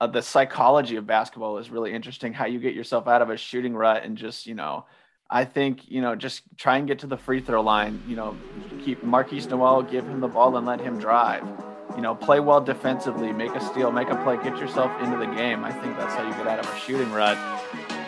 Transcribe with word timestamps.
uh, 0.00 0.06
the 0.06 0.22
psychology 0.22 0.96
of 0.96 1.06
basketball 1.06 1.58
is 1.58 1.70
really 1.70 1.92
interesting. 1.92 2.32
How 2.32 2.46
you 2.46 2.58
get 2.58 2.74
yourself 2.74 3.06
out 3.06 3.22
of 3.22 3.30
a 3.30 3.36
shooting 3.36 3.74
rut 3.74 4.04
and 4.04 4.16
just 4.16 4.46
you 4.46 4.54
know, 4.54 4.86
I 5.28 5.44
think 5.44 5.88
you 5.90 6.00
know 6.00 6.16
just 6.16 6.42
try 6.56 6.78
and 6.78 6.88
get 6.88 7.00
to 7.00 7.06
the 7.06 7.16
free 7.16 7.40
throw 7.40 7.60
line. 7.60 8.02
You 8.08 8.16
know, 8.16 8.36
keep 8.84 9.02
Markquis 9.02 9.48
Nowell, 9.48 9.82
give 9.82 10.06
him 10.06 10.20
the 10.20 10.28
ball 10.28 10.56
and 10.56 10.66
let 10.66 10.80
him 10.80 10.98
drive. 10.98 11.44
You 11.96 12.02
know, 12.02 12.14
play 12.14 12.40
well 12.40 12.60
defensively, 12.60 13.32
make 13.32 13.54
a 13.54 13.60
steal, 13.60 13.90
make 13.90 14.08
a 14.08 14.16
play, 14.22 14.36
get 14.36 14.58
yourself 14.58 14.90
into 15.02 15.18
the 15.18 15.26
game. 15.26 15.64
I 15.64 15.72
think 15.72 15.96
that's 15.96 16.14
how 16.14 16.26
you 16.26 16.32
get 16.34 16.46
out 16.46 16.60
of 16.60 16.72
a 16.72 16.78
shooting 16.78 17.10
rut. 17.12 17.36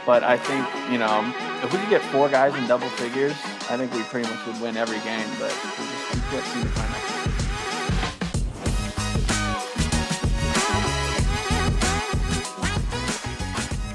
But 0.06 0.24
I 0.24 0.36
think, 0.36 0.66
you 0.90 0.98
know, 0.98 1.32
if 1.62 1.72
we 1.72 1.78
could 1.78 1.90
get 1.90 2.02
four 2.02 2.28
guys 2.28 2.54
in 2.54 2.66
double 2.66 2.88
figures, 2.90 3.36
I 3.70 3.76
think 3.76 3.92
we 3.92 4.02
pretty 4.04 4.28
much 4.28 4.44
would 4.46 4.60
win 4.60 4.76
every 4.76 4.98
game. 5.00 5.28
But 5.38 5.52
we 5.78 5.84
just 5.84 6.14
we 6.14 6.20
can't 6.30 6.44
seem 6.46 6.62
to 6.62 6.68
find 6.68 6.94
that. 6.94 7.31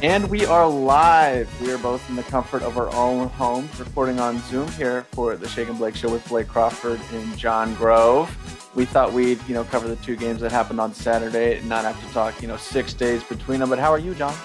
And 0.04 0.30
we 0.30 0.46
are 0.46 0.70
live. 0.70 1.50
We 1.60 1.72
are 1.72 1.78
both 1.80 2.08
in 2.08 2.16
the 2.16 2.22
comfort 2.22 2.62
of 2.62 2.78
our 2.78 2.94
own 2.94 3.30
homes, 3.30 3.80
recording 3.80 4.20
on 4.20 4.38
Zoom 4.42 4.68
here 4.73 5.08
for 5.12 5.36
the 5.36 5.48
Shake 5.48 5.70
and 5.70 5.78
Blake 5.80 5.96
show 5.96 6.12
with 6.12 6.28
Blake 6.30 6.48
Crawford 6.48 7.02
and 7.14 7.36
Jon 7.36 7.73
Grove. 7.73 8.30
We 8.76 8.86
thought 8.86 9.12
we'd, 9.12 9.40
you 9.48 9.56
know, 9.56 9.64
cover 9.64 9.88
the 9.88 9.96
two 9.96 10.16
games 10.16 10.40
that 10.42 10.52
happened 10.52 10.80
on 10.80 10.94
Saturday 10.94 11.58
and 11.58 11.68
not 11.68 11.84
have 11.84 12.00
to 12.06 12.14
talk, 12.14 12.40
you 12.44 12.48
know, 12.48 12.58
six 12.58 12.94
days 12.94 13.23
between 13.23 13.60
them. 13.60 13.70
But 13.70 13.80
how 13.80 13.90
are 13.90 13.98
you, 13.98 14.14
Jon? 14.14 14.36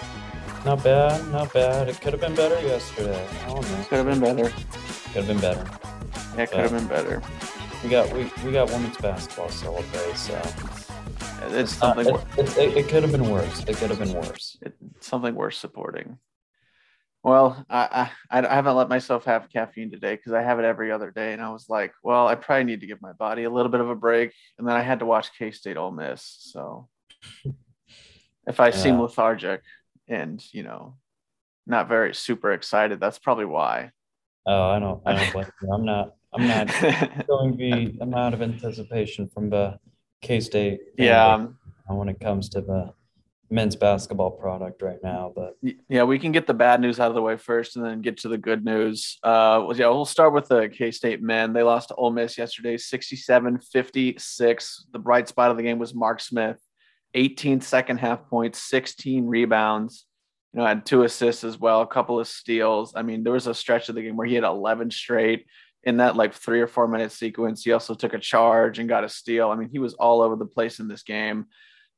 Not 0.65 0.83
bad, 0.83 1.29
not 1.31 1.53
bad. 1.53 1.87
It 1.91 2.01
could 2.01 2.15
have 2.15 2.23
been 2.23 2.35
better 2.35 2.59
yesterday. 2.67 3.29
I 3.45 3.49
don't 3.49 3.71
know. 3.71 3.85
Could 3.91 3.99
have 3.99 4.07
been 4.07 4.21
better. 4.21 4.49
Could 5.13 5.25
have 5.25 5.27
been 5.27 5.41
better. 5.41 5.71
Yeah, 6.35 6.47
could 6.47 6.61
have 6.61 6.71
been 6.71 6.87
better. 6.87 7.21
We 7.85 7.91
got 7.91 8.11
we, 8.15 8.31
we 8.43 8.53
got 8.53 8.71
women's 8.71 8.97
basketball 8.97 9.51
celebrate, 9.51 10.17
so 10.17 10.41
It's 11.43 11.81
uh, 11.83 11.95
something. 11.95 12.15
it, 12.15 12.39
it, 12.39 12.59
it, 12.59 12.77
it 12.79 12.89
could 12.89 13.03
have 13.03 13.13
been 13.13 13.29
worse. 13.29 13.65
It 13.67 13.77
could 13.77 13.91
have 13.91 13.99
been 13.99 14.13
worse. 14.13 14.57
something 15.01 15.35
worth 15.35 15.55
supporting. 15.55 16.19
Well, 17.23 17.65
I, 17.71 18.11
I 18.31 18.41
I 18.41 18.55
haven't 18.55 18.75
let 18.75 18.89
myself 18.89 19.27
have 19.27 19.49
caffeine 19.49 19.93
today 19.93 20.17
because 20.17 20.33
I 20.33 20.43
have 20.43 20.59
it 20.59 20.65
every 20.65 20.91
other 20.91 21.13
day, 21.13 21.33
and 21.33 21.41
I 21.41 21.51
was 21.51 21.69
like, 21.69 21.93
well, 22.03 22.27
I 22.27 22.35
probably 22.35 22.65
need 22.65 22.81
to 22.81 22.87
give 22.87 23.01
my 23.01 23.13
body 23.13 23.45
a 23.45 23.51
little 23.51 23.71
bit 23.71 23.81
of 23.81 23.89
a 23.89 23.95
break, 23.95 24.33
and 24.59 24.67
then 24.67 24.75
I 24.75 24.83
had 24.83 24.99
to 24.99 25.07
watch 25.07 25.31
K 25.39 25.53
State 25.53 25.77
Ole 25.77 25.93
Miss, 25.93 26.37
so 26.41 26.89
if 28.47 28.59
I 28.59 28.71
seem 28.71 29.01
lethargic 29.01 29.63
and 30.09 30.45
you 30.53 30.65
know 30.65 30.97
not 31.65 31.89
very 31.89 32.13
super 32.13 32.53
excited, 32.53 32.99
that's 32.99 33.21
probably 33.21 33.45
why. 33.45 33.93
Oh, 34.47 34.71
I 34.71 34.81
don't 34.81 35.01
I 35.07 35.15
don't 35.15 35.33
blame 35.33 35.47
you. 35.63 35.73
I'm 35.73 35.85
not 35.85 36.15
I'm 36.33 36.49
not 36.49 36.67
going 37.29 37.53
to 37.53 37.57
be 37.57 37.99
I'm 38.01 38.15
out 38.15 38.35
of 38.35 38.43
anticipation 38.43 39.29
from 39.33 39.51
the 39.51 39.79
K 40.23 40.41
State 40.41 40.81
yeah, 40.97 41.35
um, 41.35 41.59
when 41.89 42.09
it 42.09 42.21
comes 42.21 42.49
to 42.51 42.61
the 42.61 42.93
men's 43.51 43.77
basketball 43.77 44.31
product 44.31 44.81
right 44.81 44.99
now. 45.03 45.33
But 45.35 45.57
Yeah, 45.89 46.05
we 46.05 46.19
can 46.19 46.33
get 46.33 46.47
the 46.47 46.55
bad 46.55 46.81
news 46.81 46.99
out 46.99 47.11
of 47.11 47.15
the 47.15 47.23
way 47.23 47.37
first 47.37 47.77
and 47.77 47.85
then 47.85 48.01
get 48.01 48.17
to 48.19 48.29
the 48.29 48.39
good 48.39 48.65
news. 48.65 49.19
Uh, 49.23 49.63
well, 49.67 49.77
yeah, 49.77 49.89
we'll 49.89 50.05
start 50.07 50.33
with 50.33 50.49
the 50.49 50.69
K 50.69 50.91
State 50.91 51.23
men. 51.23 51.53
They 51.53 51.63
lost 51.63 51.89
to 51.89 51.95
Ole 51.95 52.11
Miss 52.11 52.39
yesterday, 52.39 52.79
67 52.79 53.59
56. 53.59 54.87
The 54.93 54.99
bright 54.99 55.29
spot 55.29 55.51
of 55.51 55.57
the 55.57 55.63
game 55.63 55.79
was 55.79 55.95
Mark 55.95 56.21
Smith, 56.21 56.59
18 57.15 57.61
second 57.61 57.99
half 57.99 58.27
points, 58.29 58.63
16 58.63 59.27
rebounds, 59.27 60.07
you 60.53 60.61
know, 60.61 60.67
had 60.67 60.87
two 60.87 61.03
assists 61.03 61.45
as 61.45 61.59
well, 61.59 61.83
a 61.83 61.87
couple 61.87 62.19
of 62.19 62.29
steals. 62.29 62.95
I 62.95 63.03
mean, 63.03 63.23
there 63.23 63.33
was 63.33 63.47
a 63.47 63.55
stretch 63.55 63.89
of 63.89 63.95
the 63.95 64.03
game 64.03 64.17
where 64.17 64.27
he 64.27 64.35
had 64.35 64.45
11 64.45 64.91
straight 64.91 65.47
in 65.85 65.99
that 65.99 66.17
like 66.17 66.35
three 66.35 66.61
or 66.61 66.67
four 66.67 66.87
minute 66.87 67.13
sequence. 67.13 67.65
He 67.65 67.73
also 67.73 67.95
took 67.95 68.15
a 68.15 68.19
charge 68.19 68.79
and 68.79 68.89
got 68.89 69.05
a 69.05 69.09
steal. 69.09 69.51
I 69.51 69.57
mean, 69.57 69.69
he 69.71 69.79
was 69.79 69.95
all 69.95 70.23
over 70.23 70.37
the 70.37 70.47
place 70.47 70.81
in 70.81 70.89
this 70.89 71.03
game. 71.03 71.47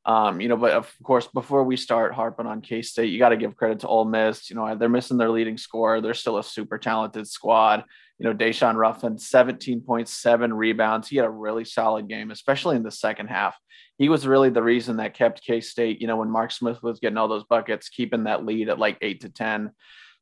Um, 0.06 0.41
you 0.41 0.48
know, 0.48 0.56
but 0.56 0.72
of 0.72 0.92
course, 1.02 1.26
before 1.28 1.64
we 1.64 1.76
start 1.76 2.12
harping 2.12 2.46
on 2.46 2.60
K 2.60 2.82
State, 2.82 3.10
you 3.10 3.18
got 3.18 3.30
to 3.30 3.38
give 3.38 3.56
credit 3.56 3.80
to 3.80 3.88
Ole 3.88 4.04
Miss. 4.04 4.50
You 4.50 4.56
know, 4.56 4.74
they're 4.76 4.88
missing 4.88 5.16
their 5.16 5.30
leading 5.30 5.56
scorer. 5.56 6.00
They're 6.00 6.12
still 6.12 6.38
a 6.38 6.44
super 6.44 6.76
talented 6.76 7.26
squad. 7.26 7.84
You 8.18 8.26
know, 8.26 8.34
Daeshun 8.34 8.76
Ruffin, 8.76 9.16
17.7 9.16 10.56
rebounds. 10.56 11.09
He 11.09 11.16
had 11.16 11.26
a 11.26 11.30
really 11.30 11.64
solid 11.64 12.09
game, 12.09 12.30
especially 12.30 12.76
in 12.76 12.82
the 12.82 12.91
second 12.91 13.28
half. 13.28 13.56
He 13.97 14.09
was 14.09 14.26
really 14.26 14.50
the 14.50 14.62
reason 14.62 14.98
that 14.98 15.14
kept 15.14 15.42
K 15.42 15.60
State, 15.60 16.00
you 16.03 16.06
know, 16.06 16.19
when 16.19 16.30
Mark 16.30 16.53
Smith 16.53 16.82
was 16.82 17.00
getting 17.00 17.16
all 17.16 17.28
those 17.28 17.44
buckets, 17.44 17.88
keeping 17.88 18.25
that 18.25 18.44
lead 18.44 18.69
at 18.69 18.78
like 18.78 18.98
eight 19.00 19.22
to 19.22 19.30
10. 19.30 19.70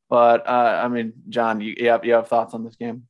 But 0.09 0.47
uh, 0.47 0.81
I 0.83 0.87
mean, 0.87 1.13
Jon, 1.27 1.59
you, 1.59 1.75
you, 1.75 1.89
have, 1.89 2.05
you 2.05 2.13
have 2.13 2.29
thoughts 2.29 2.53
on 2.53 2.63
this 2.63 2.75
game? 2.77 3.03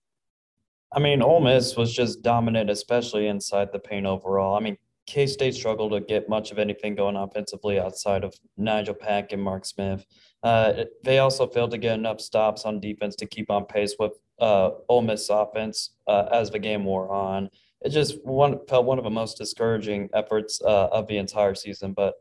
I 0.95 0.99
mean, 0.99 1.21
Ole 1.21 1.41
Miss 1.41 1.75
was 1.75 1.93
just 1.93 2.21
dominant, 2.21 2.69
especially 2.69 3.27
inside 3.27 3.69
the 3.71 3.79
paint 3.79 4.05
overall. 4.05 4.55
I 4.55 4.59
mean, 4.59 4.77
K 5.05 5.27
State 5.27 5.55
struggled 5.55 5.91
to 5.91 5.99
get 5.99 6.29
much 6.29 6.51
of 6.51 6.59
anything 6.59 6.95
going 6.95 7.15
offensively 7.15 7.79
outside 7.79 8.23
of 8.23 8.33
Nigel 8.57 8.93
Pack 8.93 9.31
and 9.33 9.41
Mark 9.41 9.65
Smith. 9.65 10.05
Uh, 10.43 10.85
they 11.03 11.19
also 11.19 11.47
failed 11.47 11.71
to 11.71 11.77
get 11.77 11.95
enough 11.95 12.21
stops 12.21 12.63
on 12.63 12.79
defense 12.79 13.15
to 13.17 13.25
keep 13.25 13.49
on 13.49 13.65
pace 13.65 13.95
with 13.99 14.13
uh, 14.39 14.71
Ole 14.87 15.01
Miss 15.01 15.29
offense 15.29 15.91
uh, 16.07 16.29
as 16.31 16.51
the 16.51 16.59
game 16.59 16.85
wore 16.85 17.11
on. 17.11 17.49
It 17.81 17.89
just 17.89 18.23
one 18.25 18.59
felt 18.67 18.85
one 18.85 18.97
of 18.97 19.03
the 19.03 19.09
most 19.09 19.37
discouraging 19.37 20.09
efforts 20.13 20.61
uh, 20.61 20.87
of 20.87 21.07
the 21.07 21.17
entire 21.17 21.55
season. 21.55 21.93
But 21.93 22.13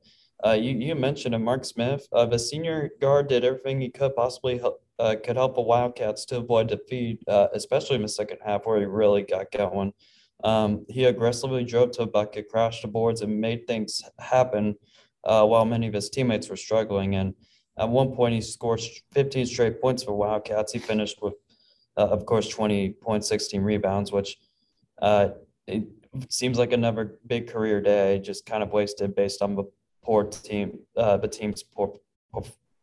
uh, 0.45 0.53
you 0.53 0.73
you 0.73 0.95
mentioned 0.97 1.41
Mark 1.45 1.65
Smith, 1.65 2.09
uh, 2.13 2.27
the 2.27 2.39
senior 2.39 2.91
guard 3.01 3.29
did 3.29 3.45
everything 3.45 3.81
he 3.81 3.91
could 3.91 4.17
possibly 4.17 4.59
help, 4.59 4.82
uh, 4.99 5.17
could 5.23 5.37
help 5.37 5.55
the 5.55 5.63
Wildcats 5.63 6.25
to 6.27 6.39
avoid 6.39 6.69
defeat, 6.69 7.23
uh, 7.29 7.49
especially 7.55 7.97
in 7.97 8.03
the 8.03 8.09
second 8.09 8.39
half 8.45 8.67
where 8.67 8.79
he 8.79 8.85
really 8.85 9.23
got 9.23 9.51
going. 9.51 9.93
Um, 10.45 10.85
he 10.89 11.05
aggressively 11.05 11.65
drove 11.65 11.93
to 11.93 12.03
a 12.03 12.07
bucket, 12.07 12.49
crashed 12.49 12.83
the 12.83 12.89
boards, 12.89 13.23
and 13.23 13.41
made 13.41 13.67
things 13.67 14.03
happen 14.19 14.77
uh, 15.25 15.45
while 15.45 15.65
many 15.65 15.87
of 15.87 15.95
his 15.95 16.11
teammates 16.11 16.49
were 16.49 16.57
struggling. 16.57 17.15
And 17.15 17.35
at 17.79 17.89
one 17.89 18.13
point, 18.15 18.35
he 18.35 18.41
scored 18.41 18.81
15 19.13 19.47
straight 19.47 19.81
points 19.81 20.03
for 20.03 20.15
Wildcats. 20.15 20.73
He 20.73 20.79
finished 20.79 21.23
with, 21.23 21.35
uh, 21.97 22.09
of 22.09 22.27
course, 22.27 22.49
20 22.49 22.91
points, 22.91 23.29
16 23.29 23.63
rebounds, 23.63 24.13
which 24.13 24.37
uh, 25.01 25.29
it 25.67 25.85
seems 26.29 26.59
like 26.59 26.73
another 26.73 27.19
big 27.27 27.49
career 27.49 27.81
day, 27.81 28.19
just 28.19 28.45
kind 28.45 28.63
of 28.63 28.73
wasted 28.73 29.15
based 29.15 29.43
on 29.43 29.55
the 29.55 29.65
poor 30.03 30.25
team, 30.25 30.81
uh, 30.97 31.17
the 31.17 31.29
team's 31.29 31.63
poor, 31.63 31.95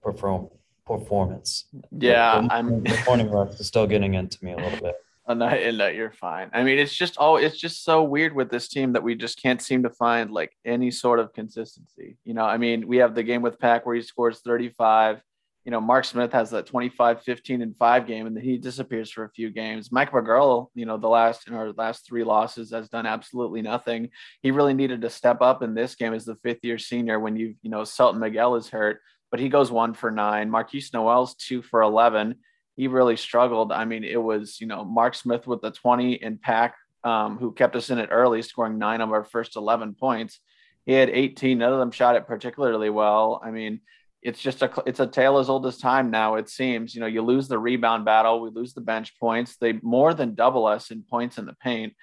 poor 0.02 0.50
performance. 0.90 1.66
Yeah, 1.92 2.42
the, 2.42 2.54
I'm. 2.54 2.84
the 2.84 3.04
morning 3.06 3.30
rush 3.30 3.60
is 3.60 3.68
still 3.68 3.88
getting 3.88 4.16
into 4.16 4.44
me 4.44 4.54
a 4.54 4.58
little 4.58 4.80
bit. 4.80 4.96
Oh, 5.28 5.34
no, 5.36 5.72
no, 5.72 5.88
you're 5.88 6.12
fine. 6.12 6.50
I 6.52 6.64
mean, 6.64 6.80
it's 6.80 6.96
just 6.96 7.16
oh, 7.20 7.38
it's 7.38 7.58
just 7.58 7.86
so 7.86 8.04
weird 8.04 8.34
with 8.34 8.50
this 8.50 8.68
team 8.68 8.94
that 8.94 9.04
we 9.04 9.16
just 9.16 9.42
can't 9.42 9.62
seem 9.62 9.84
to 9.84 9.90
find 9.90 10.32
like 10.32 10.52
any 10.66 10.92
sort 10.92 11.20
of 11.20 11.34
consistency. 11.34 12.18
You 12.26 12.34
know, 12.34 12.44
I 12.44 12.58
mean, 12.58 12.88
we 12.88 12.98
have 12.98 13.16
the 13.16 13.24
game 13.24 13.42
with 13.42 13.60
Pack 13.60 13.86
where 13.86 13.96
he 13.96 14.02
scores 14.02 14.40
35. 14.40 15.22
You 15.66 15.72
know, 15.72 15.82
Mark 15.82 16.06
Smith 16.06 16.32
has 16.34 16.50
that 16.52 16.66
25, 16.66 17.22
15, 17.22 17.62
and 17.62 17.78
five 17.78 18.08
game, 18.08 18.26
and 18.26 18.36
then 18.36 18.44
he 18.44 18.58
disappears 18.58 19.12
for 19.12 19.26
a 19.26 19.30
few 19.30 19.52
games. 19.52 19.92
Mike 19.92 20.12
McGuirl, 20.12 20.68
you 20.74 20.86
know, 20.86 20.98
the 20.98 21.10
last 21.10 21.48
in 21.48 21.54
our 21.54 21.74
last 21.74 22.08
three 22.08 22.24
losses 22.24 22.72
has 22.72 22.90
done 22.90 23.06
absolutely 23.06 23.62
nothing. 23.62 24.10
He 24.42 24.50
really 24.50 24.74
needed 24.74 25.02
to 25.02 25.12
step 25.12 25.42
up 25.42 25.62
in 25.62 25.76
this 25.76 25.94
game 25.94 26.14
as 26.14 26.26
the 26.26 26.38
fifth 26.38 26.64
year 26.64 26.80
senior 26.80 27.20
when 27.20 27.36
you, 27.36 27.56
you 27.62 27.70
know, 27.70 27.84
Selton 27.84 28.20
Miguel 28.20 28.56
is 28.56 28.70
hurt, 28.70 29.02
but 29.32 29.40
he 29.40 29.50
goes 29.50 29.72
one 29.72 29.94
for 29.94 30.12
nine. 30.12 30.50
Markquis 30.50 30.94
Nowell's 30.94 31.36
two 31.36 31.62
for 31.62 31.82
11 31.82 32.36
he 32.80 32.88
really 32.88 33.18
struggled. 33.18 33.74
I 33.74 33.84
mean, 33.84 34.06
it 34.06 34.24
was, 34.24 34.62
you 34.62 34.66
know, 34.66 34.86
Mark 34.86 35.14
Smith 35.14 35.46
with 35.46 35.60
the 35.60 35.70
20 35.70 36.24
and 36.24 36.42
Pack, 36.42 36.76
um, 37.04 37.38
who 37.38 37.52
kept 37.52 37.76
us 37.76 37.90
in 37.90 37.98
it 37.98 38.08
early, 38.10 38.42
scoring 38.42 38.78
nine 38.78 39.02
of 39.02 39.12
our 39.12 39.26
first 39.26 39.58
11 39.58 39.96
points. 39.96 40.40
He 40.86 40.94
had 40.94 41.10
18. 41.10 41.58
None 41.58 41.74
of 41.74 41.80
them 41.80 41.92
shot 41.92 42.16
it 42.16 42.26
particularly 42.26 42.90
well. 42.90 43.42
I 43.44 43.52
mean, 43.52 43.82
it's 44.22 44.40
just 44.40 44.62
a 44.62 44.72
it's 44.86 45.02
a 45.02 45.08
tale 45.08 45.40
as 45.40 45.50
old 45.50 45.66
as 45.66 45.78
time 45.78 46.10
now. 46.10 46.36
It 46.36 46.48
seems 46.48 46.96
you 46.96 47.02
know 47.02 47.08
you 47.08 47.22
lose 47.22 47.50
the 47.50 47.60
rebound 47.60 48.06
battle, 48.06 48.40
we 48.40 48.50
lose 48.50 48.74
the 48.74 48.80
bench 48.80 49.20
points. 49.20 49.58
They 49.58 49.74
more 49.82 50.14
than 50.14 50.34
double 50.34 50.66
us 50.66 50.90
in 50.90 51.04
points 51.04 51.38
in 51.38 51.46
the 51.46 51.56
paint. 51.62 51.94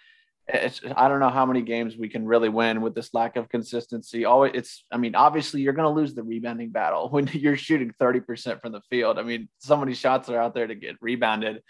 It's, 0.48 0.80
I 0.96 1.08
don't 1.08 1.18
know 1.18 1.28
how 1.28 1.44
many 1.44 1.62
games 1.62 1.96
we 1.96 2.08
can 2.08 2.24
really 2.24 2.48
win 2.48 2.80
with 2.80 2.94
this 2.94 3.12
lack 3.12 3.36
of 3.36 3.48
consistency. 3.48 4.24
Always, 4.24 4.52
it's. 4.54 4.84
I 4.92 4.96
mean, 4.96 5.16
obviously, 5.16 5.60
you're 5.60 5.72
going 5.72 5.92
to 5.92 6.00
lose 6.00 6.14
the 6.14 6.22
rebounding 6.22 6.70
battle 6.70 7.08
when 7.10 7.26
you're 7.32 7.56
shooting 7.56 7.92
30% 8.00 8.60
from 8.60 8.72
the 8.72 8.80
field. 8.82 9.18
I 9.18 9.22
mean, 9.22 9.48
so 9.58 9.76
many 9.76 9.94
shots 9.94 10.28
are 10.28 10.40
out 10.40 10.54
there 10.54 10.66
to 10.66 10.74
get 10.74 10.96
rebounded. 11.00 11.62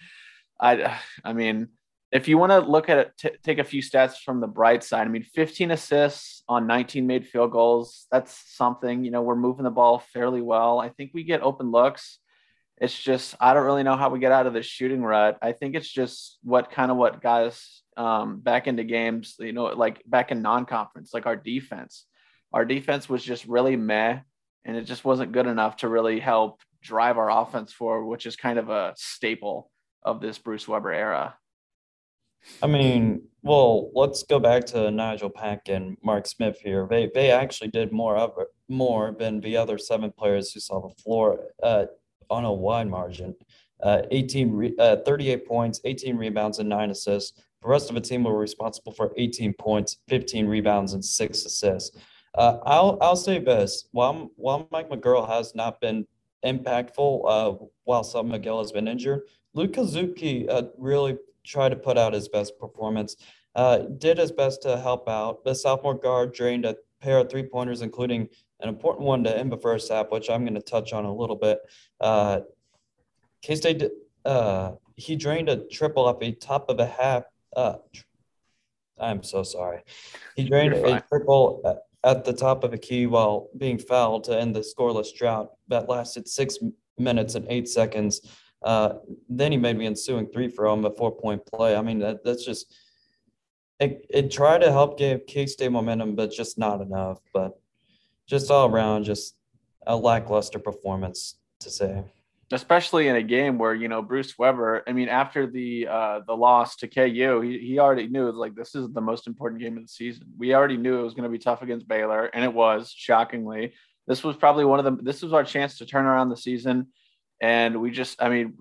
I, 0.61 0.99
I 1.25 1.33
mean, 1.33 1.69
if 2.13 2.29
you 2.29 2.39
want 2.39 2.53
to 2.53 2.59
look 2.61 2.89
at 2.89 2.99
it, 2.99 3.13
t- 3.19 3.37
take 3.43 3.59
a 3.59 3.65
few 3.65 3.83
stats 3.83 4.19
from 4.23 4.41
the 4.41 4.47
bright 4.47 4.85
side. 4.85 5.07
I 5.07 5.11
mean, 5.11 5.23
15 5.23 5.71
assists 5.71 6.43
on 6.49 6.67
19 6.67 7.07
made 7.07 7.27
field 7.27 7.53
goals. 7.53 8.07
That's 8.11 8.43
something. 8.57 9.05
You 9.05 9.11
know, 9.11 9.23
we're 9.23 9.37
moving 9.37 9.65
the 9.65 9.71
ball 9.71 9.99
fairly 10.13 10.43
well. 10.43 10.79
I 10.79 10.91
think 10.91 11.13
we 11.15 11.25
get 11.25 11.43
open 11.43 11.71
looks. 11.71 12.19
It's 12.79 12.97
just 12.97 13.35
I 13.41 13.55
don't 13.55 13.65
really 13.65 13.83
know 13.83 13.97
how 13.97 14.11
we 14.11 14.19
get 14.19 14.33
out 14.33 14.47
of 14.47 14.53
this 14.53 14.67
shooting 14.67 15.03
rut. 15.03 15.39
I 15.41 15.53
think 15.53 15.75
it's 15.75 15.89
just 15.89 16.39
what 16.43 16.71
kind 16.71 16.91
of 16.91 16.99
what 16.99 17.23
guys 17.23 17.83
um, 17.97 18.41
back 18.41 18.67
into 18.67 18.85
games, 18.85 19.37
you 19.39 19.53
know, 19.53 19.65
like 19.65 20.03
back 20.07 20.31
in 20.31 20.43
non-conference, 20.43 21.13
like 21.15 21.27
our 21.27 21.37
defense. 21.37 22.07
Our 22.53 22.65
defense 22.65 23.09
was 23.09 23.25
just 23.25 23.47
really 23.47 23.77
meh, 23.77 24.21
and 24.65 24.77
it 24.77 24.85
just 24.85 25.05
wasn't 25.05 25.33
good 25.33 25.47
enough 25.47 25.79
to 25.79 25.89
really 25.89 26.21
help 26.21 26.61
drive 26.83 27.19
our 27.19 27.31
offense 27.31 27.73
forward, 27.73 28.07
which 28.07 28.27
is 28.27 28.37
kind 28.37 28.59
of 28.59 28.71
a 28.71 28.95
staple 28.97 29.71
of 30.03 30.21
this 30.21 30.39
Bruce 30.39 30.69
Weber 30.69 30.93
era. 30.93 31.37
I 32.63 32.67
mean, 32.67 33.23
Well, 33.43 33.91
let's 33.95 34.23
go 34.23 34.39
back 34.39 34.67
to 34.67 34.91
Nigel 34.91 35.31
Pack 35.31 35.69
and 35.69 35.97
Mark 36.03 36.27
Smith 36.27 36.59
here. 36.61 36.87
They 36.89 37.11
they 37.15 37.31
actually 37.31 37.71
did 37.71 37.93
more 37.93 38.17
of 38.17 38.33
more 38.69 39.15
than 39.19 39.41
the 39.41 39.57
other 39.57 39.79
seven 39.79 40.13
players 40.17 40.53
who 40.53 40.61
saw 40.61 40.81
the 40.81 40.95
floor 41.03 41.39
uh, 41.63 41.87
on 42.31 42.45
a 42.45 42.53
wide 42.53 42.89
margin. 42.89 43.35
Uh, 43.83 44.03
18, 44.11 44.53
re, 44.53 44.75
uh, 44.79 44.97
38 45.05 45.47
points, 45.47 45.81
18 45.85 46.17
rebounds, 46.17 46.59
and 46.59 46.69
nine 46.69 46.91
assists. 46.91 47.41
The 47.63 47.69
rest 47.69 47.89
of 47.89 47.95
the 47.95 48.01
team 48.01 48.25
were 48.25 48.39
responsible 48.39 48.93
for 48.93 49.13
18 49.17 49.55
points, 49.55 49.99
15 50.09 50.47
rebounds, 50.47 50.93
and 50.93 51.05
six 51.05 51.45
assists. 51.45 51.97
Uh, 52.35 52.59
I'll 52.65 52.99
I'll 53.01 53.17
say 53.17 53.39
this: 53.39 53.89
while 53.93 54.31
while 54.37 54.69
Mike 54.71 54.91
McGuirl 54.91 55.29
has 55.29 55.55
not 55.55 55.81
been 55.81 56.07
impactful, 56.45 57.23
uh, 57.27 57.65
while 57.85 58.05
Sub 58.05 58.27
Miguel 58.27 58.59
has 58.59 58.73
been 58.73 58.89
injured, 58.89 59.23
Luke 59.55 59.73
Kasubke 59.73 60.49
uh, 60.49 60.65
really 60.77 61.17
tried 61.45 61.71
to 61.71 61.77
put 61.77 61.97
out 61.97 62.13
his 62.13 62.29
best 62.29 62.59
performance. 62.59 63.17
Uh, 63.55 63.79
did 63.99 64.19
his 64.19 64.31
best 64.31 64.61
to 64.63 64.77
help 64.77 65.09
out. 65.09 65.43
The 65.45 65.55
sophomore 65.55 65.95
guard 65.95 66.35
drained 66.35 66.67
a 66.67 66.77
pair 67.01 67.19
of 67.19 67.31
three 67.31 67.43
pointers, 67.43 67.81
including 67.81 68.29
an 68.61 68.69
important 68.69 69.07
one 69.07 69.25
to 69.25 69.37
end 69.37 69.51
the 69.51 69.57
first 69.57 69.91
half, 69.91 70.11
which 70.11 70.29
I'm 70.29 70.43
going 70.43 70.55
to 70.55 70.61
touch 70.61 70.93
on 70.93 71.07
a 71.07 71.15
little 71.15 71.37
bit. 71.37 71.61
Uh, 71.99 72.41
K 73.41 73.55
State, 73.55 73.85
uh, 74.27 74.73
he 74.97 75.17
drained 75.17 75.49
a 75.49 75.65
triple 75.69 76.09
at 76.09 76.21
the 76.21 76.33
top 76.33 76.69
of 76.69 76.77
the 76.77 76.87
half. 76.87 77.25
Uh, 77.57 77.77
I'm 79.01 79.23
so 79.23 79.43
sorry. 79.43 79.83
He 80.37 80.45
drained 80.45 80.75
a 80.75 81.03
triple 81.09 81.83
at 82.05 82.25
the 82.25 82.33
top 82.33 82.63
of 82.63 82.73
a 82.73 82.79
key 82.79 83.07
while 83.07 83.49
being 83.57 83.79
fouled 83.79 84.25
to 84.25 84.39
end 84.39 84.55
the 84.55 84.61
scoreless 84.61 85.15
drought 85.15 85.51
that 85.69 85.89
lasted 85.89 86.29
six 86.29 86.59
minutes 86.99 87.35
and 87.35 87.47
eight 87.49 87.69
seconds. 87.69 88.21
Uh, 88.63 88.95
then 89.29 89.53
he 89.53 89.59
made 89.59 89.79
the 89.79 89.87
ensuing 89.87 90.27
three 90.27 90.49
for 90.49 90.67
him, 90.67 90.85
a 90.85 90.91
four 90.91 91.11
point 91.11 91.45
play. 91.47 91.75
I 91.77 91.83
mean, 91.83 91.99
that, 92.01 92.25
that's 92.25 92.45
just 92.45 92.75
it, 93.81 94.07
it 94.09 94.31
tried 94.31 94.63
to 94.63 94.71
help 94.71 94.99
give 94.99 95.27
K 95.27 95.47
State 95.47 95.73
momentum, 95.73 96.15
but 96.15 96.31
just 96.31 96.59
not 96.59 96.81
enough. 96.81 97.21
But 97.35 97.59
just 98.27 98.51
all 98.51 98.69
around, 98.69 99.05
just 99.05 99.35
a 99.87 99.97
lackluster 99.97 100.59
performance 100.59 101.37
to 101.61 101.71
say. 101.71 102.05
Especially 102.53 103.09
in 103.09 103.17
a 103.17 103.23
game 103.23 103.59
where 103.59 103.75
you 103.75 103.89
know 103.89 104.03
Bruce 104.03 104.39
Weber. 104.39 104.85
I 104.87 104.93
mean, 104.93 105.09
after 105.09 105.47
the 105.49 105.89
uh, 105.89 106.21
the 106.27 106.37
loss 106.37 106.77
to 106.77 106.89
KU, 106.89 107.41
he, 107.41 107.59
he 107.59 107.79
already 107.81 108.07
knew 108.07 108.31
like 108.31 108.55
this 108.55 108.75
is 108.75 108.89
the 108.93 109.01
most 109.01 109.27
important 109.27 109.61
game 109.61 109.77
of 109.77 109.83
the 109.83 109.89
season. 109.89 110.27
We 110.39 110.55
already 110.55 110.77
knew 110.77 111.01
it 111.01 111.03
was 111.03 111.15
going 111.15 111.25
to 111.25 111.31
be 111.31 111.39
tough 111.39 111.63
against 111.63 111.89
Baylor, 111.89 112.27
and 112.27 112.45
it 112.45 112.53
was 112.53 112.93
shockingly. 112.97 113.75
This 114.07 114.23
was 114.23 114.37
probably 114.37 114.65
one 114.65 114.79
of 114.79 114.85
the. 114.85 115.03
This 115.03 115.23
was 115.23 115.33
our 115.33 115.43
chance 115.43 115.79
to 115.79 115.87
turn 115.87 116.05
around 116.05 116.29
the 116.29 116.37
season, 116.37 116.89
and 117.41 117.81
we 117.81 117.91
just. 117.91 118.23
I 118.23 118.29
mean, 118.29 118.55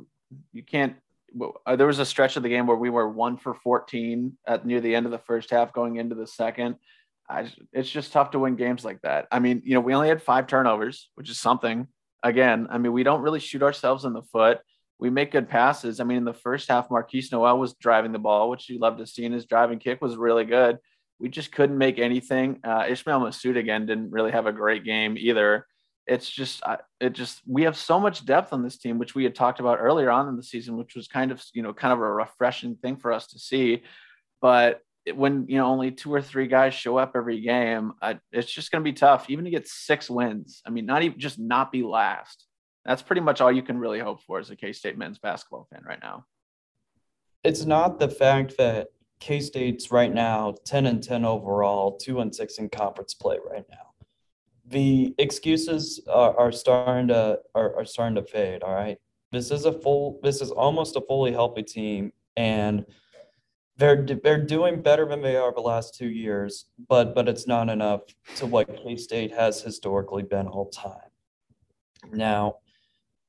you 0.51 0.63
can't. 0.63 0.95
Uh, 1.65 1.75
there 1.75 1.87
was 1.87 1.99
a 1.99 2.05
stretch 2.05 2.37
of 2.37 2.43
the 2.43 2.49
game 2.49 2.65
where 2.65 2.77
we 2.77 2.89
were 2.89 3.07
one 3.07 3.37
for 3.37 3.53
14 3.53 4.37
at 4.47 4.65
near 4.65 4.81
the 4.81 4.95
end 4.95 5.05
of 5.05 5.11
the 5.11 5.19
first 5.19 5.51
half, 5.51 5.73
going 5.73 5.97
into 5.97 6.15
the 6.15 6.25
second 6.25 6.77
I, 7.29 7.51
it's 7.73 7.89
just 7.89 8.11
tough 8.11 8.31
to 8.31 8.39
win 8.39 8.55
games 8.55 8.85
like 8.85 9.01
that. 9.01 9.27
I 9.31 9.39
mean, 9.39 9.61
you 9.65 9.73
know, 9.73 9.81
we 9.81 9.93
only 9.93 10.09
had 10.09 10.21
five 10.21 10.47
turnovers, 10.47 11.09
which 11.15 11.29
is 11.29 11.39
something. 11.39 11.87
Again, 12.25 12.67
I 12.71 12.79
mean, 12.79 12.91
we 12.91 13.03
don't 13.03 13.21
really 13.21 13.39
shoot 13.39 13.61
ourselves 13.61 14.03
in 14.03 14.13
the 14.13 14.23
foot. 14.23 14.59
We 14.97 15.11
make 15.11 15.31
good 15.31 15.47
passes. 15.47 15.99
I 15.99 16.05
mean, 16.05 16.17
in 16.17 16.25
the 16.25 16.33
first 16.33 16.67
half, 16.67 16.89
Markquis 16.89 17.31
Nowell 17.31 17.59
was 17.59 17.75
driving 17.75 18.13
the 18.13 18.19
ball, 18.19 18.49
which 18.49 18.67
you 18.67 18.79
love 18.79 18.97
to 18.97 19.05
see, 19.05 19.25
and 19.25 19.33
his 19.33 19.45
driving 19.45 19.77
kick 19.77 20.01
was 20.01 20.17
really 20.17 20.43
good. 20.43 20.79
We 21.19 21.29
just 21.29 21.51
couldn't 21.51 21.77
make 21.77 21.99
anything. 21.99 22.61
Uh, 22.63 22.85
Ismael 22.89 23.21
Massoud 23.21 23.57
again 23.57 23.85
didn't 23.85 24.09
really 24.09 24.31
have 24.31 24.47
a 24.47 24.51
great 24.51 24.83
game 24.83 25.17
either. 25.19 25.67
It's 26.07 26.29
just, 26.29 26.63
it 26.99 27.13
just, 27.13 27.41
we 27.45 27.63
have 27.63 27.77
so 27.77 27.99
much 27.99 28.25
depth 28.25 28.53
on 28.53 28.63
this 28.63 28.77
team, 28.77 28.97
which 28.97 29.13
we 29.13 29.23
had 29.23 29.35
talked 29.35 29.59
about 29.59 29.79
earlier 29.79 30.09
on 30.09 30.27
in 30.27 30.35
the 30.35 30.43
season, 30.43 30.77
which 30.77 30.95
was 30.95 31.07
kind 31.07 31.31
of, 31.31 31.43
you 31.53 31.61
know, 31.61 31.73
kind 31.73 31.93
of 31.93 31.99
a 31.99 32.11
refreshing 32.11 32.75
thing 32.75 32.97
for 32.97 33.13
us 33.13 33.27
to 33.27 33.39
see. 33.39 33.83
But 34.41 34.81
when 35.13 35.45
you 35.47 35.57
know 35.57 35.67
only 35.67 35.91
two 35.91 36.13
or 36.13 36.21
three 36.21 36.47
guys 36.47 36.73
show 36.73 36.97
up 36.97 37.13
every 37.15 37.41
game, 37.41 37.93
I, 38.01 38.19
it's 38.31 38.51
just 38.51 38.71
going 38.71 38.83
to 38.83 38.89
be 38.89 38.95
tough, 38.95 39.29
even 39.29 39.45
to 39.45 39.51
get 39.51 39.67
six 39.67 40.09
wins. 40.09 40.61
I 40.65 40.69
mean, 40.69 40.85
not 40.85 41.03
even 41.03 41.19
just 41.19 41.37
not 41.37 41.71
be 41.71 41.83
last. 41.83 42.45
That's 42.85 43.01
pretty 43.01 43.21
much 43.21 43.41
all 43.41 43.51
you 43.51 43.63
can 43.63 43.77
really 43.77 43.99
hope 43.99 44.21
for 44.23 44.39
as 44.39 44.49
a 44.49 44.55
K 44.55 44.73
State 44.73 44.97
men's 44.97 45.19
basketball 45.19 45.67
fan 45.71 45.83
right 45.87 45.99
now. 46.01 46.25
It's 47.43 47.65
not 47.65 47.99
the 47.99 48.09
fact 48.09 48.57
that 48.57 48.87
K 49.19 49.39
State's 49.39 49.91
right 49.91 50.13
now 50.13 50.55
10 50.65 50.87
and 50.87 51.01
10 51.01 51.25
overall, 51.25 51.97
two 51.97 52.21
and 52.21 52.33
six 52.33 52.57
in 52.57 52.69
conference 52.69 53.13
play 53.13 53.37
right 53.49 53.65
now. 53.69 53.93
The 54.67 55.13
excuses 55.19 56.01
are, 56.11 56.37
are 56.37 56.51
starting 56.51 57.09
to 57.09 57.39
are, 57.53 57.75
are 57.75 57.85
starting 57.85 58.15
to 58.15 58.23
fade. 58.23 58.63
All 58.63 58.73
right. 58.73 58.97
This 59.31 59.51
is 59.51 59.65
a 59.65 59.71
full 59.71 60.19
this 60.23 60.41
is 60.41 60.49
almost 60.49 60.95
a 60.95 61.01
fully 61.01 61.31
healthy 61.31 61.63
team. 61.63 62.11
And 62.37 62.85
they're 63.77 64.05
they're 64.23 64.43
doing 64.45 64.81
better 64.81 65.05
than 65.05 65.21
they 65.21 65.35
are 65.35 65.53
the 65.53 65.61
last 65.61 65.95
two 65.95 66.07
years, 66.07 66.65
but 66.87 67.13
but 67.13 67.27
it's 67.27 67.47
not 67.47 67.69
enough 67.69 68.01
to 68.37 68.45
what 68.45 68.75
K 68.81 68.95
State 68.95 69.33
has 69.33 69.61
historically 69.61 70.23
been 70.23 70.47
all 70.47 70.69
time. 70.69 71.11
Now, 72.11 72.57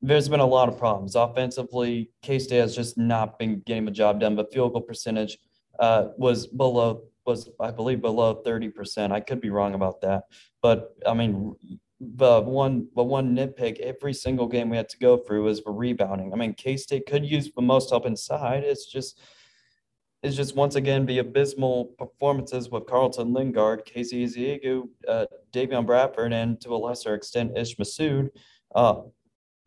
there's 0.01 0.29
been 0.29 0.41
a 0.41 0.47
lot 0.47 0.69
of 0.69 0.79
problems 0.79 1.17
offensively. 1.17 2.11
K 2.23 2.39
State 2.39 2.59
has 2.59 2.77
just 2.77 2.97
not 2.97 3.39
been 3.39 3.63
getting 3.67 3.85
the 3.85 3.91
job 3.91 4.21
done. 4.21 4.37
But 4.37 4.53
field 4.53 4.73
goal 4.73 4.83
percentage 4.83 5.39
uh, 5.79 6.09
was 6.17 6.47
below 6.47 7.03
was 7.25 7.51
I 7.59 7.73
believe 7.73 8.01
below 8.01 8.35
thirty 8.35 8.69
percent. 8.69 9.13
I 9.13 9.21
could 9.21 9.41
be 9.41 9.51
wrong 9.51 9.75
about 9.75 10.01
that, 10.03 10.25
but 10.63 10.95
I 11.07 11.15
mean. 11.15 11.57
The 11.99 12.43
one, 12.43 12.89
the 12.95 13.03
one 13.03 13.35
nitpick 13.35 13.81
every 13.81 14.13
single 14.13 14.47
game 14.47 14.69
we 14.69 14.77
had 14.77 14.91
to 14.91 14.99
go 14.99 15.17
through 15.17 15.45
was 15.45 15.65
the 15.65 15.71
rebounding. 15.71 16.31
I 16.31 16.37
mean, 16.37 16.53
K 16.53 16.77
State 16.77 17.07
could 17.07 17.25
use 17.25 17.51
the 17.57 17.63
most 17.63 17.89
help 17.89 18.05
inside. 18.05 18.65
It's 18.65 18.85
just 18.85 19.19
is 20.27 20.37
just 20.37 20.57
once 20.57 20.75
again 20.75 21.07
the 21.07 21.19
abysmal 21.21 21.87
performances 21.99 22.69
with 22.69 22.87
Carlton 22.87 23.33
Linguard, 23.33 23.87
Kaosi 23.87 24.25
Ezeagu, 24.25 24.89
uh, 25.09 25.27
Davion 25.53 25.87
Bradford, 25.87 26.33
and 26.33 26.61
to 26.61 26.75
a 26.75 26.77
lesser 26.77 27.15
extent 27.15 27.57
Ish 27.57 27.77
Massoud, 27.77 28.31
uh, 28.75 29.03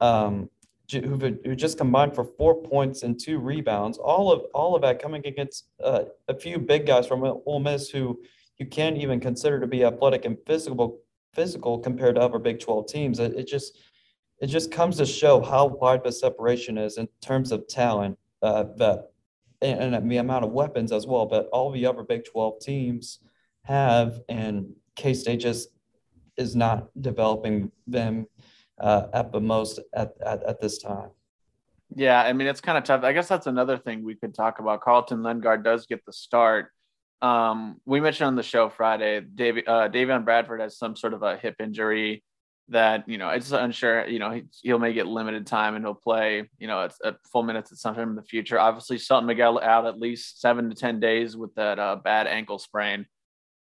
um, 0.01 0.49
who, 0.91 1.17
who 1.45 1.55
just 1.55 1.77
combined 1.77 2.13
for 2.13 2.25
four 2.25 2.61
points 2.61 3.03
and 3.03 3.19
two 3.19 3.39
rebounds. 3.39 3.97
All 3.97 4.31
of 4.31 4.41
all 4.53 4.75
of 4.75 4.81
that 4.81 5.01
coming 5.01 5.25
against 5.25 5.69
uh, 5.83 6.03
a 6.27 6.33
few 6.33 6.59
big 6.59 6.85
guys 6.85 7.07
from 7.07 7.23
Ole 7.23 7.59
Miss 7.59 7.89
who 7.89 8.19
you 8.57 8.65
can't 8.65 8.97
even 8.97 9.19
consider 9.19 9.59
to 9.59 9.67
be 9.67 9.83
athletic 9.85 10.25
and 10.25 10.37
physical 10.45 10.99
physical 11.33 11.79
compared 11.79 12.15
to 12.15 12.21
other 12.21 12.39
Big 12.39 12.59
12 12.59 12.87
teams. 12.87 13.19
It, 13.19 13.33
it 13.35 13.47
just 13.47 13.77
it 14.41 14.47
just 14.47 14.71
comes 14.71 14.97
to 14.97 15.05
show 15.05 15.41
how 15.41 15.67
wide 15.67 16.03
the 16.03 16.11
separation 16.11 16.77
is 16.77 16.97
in 16.97 17.07
terms 17.21 17.51
of 17.51 17.67
talent 17.67 18.17
uh, 18.41 18.65
that 18.77 19.11
and, 19.61 19.95
and 19.95 20.11
the 20.11 20.17
amount 20.17 20.45
of 20.45 20.51
weapons 20.51 20.91
as 20.91 21.05
well. 21.05 21.25
But 21.25 21.47
all 21.51 21.71
the 21.71 21.85
other 21.85 22.03
Big 22.03 22.25
12 22.25 22.59
teams 22.59 23.19
have, 23.63 24.19
and 24.29 24.73
K 24.95 25.13
State 25.13 25.41
just 25.41 25.69
is 26.37 26.55
not 26.55 26.89
developing 26.99 27.71
them 27.85 28.25
uh, 28.79 29.07
at 29.13 29.31
the 29.31 29.41
most 29.41 29.79
at, 29.93 30.13
at, 30.25 30.43
at 30.43 30.61
this 30.61 30.77
time. 30.77 31.09
Yeah, 31.95 32.21
I 32.21 32.33
mean 32.33 32.47
it's 32.47 32.61
kind 32.61 32.77
of 32.77 32.83
tough. 32.83 33.03
I 33.03 33.13
guess 33.13 33.27
that's 33.27 33.47
another 33.47 33.77
thing 33.77 34.03
we 34.03 34.15
could 34.15 34.33
talk 34.33 34.59
about. 34.59 34.81
Carlton 34.81 35.23
Linguard 35.23 35.63
does 35.63 35.85
get 35.85 36.05
the 36.05 36.13
start. 36.13 36.71
Um, 37.21 37.81
we 37.85 37.99
mentioned 37.99 38.27
on 38.27 38.35
the 38.35 38.43
show 38.43 38.69
Friday, 38.69 39.21
Dave, 39.21 39.57
uh, 39.67 39.89
Davion 39.89 40.23
Bradford 40.23 40.61
has 40.61 40.77
some 40.77 40.95
sort 40.95 41.13
of 41.13 41.23
a 41.23 41.35
hip 41.35 41.55
injury 41.59 42.23
that 42.69 43.07
you 43.07 43.17
know 43.17 43.29
it's 43.29 43.51
unsure 43.51 44.07
you 44.07 44.19
know 44.19 44.31
he, 44.31 44.43
he'll 44.61 44.79
may 44.79 44.93
get 44.93 45.07
limited 45.07 45.45
time 45.45 45.75
and 45.75 45.83
he'll 45.83 45.93
play 45.93 46.49
you 46.59 46.67
know 46.67 46.83
at, 46.83 46.93
at 47.03 47.15
full 47.31 47.43
minutes 47.43 47.71
at 47.71 47.77
some 47.77 47.95
time 47.95 48.09
in 48.09 48.15
the 48.15 48.23
future. 48.23 48.59
Obviously 48.59 48.97
Selton 48.97 49.27
Miguel 49.27 49.59
out 49.59 49.85
at 49.85 49.99
least 49.99 50.41
seven 50.41 50.69
to 50.69 50.75
ten 50.75 50.99
days 50.99 51.35
with 51.35 51.53
that 51.55 51.79
uh, 51.79 51.95
bad 51.95 52.27
ankle 52.27 52.59
sprain. 52.59 53.05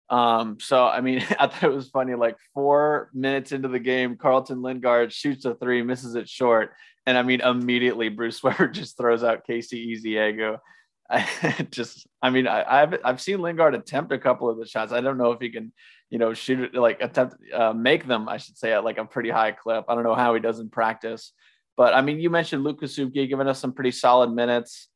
Um 0.10 0.60
so 0.60 0.86
i 0.86 1.02
mean 1.02 1.20
i 1.40 1.48
thought 1.48 1.64
it 1.64 1.74
was 1.74 1.90
funny 1.90 2.16
like 2.16 2.38
four 2.54 3.10
minutes 3.14 3.52
into 3.52 3.68
the 3.68 3.80
game 3.80 4.18
carlton 4.18 4.62
Linguard 4.62 5.12
shoots 5.12 5.46
a 5.46 5.56
three 5.56 5.82
misses 5.82 6.16
it 6.16 6.30
short. 6.30 6.74
And 7.08 7.18
i 7.18 7.24
mean 7.24 7.42
immediately 7.42 8.10
bruce 8.10 8.44
weber 8.44 8.68
just 8.68 8.98
throws 8.98 9.24
out 9.24 9.48
kaosi 9.48 9.96
ezeagu 9.96 10.58
I 11.10 11.68
just, 11.70 12.08
I 12.22 12.30
mean, 12.30 12.48
I, 12.48 12.80
have 12.80 12.98
I've 13.04 13.22
seen 13.22 13.40
Linguard 13.40 13.76
attempt 13.76 14.12
a 14.12 14.18
couple 14.18 14.50
of 14.50 14.58
the 14.58 14.66
shots. 14.66 14.92
I 14.92 15.02
don't 15.02 15.18
know 15.18 15.32
if 15.32 15.40
he 15.40 15.50
can, 15.50 15.72
you 16.16 16.20
know, 16.20 16.34
shoot 16.34 16.74
like 16.74 17.02
attempt 17.02 17.36
uh, 17.54 17.74
make 17.74 18.08
them. 18.08 18.30
I 18.30 18.38
should 18.38 18.58
say 18.58 18.72
at 18.72 18.86
like 18.86 18.98
a 18.98 19.04
pretty 19.04 19.30
high 19.30 19.52
clip. 19.52 19.84
I 19.90 19.96
don't 19.96 20.06
know 20.06 20.16
how 20.16 20.34
he 20.34 20.40
does 20.40 20.62
in 20.62 20.70
practice, 20.70 21.34
but 21.76 21.94
I 21.94 22.00
mean, 22.00 22.22
you 22.22 22.30
mentioned 22.30 22.64
Luke 22.64 22.80
Kasubke 22.80 23.28
giving 23.28 23.50
us 23.50 23.60
some 23.60 23.74
pretty 23.74 23.92
solid 23.92 24.32
minutes. 24.32 24.88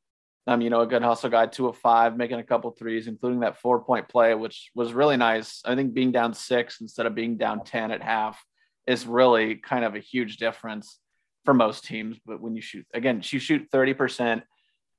Um, 0.48 0.62
you 0.62 0.70
know, 0.70 0.80
a 0.80 0.88
good 0.88 1.02
hustle 1.02 1.30
guy, 1.30 1.48
two 1.48 1.68
of 1.68 1.76
five, 1.76 2.16
making 2.16 2.40
a 2.40 2.44
couple 2.44 2.72
threes, 2.72 3.08
including 3.08 3.42
that 3.42 3.60
four 3.60 3.84
point 3.84 4.08
play, 4.08 4.34
which 4.34 4.72
was 4.76 4.94
really 4.94 5.18
nice. 5.18 5.62
I 5.66 5.76
think 5.76 5.94
being 5.94 6.14
down 6.14 6.34
six 6.34 6.80
instead 6.80 7.06
of 7.06 7.16
being 7.16 7.36
down 7.36 7.66
10 7.66 7.92
at 7.92 8.02
half 8.02 8.42
is 8.88 9.06
really 9.06 9.56
kind 9.56 9.84
of 9.84 9.96
a 9.96 10.00
huge 10.00 10.38
difference 10.38 11.00
for 11.44 11.54
most 11.54 11.84
teams. 11.84 12.18
But 12.26 12.40
when 12.40 12.56
you 12.56 12.62
shoot, 12.62 12.86
again, 12.94 13.22
you 13.26 13.40
shoot 13.40 13.70
30%, 13.74 14.42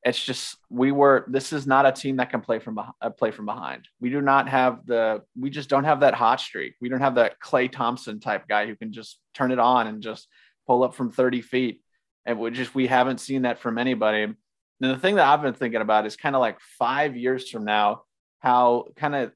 it's 0.02 0.24
just 0.24 0.56
we 0.70 0.92
were 0.92 1.26
this 1.28 1.52
is 1.52 1.66
not 1.66 1.84
a 1.84 1.92
team 1.92 2.16
that 2.16 2.30
can 2.30 2.40
play 2.40 2.58
from 2.58 2.78
uh, 2.78 3.10
play 3.10 3.30
from 3.30 3.46
behind. 3.46 3.86
We 4.00 4.08
do 4.10 4.22
not 4.22 4.48
have 4.48 4.86
the 4.86 5.22
we 5.38 5.50
just 5.50 5.68
don't 5.68 5.84
have 5.84 6.00
that 6.00 6.14
hot 6.14 6.40
streak. 6.40 6.74
We 6.80 6.88
don't 6.88 7.00
have 7.00 7.16
that 7.16 7.38
Klay 7.40 7.70
Thompson 7.70 8.18
type 8.18 8.48
guy 8.48 8.66
who 8.66 8.76
can 8.76 8.92
just 8.92 9.20
turn 9.34 9.52
it 9.52 9.58
on 9.58 9.86
and 9.86 10.02
just 10.02 10.26
pull 10.66 10.84
up 10.84 10.94
from 10.94 11.10
30 11.10 11.42
feet. 11.42 11.82
And 12.24 12.38
we 12.38 12.50
just 12.50 12.74
we 12.74 12.86
haven't 12.86 13.20
seen 13.20 13.42
that 13.42 13.58
from 13.58 13.76
anybody. 13.76 14.22
And 14.22 14.36
the 14.80 14.96
thing 14.96 15.16
that 15.16 15.26
I've 15.26 15.42
been 15.42 15.54
thinking 15.54 15.82
about 15.82 16.06
is 16.06 16.16
kind 16.16 16.34
of 16.34 16.40
like 16.40 16.58
five 16.78 17.14
years 17.14 17.50
from 17.50 17.64
now, 17.64 18.04
how 18.38 18.86
kind 18.96 19.14
of 19.14 19.32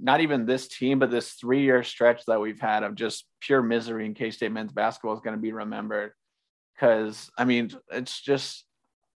not 0.00 0.20
even 0.20 0.46
this 0.46 0.66
team, 0.66 0.98
but 0.98 1.10
this 1.10 1.32
three 1.32 1.62
year 1.62 1.84
stretch 1.84 2.24
that 2.26 2.40
we've 2.40 2.60
had 2.60 2.82
of 2.82 2.96
just 2.96 3.24
pure 3.40 3.62
misery 3.62 4.06
in 4.06 4.14
K 4.14 4.32
State 4.32 4.52
men's 4.52 4.72
basketball 4.72 5.14
is 5.14 5.20
going 5.20 5.36
to 5.36 5.42
be 5.42 5.52
remembered. 5.52 6.12
Because, 6.74 7.30
I 7.36 7.44
mean, 7.44 7.70
it's 7.90 8.20
just, 8.20 8.64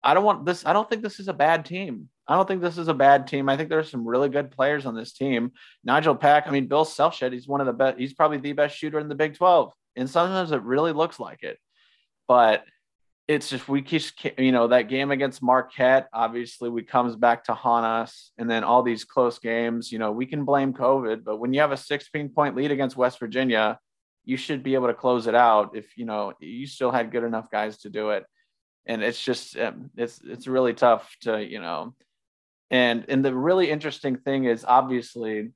I 0.02 0.14
don't 0.14 0.24
want 0.24 0.44
this. 0.44 0.66
I 0.66 0.72
don't 0.72 0.88
think 0.88 1.02
this 1.02 1.20
is 1.20 1.28
a 1.28 1.32
bad 1.32 1.64
team. 1.64 2.08
I 2.26 2.36
don't 2.36 2.46
think 2.46 2.62
this 2.62 2.78
is 2.78 2.88
a 2.88 2.94
bad 2.94 3.26
team. 3.26 3.48
I 3.48 3.56
think 3.56 3.68
there's 3.68 3.90
some 3.90 4.06
really 4.06 4.28
good 4.28 4.50
players 4.50 4.86
on 4.86 4.94
this 4.94 5.12
team. 5.12 5.52
Nigel 5.84 6.14
Pack, 6.14 6.46
I 6.46 6.50
mean, 6.50 6.66
Bill 6.66 6.84
Self 6.84 7.16
said, 7.16 7.32
he's 7.32 7.48
one 7.48 7.60
of 7.60 7.66
the 7.66 7.72
best, 7.72 7.98
he's 7.98 8.14
probably 8.14 8.38
the 8.38 8.52
best 8.52 8.76
shooter 8.76 8.98
in 8.98 9.08
the 9.08 9.14
Big 9.14 9.36
12. 9.36 9.72
And 9.96 10.08
sometimes 10.08 10.52
it 10.52 10.62
really 10.62 10.92
looks 10.92 11.20
like 11.20 11.42
it. 11.42 11.58
But 12.26 12.64
it's 13.28 13.48
just 13.48 13.68
we 13.68 13.82
keep 13.82 14.02
you 14.36 14.52
know 14.52 14.68
that 14.68 14.88
game 14.88 15.10
against 15.10 15.42
Marquette 15.42 16.08
obviously 16.12 16.68
we 16.68 16.82
comes 16.82 17.14
back 17.14 17.44
to 17.44 17.54
haunt 17.54 17.86
us 17.86 18.32
and 18.36 18.50
then 18.50 18.64
all 18.64 18.82
these 18.82 19.04
close 19.04 19.38
games 19.38 19.92
you 19.92 19.98
know 19.98 20.10
we 20.10 20.26
can 20.26 20.44
blame 20.44 20.72
COVID 20.72 21.22
but 21.24 21.36
when 21.36 21.54
you 21.54 21.60
have 21.60 21.72
a 21.72 21.76
16 21.76 22.30
point 22.30 22.56
lead 22.56 22.72
against 22.72 22.96
West 22.96 23.20
Virginia 23.20 23.78
you 24.24 24.36
should 24.36 24.62
be 24.62 24.74
able 24.74 24.88
to 24.88 24.94
close 24.94 25.26
it 25.28 25.34
out 25.34 25.76
if 25.76 25.96
you 25.96 26.04
know 26.04 26.32
you 26.40 26.66
still 26.66 26.90
had 26.90 27.12
good 27.12 27.24
enough 27.24 27.50
guys 27.50 27.78
to 27.78 27.90
do 27.90 28.10
it 28.10 28.24
and 28.86 29.02
it's 29.02 29.22
just 29.22 29.56
um, 29.58 29.90
it's 29.96 30.20
it's 30.24 30.46
really 30.46 30.74
tough 30.74 31.14
to 31.22 31.44
you 31.44 31.60
know 31.60 31.94
and 32.70 33.04
and 33.08 33.24
the 33.24 33.34
really 33.34 33.70
interesting 33.70 34.16
thing 34.16 34.44
is 34.44 34.64
obviously 34.66 35.50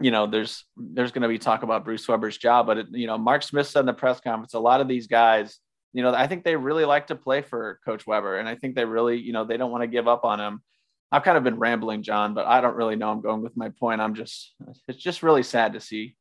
you 0.00 0.10
know 0.10 0.26
there's 0.26 0.64
there's 0.76 1.12
going 1.12 1.22
to 1.22 1.28
be 1.28 1.38
talk 1.38 1.62
about 1.62 1.84
Bruce 1.84 2.06
Weber's 2.08 2.38
job 2.38 2.66
but 2.66 2.78
it, 2.78 2.86
you 2.90 3.06
know 3.06 3.18
Mark 3.18 3.42
Smith 3.42 3.66
said 3.66 3.80
in 3.80 3.86
the 3.86 3.92
press 3.92 4.20
conference 4.20 4.54
a 4.54 4.60
lot 4.60 4.80
of 4.80 4.88
these 4.88 5.06
guys 5.06 5.58
you 5.92 6.02
know, 6.02 6.14
I 6.14 6.26
think 6.26 6.44
they 6.44 6.56
really 6.56 6.84
like 6.84 7.08
to 7.08 7.16
play 7.16 7.42
for 7.42 7.80
Coach 7.84 8.06
Weber, 8.06 8.38
and 8.38 8.48
I 8.48 8.54
think 8.54 8.74
they 8.74 8.84
really, 8.84 9.18
you 9.18 9.32
know, 9.32 9.44
they 9.44 9.56
don't 9.56 9.72
want 9.72 9.82
to 9.82 9.88
give 9.88 10.06
up 10.06 10.24
on 10.24 10.40
him. 10.40 10.62
I've 11.10 11.24
kind 11.24 11.36
of 11.36 11.42
been 11.42 11.58
rambling, 11.58 12.02
Jon, 12.02 12.34
but 12.34 12.46
I 12.46 12.60
don't 12.60 12.76
really 12.76 12.94
know 12.94 13.10
I'm 13.10 13.20
going 13.20 13.42
with 13.42 13.56
my 13.56 13.70
point. 13.70 14.00
I'm 14.00 14.14
just, 14.14 14.54
it's 14.86 15.02
just 15.02 15.24
really 15.24 15.42
sad 15.42 15.72
to 15.72 15.80
see 15.80 16.14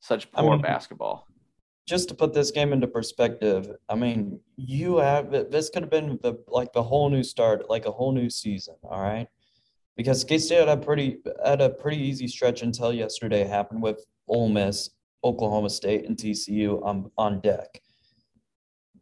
such 0.00 0.32
poor 0.32 0.48
I 0.48 0.52
mean, 0.52 0.62
basketball. 0.62 1.26
Just 1.90 2.08
to 2.10 2.14
put 2.14 2.32
this 2.32 2.52
game 2.52 2.72
into 2.72 2.86
perspective, 2.86 3.68
I 3.88 3.96
mean, 3.96 4.38
you 4.56 4.98
have 4.98 5.32
this 5.32 5.70
could 5.70 5.82
have 5.82 5.90
been 5.90 6.20
the 6.22 6.36
like 6.46 6.72
the 6.72 6.84
whole 6.84 7.10
new 7.10 7.24
start, 7.24 7.68
like 7.68 7.84
a 7.84 7.90
whole 7.90 8.12
new 8.12 8.30
season. 8.30 8.76
All 8.84 9.02
right, 9.02 9.26
because 9.96 10.22
K 10.22 10.38
State 10.38 10.60
had 10.60 10.68
a 10.68 10.76
pretty 10.76 11.18
had 11.44 11.60
a 11.60 11.68
pretty 11.68 11.96
easy 11.96 12.28
stretch 12.28 12.62
until 12.62 12.92
yesterday 12.92 13.42
happened 13.42 13.82
with 13.82 14.06
Ole 14.28 14.48
Miss, 14.50 14.90
Oklahoma 15.24 15.68
State, 15.68 16.04
and 16.04 16.16
TCU 16.16 16.80
on 16.84 17.10
on 17.18 17.40
deck. 17.40 17.82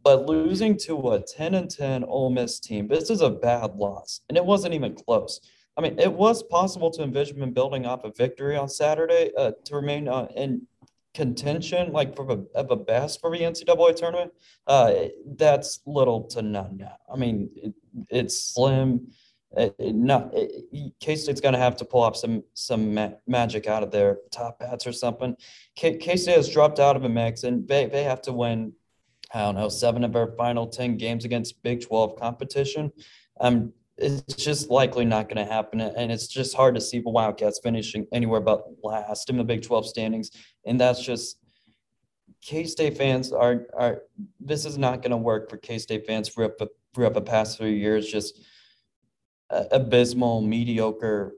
But 0.02 0.24
losing 0.24 0.78
to 0.86 1.10
a 1.12 1.20
10 1.20 1.56
and 1.56 1.70
10 1.70 2.04
Ole 2.04 2.30
Miss 2.30 2.58
team, 2.58 2.88
this 2.88 3.10
is 3.10 3.20
a 3.20 3.28
bad 3.28 3.74
loss. 3.74 4.22
And 4.30 4.38
it 4.38 4.44
wasn't 4.46 4.72
even 4.72 4.94
close. 4.94 5.42
I 5.76 5.82
mean, 5.82 5.98
it 5.98 6.10
was 6.10 6.42
possible 6.42 6.90
to 6.92 7.02
envision 7.02 7.38
them 7.38 7.52
building 7.52 7.84
off 7.84 8.04
a 8.04 8.12
victory 8.16 8.56
on 8.56 8.70
Saturday 8.70 9.30
uh, 9.36 9.52
to 9.66 9.76
remain 9.76 10.08
uh, 10.08 10.28
in 10.34 10.66
contention, 11.14 11.92
like 11.92 12.14
for 12.14 12.30
a, 12.30 12.58
of 12.58 12.70
a 12.70 12.76
best 12.76 13.20
for 13.20 13.30
the 13.30 13.42
NCAA 13.42 13.96
tournament. 13.96 14.32
Uh, 14.66 14.92
that's 15.36 15.80
little 15.86 16.24
to 16.28 16.42
none 16.42 16.76
now. 16.76 16.96
I 17.12 17.16
mean, 17.16 17.50
it, 17.56 17.74
it's 18.08 18.42
slim. 18.42 19.08
It, 19.56 19.74
it 19.78 19.94
not 19.94 20.34
K 21.00 21.16
State's 21.16 21.40
going 21.40 21.54
to 21.54 21.60
have 21.60 21.76
to 21.76 21.84
pull 21.84 22.02
off 22.02 22.16
some 22.16 22.44
some 22.54 22.94
ma- 22.94 23.12
magic 23.26 23.66
out 23.66 23.82
of 23.82 23.90
their 23.90 24.18
top 24.30 24.60
hats 24.60 24.86
or 24.86 24.92
something. 24.92 25.36
K 25.74 26.16
State 26.16 26.36
has 26.36 26.48
dropped 26.48 26.78
out 26.78 26.96
of 26.96 27.04
a 27.04 27.08
mix, 27.08 27.44
and 27.44 27.66
they, 27.66 27.86
they 27.86 28.04
have 28.04 28.20
to 28.22 28.32
win 28.32 28.72
I 29.32 29.40
don't 29.40 29.56
know, 29.56 29.68
seven 29.68 30.04
of 30.04 30.12
their 30.12 30.28
final 30.38 30.66
10 30.66 30.96
games 30.96 31.24
against 31.24 31.62
Big 31.62 31.82
12 31.82 32.18
competition. 32.18 32.90
Um, 33.40 33.72
it's 33.98 34.34
just 34.34 34.70
likely 34.70 35.04
not 35.04 35.28
going 35.28 35.44
to 35.44 35.52
happen. 35.52 35.80
And 35.80 36.12
it's 36.12 36.28
just 36.28 36.54
hard 36.54 36.74
to 36.76 36.80
see 36.80 37.00
the 37.00 37.10
Wildcats 37.10 37.60
finishing 37.62 38.06
anywhere 38.12 38.40
but 38.40 38.64
last 38.82 39.28
in 39.28 39.36
the 39.36 39.44
Big 39.44 39.62
12 39.62 39.86
standings. 39.86 40.30
And 40.64 40.80
that's 40.80 41.02
just 41.02 41.38
K 42.40 42.64
State 42.64 42.96
fans 42.96 43.32
are, 43.32 43.66
are 43.76 44.02
this 44.40 44.64
is 44.64 44.78
not 44.78 45.02
going 45.02 45.10
to 45.10 45.16
work 45.16 45.50
for 45.50 45.56
K 45.56 45.78
State 45.78 46.06
fans 46.06 46.28
for 46.28 46.44
up, 46.44 46.58
for 46.94 47.04
up 47.04 47.14
the 47.14 47.20
past 47.20 47.58
few 47.58 47.66
years. 47.66 48.10
Just 48.10 48.40
abysmal, 49.50 50.42
mediocre 50.42 51.34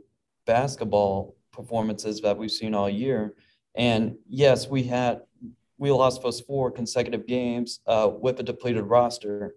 basketball 0.47 1.37
performances 1.53 2.21
that 2.21 2.37
we've 2.37 2.51
seen 2.51 2.75
all 2.75 2.91
year. 2.91 3.35
And 3.75 4.17
yes, 4.29 4.69
we 4.69 4.83
had 4.83 5.23
we 5.79 5.91
lost 5.91 6.23
those 6.23 6.41
four 6.41 6.71
consecutive 6.71 7.27
games 7.27 7.81
uh, 7.87 8.11
with 8.21 8.39
a 8.41 8.43
depleted 8.43 8.85
roster, 8.85 9.55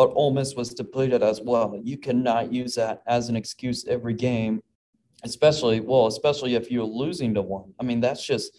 but 0.00 0.12
Ole 0.14 0.32
Miss 0.32 0.54
was 0.54 0.72
depleted 0.72 1.22
as 1.22 1.42
well. 1.42 1.78
You 1.84 1.98
cannot 1.98 2.50
use 2.50 2.76
that 2.76 3.02
as 3.06 3.28
an 3.28 3.36
excuse 3.36 3.84
every 3.86 4.14
game, 4.14 4.62
especially 5.24 5.80
well, 5.80 6.06
especially 6.06 6.54
if 6.54 6.70
you're 6.70 6.84
losing 6.84 7.34
to 7.34 7.42
one. 7.42 7.74
I 7.78 7.82
mean, 7.82 8.00
that's 8.00 8.24
just 8.26 8.58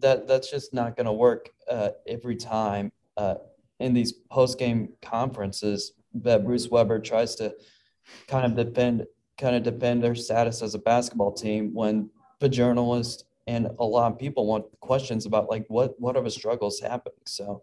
that 0.00 0.28
that's 0.28 0.50
just 0.50 0.74
not 0.74 0.96
going 0.96 1.06
to 1.06 1.14
work 1.14 1.48
uh, 1.70 1.92
every 2.06 2.36
time 2.36 2.92
uh, 3.16 3.36
in 3.78 3.94
these 3.94 4.12
post 4.12 4.58
game 4.58 4.90
conferences 5.00 5.92
that 6.12 6.44
Bruce 6.44 6.68
Weber 6.68 6.98
tries 6.98 7.34
to 7.36 7.54
kind 8.28 8.44
of 8.44 8.54
defend 8.54 9.06
kind 9.38 9.56
of 9.56 9.62
defend 9.62 10.04
their 10.04 10.14
status 10.14 10.60
as 10.60 10.74
a 10.74 10.78
basketball 10.78 11.32
team 11.32 11.72
when 11.72 12.10
the 12.40 12.50
journalist 12.50 13.24
and 13.46 13.66
a 13.78 13.84
lot 13.84 14.12
of 14.12 14.18
people 14.18 14.46
want 14.46 14.66
questions 14.80 15.24
about 15.24 15.48
like 15.48 15.64
what 15.68 15.98
what 15.98 16.18
are 16.18 16.22
the 16.22 16.30
struggles 16.30 16.80
happening 16.80 17.16
so 17.24 17.62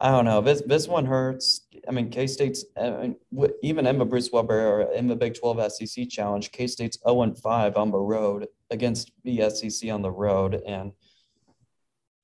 i 0.00 0.10
don't 0.10 0.24
know. 0.24 0.40
This 0.40 0.62
this 0.66 0.86
one 0.88 1.06
hurts. 1.06 1.66
I 1.88 1.92
mean 1.92 2.10
k-state's 2.10 2.64
I 2.76 2.90
mean, 2.90 3.16
even 3.62 3.86
emma 3.86 4.04
bruce 4.04 4.30
weber 4.32 4.66
or 4.66 4.92
in 4.92 5.06
the 5.08 5.16
big 5.16 5.34
12 5.34 5.72
sec 5.72 6.08
challenge 6.08 6.52
k-state's 6.52 6.98
0 7.06 7.22
and 7.22 7.38
5 7.38 7.76
on 7.76 7.90
the 7.90 7.98
road 7.98 8.46
against 8.70 9.10
the 9.24 9.48
sec 9.50 9.90
on 9.90 10.02
the 10.02 10.10
road. 10.10 10.62
And 10.66 10.92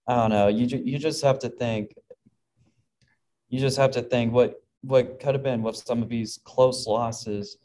i 0.06 0.14
don't 0.14 0.30
know. 0.30 0.48
You, 0.48 0.66
you 0.84 0.98
just 0.98 1.22
have 1.22 1.38
to 1.40 1.48
think 1.48 1.94
you 3.48 3.60
just 3.60 3.76
have 3.76 3.92
to 3.92 4.02
think 4.02 4.32
what 4.32 4.62
what 4.82 5.18
could 5.18 5.34
have 5.34 5.42
been 5.42 5.62
with 5.62 5.76
some 5.76 6.02
of 6.02 6.08
these 6.08 6.38
close 6.44 6.86
losses. 6.86 7.56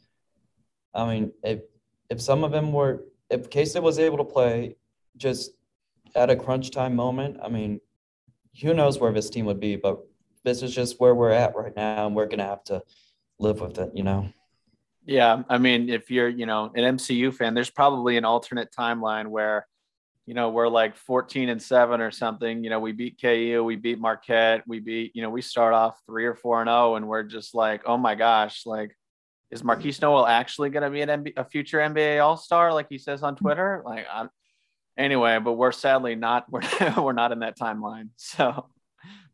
I 0.94 1.06
mean 1.06 1.32
if 1.42 1.60
if 2.08 2.20
some 2.20 2.42
of 2.42 2.50
them 2.50 2.72
were 2.72 3.04
if 3.30 3.48
K-State 3.48 3.82
was 3.82 3.98
able 3.98 4.18
to 4.18 4.24
play 4.24 4.76
just 5.16 5.52
at 6.14 6.30
a 6.30 6.36
crunch 6.36 6.70
time 6.70 6.96
moment, 6.96 7.38
I 7.42 7.48
mean, 7.48 7.80
who 8.60 8.74
knows 8.74 8.98
where 8.98 9.12
this 9.12 9.30
team 9.30 9.46
would 9.46 9.60
be, 9.60 9.76
but 9.76 10.00
this 10.44 10.62
is 10.62 10.74
just 10.74 11.00
where 11.00 11.14
we're 11.14 11.30
at 11.30 11.54
right 11.54 11.74
now, 11.76 12.06
and 12.06 12.16
we're 12.16 12.26
gonna 12.26 12.44
have 12.44 12.64
to 12.64 12.82
live 13.38 13.60
with 13.60 13.78
it, 13.78 13.90
you 13.94 14.02
know. 14.02 14.28
Yeah, 15.06 15.42
I 15.48 15.58
mean, 15.58 15.88
if 15.88 16.10
you're, 16.10 16.28
you 16.28 16.46
know, 16.46 16.70
an 16.74 16.96
MCU 16.96 17.34
fan, 17.34 17.54
there's 17.54 17.70
probably 17.70 18.16
an 18.16 18.24
alternate 18.24 18.70
timeline 18.76 19.28
where, 19.28 19.66
you 20.26 20.34
know, 20.34 20.50
we're 20.50 20.68
like 20.68 20.96
14 20.96 21.48
and 21.48 21.60
seven 21.60 22.00
or 22.00 22.10
something. 22.10 22.62
You 22.62 22.70
know, 22.70 22.78
we 22.78 22.92
beat 22.92 23.20
KU, 23.20 23.64
we 23.64 23.76
beat 23.76 23.98
Marquette, 23.98 24.62
we 24.68 24.78
beat, 24.78 25.16
you 25.16 25.22
know, 25.22 25.30
we 25.30 25.42
start 25.42 25.74
off 25.74 25.98
three 26.06 26.26
or 26.26 26.34
four 26.34 26.60
and 26.60 26.68
zero, 26.68 26.92
oh, 26.92 26.94
and 26.96 27.08
we're 27.08 27.22
just 27.22 27.54
like, 27.54 27.82
oh 27.86 27.96
my 27.96 28.14
gosh, 28.14 28.66
like, 28.66 28.96
is 29.50 29.62
Markquis 29.62 30.00
Nowell 30.00 30.26
actually 30.26 30.70
going 30.70 30.84
to 30.84 30.90
be 30.90 31.00
an 31.00 31.08
NBA, 31.08 31.32
a 31.36 31.44
future 31.44 31.78
NBA 31.78 32.22
All 32.22 32.36
Star, 32.36 32.72
like 32.72 32.86
he 32.88 32.98
says 32.98 33.22
on 33.22 33.34
Twitter? 33.34 33.82
Like, 33.84 34.06
I'm, 34.12 34.30
anyway, 35.00 35.38
but 35.38 35.54
we're 35.54 35.72
sadly 35.72 36.14
not 36.14 36.50
we're 36.50 36.62
we're 36.98 37.12
not 37.12 37.32
in 37.32 37.40
that 37.40 37.58
timeline. 37.58 38.10
So 38.16 38.66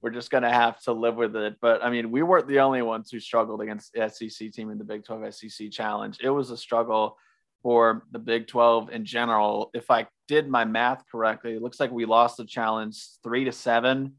we're 0.00 0.10
just 0.10 0.30
gonna 0.30 0.52
have 0.52 0.80
to 0.82 0.92
live 0.92 1.16
with 1.16 1.36
it. 1.36 1.56
But 1.60 1.84
I 1.84 1.90
mean, 1.90 2.10
we 2.10 2.22
weren't 2.22 2.48
the 2.48 2.60
only 2.60 2.82
ones 2.82 3.10
who 3.10 3.20
struggled 3.20 3.60
against 3.60 3.92
the 3.92 4.08
SEC 4.08 4.52
team 4.52 4.70
in 4.70 4.78
the 4.78 4.84
Big 4.84 5.04
12 5.04 5.34
SEC 5.34 5.70
challenge. 5.70 6.18
It 6.22 6.30
was 6.30 6.50
a 6.50 6.56
struggle 6.56 7.18
for 7.62 8.04
the 8.12 8.18
Big 8.18 8.46
12 8.46 8.90
in 8.90 9.04
general. 9.04 9.70
If 9.74 9.90
I 9.90 10.06
did 10.28 10.48
my 10.48 10.64
math 10.64 11.02
correctly, 11.10 11.54
it 11.54 11.62
looks 11.62 11.80
like 11.80 11.90
we 11.90 12.04
lost 12.04 12.36
the 12.36 12.44
challenge 12.44 13.04
three 13.22 13.44
to 13.44 13.52
seven. 13.52 14.14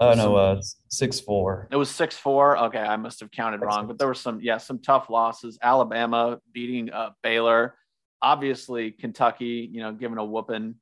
Oh 0.00 0.10
uh, 0.10 0.14
no, 0.14 0.36
uh, 0.36 0.62
six 0.90 1.20
four. 1.20 1.68
It 1.70 1.76
was 1.76 1.90
six 1.90 2.16
four. 2.16 2.58
Okay, 2.58 2.80
I 2.80 2.96
must 2.96 3.20
have 3.20 3.30
counted 3.30 3.60
wrong, 3.60 3.86
but 3.86 3.98
there 3.98 4.08
were 4.08 4.14
some 4.14 4.40
yeah 4.40 4.58
some 4.58 4.80
tough 4.80 5.08
losses. 5.08 5.56
Alabama 5.62 6.40
beating 6.52 6.90
uh, 6.90 7.10
Baylor, 7.22 7.76
obviously 8.20 8.90
Kentucky, 8.90 9.68
you 9.70 9.80
know, 9.80 9.92
giving 9.92 10.18
a 10.18 10.24
whooping 10.24 10.74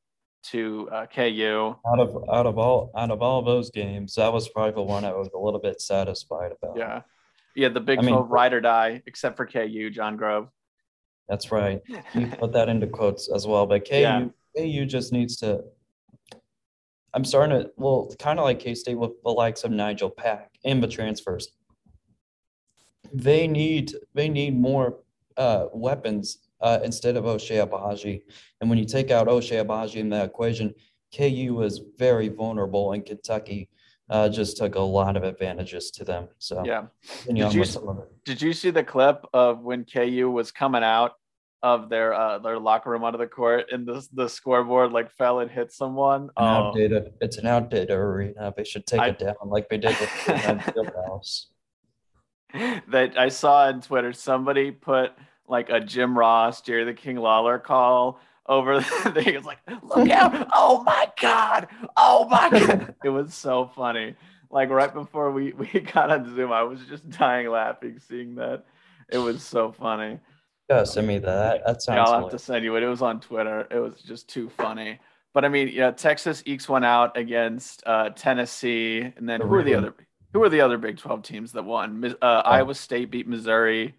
to 0.50 0.88
uh, 0.92 1.06
KU. 1.06 1.74
Out 1.86 2.00
of 2.00 2.16
out 2.32 2.46
of 2.46 2.58
all 2.58 2.90
out 2.96 3.10
of 3.10 3.22
all 3.22 3.42
those 3.42 3.70
games, 3.70 4.14
that 4.14 4.32
was 4.32 4.48
probably 4.48 4.72
the 4.72 4.82
one 4.82 5.04
I 5.04 5.12
was 5.12 5.28
a 5.34 5.38
little 5.38 5.60
bit 5.60 5.80
satisfied 5.80 6.52
about. 6.52 6.76
Yeah, 6.76 7.02
yeah, 7.54 7.68
the 7.68 7.80
Big 7.80 7.98
I 7.98 8.02
12 8.02 8.24
mean, 8.24 8.30
ride 8.30 8.52
or 8.52 8.60
die, 8.60 9.02
except 9.06 9.36
for 9.36 9.46
KU, 9.46 9.90
Jon 9.90 10.16
Grove. 10.16 10.48
That's 11.28 11.52
right. 11.52 11.80
You 12.14 12.26
put 12.26 12.52
that 12.52 12.68
into 12.68 12.86
quotes 12.86 13.30
as 13.32 13.46
well, 13.46 13.66
but 13.66 13.88
KU 13.88 13.96
yeah. 13.96 14.26
KU 14.56 14.84
just 14.84 15.12
needs 15.12 15.36
to. 15.38 15.62
I'm 17.14 17.24
starting 17.24 17.60
to 17.60 17.70
well, 17.76 18.12
kind 18.18 18.38
of 18.38 18.44
like 18.44 18.58
K 18.58 18.74
State 18.74 18.98
with 18.98 19.12
the 19.22 19.30
likes 19.30 19.64
of 19.64 19.70
Nigel 19.70 20.10
Pack 20.10 20.50
and 20.64 20.82
the 20.82 20.88
transfers. 20.88 21.48
They 23.12 23.46
need 23.46 23.92
they 24.14 24.28
need 24.28 24.58
more 24.58 24.98
uh, 25.36 25.66
weapons 25.72 26.38
uh, 26.62 26.78
instead 26.84 27.16
of 27.16 27.24
Ochai 27.24 27.66
Agbaji. 27.66 28.22
And 28.60 28.70
when 28.70 28.78
you 28.78 28.84
take 28.84 29.10
out 29.10 29.26
Ochai 29.26 29.64
Agbaji 29.64 29.96
in 29.96 30.08
that 30.10 30.26
equation, 30.26 30.72
KU 31.14 31.54
was 31.54 31.80
very 31.98 32.28
vulnerable 32.28 32.92
and 32.92 33.04
Kentucky 33.04 33.68
uh, 34.08 34.28
just 34.28 34.56
took 34.56 34.74
a 34.74 34.80
lot 34.80 35.16
of 35.16 35.24
advantages 35.24 35.90
to 35.92 36.04
them. 36.04 36.28
So 36.38 36.62
yeah. 36.64 36.84
Did 37.26 37.52
you, 37.52 37.64
did 38.24 38.42
you 38.42 38.52
see 38.52 38.70
the 38.70 38.84
clip 38.84 39.24
of 39.32 39.60
when 39.60 39.84
KU 39.84 40.30
was 40.30 40.50
coming 40.50 40.82
out 40.82 41.12
of 41.62 41.88
their 41.88 42.12
uh, 42.12 42.38
their 42.38 42.58
locker 42.58 42.90
room 42.90 43.04
onto 43.04 43.18
the 43.18 43.26
court, 43.26 43.66
and 43.70 43.86
the 43.86 44.06
the 44.12 44.28
scoreboard 44.28 44.92
like 44.92 45.12
fell 45.12 45.38
and 45.40 45.50
hit 45.50 45.72
someone. 45.72 46.22
An 46.36 46.44
outdated. 46.44 47.12
It's 47.20 47.38
an 47.38 47.46
outdated 47.46 47.90
arena. 47.90 48.52
They 48.56 48.64
should 48.64 48.84
take 48.84 49.00
I- 49.00 49.08
it 49.08 49.18
down 49.18 49.36
like 49.44 49.68
they 49.68 49.78
did 49.78 49.96
with 50.00 50.10
the 50.26 50.32
Fieldhouse. 50.32 51.46
that 52.88 53.16
I 53.16 53.28
saw 53.28 53.66
on 53.66 53.80
Twitter. 53.80 54.12
Somebody 54.12 54.72
put 54.72 55.12
like 55.48 55.70
a 55.70 55.80
Jim 55.80 56.16
Ross, 56.18 56.60
Jerry 56.60 56.84
the 56.84 56.94
King 56.94 57.16
Lawler 57.16 57.58
call 57.58 58.20
over 58.46 58.76
the 58.80 58.82
thing. 58.82 59.28
It 59.34 59.36
was 59.36 59.46
like, 59.46 59.58
look 59.82 60.08
out! 60.10 60.48
Oh 60.54 60.82
my 60.84 61.10
god! 61.20 61.68
Oh 61.96 62.26
my 62.28 62.50
god! 62.50 62.94
It 63.04 63.10
was 63.10 63.34
so 63.34 63.70
funny. 63.74 64.14
Like 64.50 64.70
right 64.70 64.92
before 64.92 65.30
we 65.32 65.52
we 65.56 65.66
got 65.80 66.10
on 66.10 66.34
Zoom, 66.34 66.52
I 66.52 66.62
was 66.62 66.80
just 66.88 67.08
dying 67.10 67.48
laughing 67.48 67.98
seeing 67.98 68.34
that. 68.36 68.64
It 69.10 69.18
was 69.18 69.42
so 69.42 69.72
funny. 69.72 70.18
Yeah, 70.70 70.84
send 70.84 71.06
me 71.06 71.18
that. 71.18 71.64
That 71.66 71.74
Yeah, 71.74 71.78
sounds. 71.78 72.10
I'll 72.10 72.20
have 72.22 72.30
to 72.30 72.38
send 72.38 72.64
you 72.64 72.76
it. 72.76 72.82
It 72.82 72.88
was 72.88 73.02
on 73.02 73.20
Twitter. 73.20 73.66
It 73.70 73.78
was 73.78 73.96
just 74.00 74.28
too 74.28 74.48
funny. 74.48 75.00
But 75.34 75.44
I 75.44 75.48
mean, 75.48 75.68
yeah, 75.72 75.90
Texas 75.90 76.42
ekes 76.46 76.68
one 76.68 76.84
out 76.84 77.16
against 77.16 77.82
uh, 77.86 78.10
Tennessee, 78.10 79.00
and 79.16 79.28
then 79.28 79.40
who 79.40 79.54
are 79.54 79.62
the 79.62 79.74
other? 79.74 79.94
Who 80.32 80.42
are 80.42 80.48
the 80.48 80.60
other 80.60 80.78
Big 80.78 80.98
Twelve 80.98 81.22
teams 81.22 81.52
that 81.52 81.64
won? 81.64 82.14
Uh, 82.22 82.42
Iowa 82.44 82.74
State 82.74 83.10
beat 83.10 83.26
Missouri. 83.28 83.94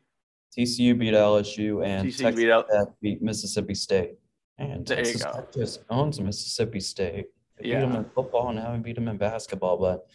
TCU 0.58 0.98
beat 0.98 1.14
LSU 1.14 1.86
and 1.86 2.08
TCU 2.08 2.18
Texas 2.18 2.36
beat 2.36 2.50
L- 2.50 2.64
Tech 2.64 2.88
beat 3.02 3.22
Mississippi 3.22 3.74
State. 3.74 4.16
And 4.58 4.86
There 4.86 5.00
you 5.00 5.06
Texas 5.06 5.24
go. 5.24 5.32
Tech 5.32 5.52
just 5.52 5.84
owns 5.90 6.20
Mississippi 6.20 6.80
State. 6.80 7.28
They 7.58 7.72
beat 7.72 7.80
them 7.80 7.96
in 7.96 8.06
football 8.06 8.50
and 8.50 8.58
now 8.58 8.74
we 8.74 8.80
beat 8.80 8.96
them 8.96 9.08
in 9.08 9.18
basketball. 9.18 9.78
But 9.78 10.06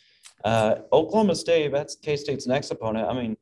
uh, 0.45 0.83
Oklahoma 0.93 1.35
State, 1.35 1.73
that's 1.73 1.97
K 1.97 2.17
State's 2.17 2.47
next 2.47 2.71
opponent. 2.71 3.09
I 3.09 3.15
mean, 3.15 3.37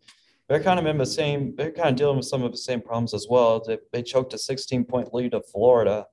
they're 0.48 0.62
kind 0.62 0.78
of 0.78 0.86
in 0.86 0.96
the 0.96 1.06
same. 1.06 1.54
They're 1.56 1.72
kind 1.72 1.90
of 1.90 1.96
dealing 1.96 2.16
with 2.16 2.26
some 2.26 2.42
of 2.42 2.52
the 2.52 2.58
same 2.58 2.80
problems 2.80 3.14
as 3.14 3.26
well. 3.28 3.60
They, 3.60 3.78
they 3.92 4.02
choked 4.02 4.32
a 4.32 4.38
16 4.38 4.84
point 4.84 5.12
lead 5.12 5.32
to 5.32 5.40
Florida 5.40 6.06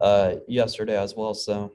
uh, 0.00 0.36
yesterday 0.48 0.96
as 0.96 1.14
well. 1.14 1.34
So 1.34 1.74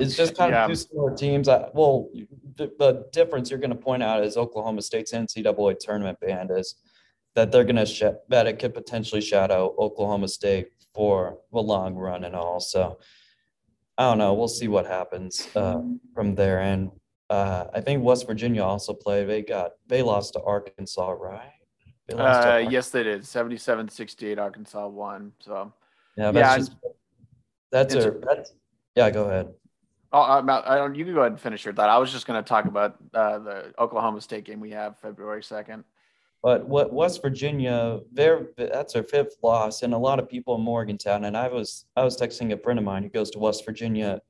it's 0.00 0.16
just 0.16 0.36
kind 0.36 0.52
yeah, 0.52 0.64
of 0.64 0.70
two 0.70 0.76
similar 0.76 1.14
teams. 1.14 1.48
I, 1.48 1.68
well, 1.74 2.08
the, 2.56 2.72
the 2.78 3.06
difference 3.12 3.50
you're 3.50 3.58
going 3.58 3.70
to 3.70 3.76
point 3.76 4.02
out 4.02 4.24
is 4.24 4.36
Oklahoma 4.36 4.82
State's 4.82 5.12
NCAA 5.12 5.78
tournament 5.78 6.18
band 6.20 6.50
is 6.50 6.76
that 7.34 7.50
they're 7.50 7.64
going 7.64 7.76
to 7.76 7.86
sh- 7.86 8.02
that 8.28 8.46
it 8.46 8.58
could 8.58 8.74
potentially 8.74 9.20
shadow 9.20 9.74
Oklahoma 9.78 10.28
State 10.28 10.68
for 10.94 11.38
the 11.52 11.60
long 11.60 11.94
run 11.94 12.24
and 12.24 12.34
all. 12.34 12.60
So 12.60 12.98
I 13.96 14.04
don't 14.08 14.18
know. 14.18 14.34
We'll 14.34 14.48
see 14.48 14.68
what 14.68 14.86
happens 14.86 15.48
uh, 15.56 15.80
from 16.14 16.34
there. 16.34 16.60
And 16.60 16.90
uh, 17.30 17.66
I 17.72 17.80
think 17.80 18.02
West 18.02 18.26
Virginia 18.26 18.62
also 18.62 18.92
played. 18.92 19.28
They 19.28 19.42
got 19.42 19.72
they 19.86 20.02
lost 20.02 20.34
to 20.34 20.42
Arkansas, 20.42 21.12
right? 21.12 21.52
They 22.06 22.14
lost 22.14 22.42
to 22.42 22.48
Uh, 22.48 22.52
Ar- 22.52 22.60
yes, 22.60 22.90
they 22.90 23.02
did. 23.02 23.22
77-68 23.22 24.38
Arkansas 24.38 24.86
won. 24.88 25.32
So 25.40 25.72
yeah, 26.16 26.30
that's 26.32 26.36
yeah, 26.50 26.58
just 26.58 26.72
that's 27.70 27.94
a 27.94 28.10
that's 28.22 28.52
yeah. 28.94 29.10
Go 29.10 29.24
ahead. 29.24 29.48
oh, 30.12 30.20
I'm 30.22 30.50
out- 30.50 30.68
I 30.68 30.76
don't. 30.76 30.94
You 30.94 31.06
can 31.06 31.14
go 31.14 31.20
ahead 31.20 31.32
and 31.32 31.40
finish 31.40 31.64
your 31.64 31.72
thought. 31.72 31.88
I 31.88 31.96
was 31.96 32.12
just 32.12 32.26
going 32.26 32.42
to 32.42 32.46
talk 32.46 32.66
about 32.66 32.96
uh, 33.14 33.38
the 33.38 33.72
Oklahoma 33.78 34.20
State 34.20 34.44
game 34.44 34.60
we 34.60 34.70
have 34.70 34.98
February 34.98 35.42
second. 35.42 35.84
But 36.42 36.68
what 36.68 36.92
West 36.92 37.22
Virginia, 37.22 38.00
that's 38.12 38.92
their 38.92 39.04
fifth 39.04 39.36
loss, 39.42 39.82
and 39.82 39.94
a 39.94 39.98
lot 39.98 40.18
of 40.18 40.28
people 40.28 40.56
in 40.56 40.62
Morgantown. 40.62 41.24
And 41.24 41.36
I 41.36 41.48
was 41.48 41.86
I 41.96 42.02
was 42.02 42.16
texting 42.16 42.52
a 42.52 42.58
friend 42.58 42.78
of 42.78 42.84
mine 42.84 43.04
who 43.04 43.08
goes 43.08 43.30
to 43.30 43.38
West 43.38 43.64
Virginia. 43.64 44.20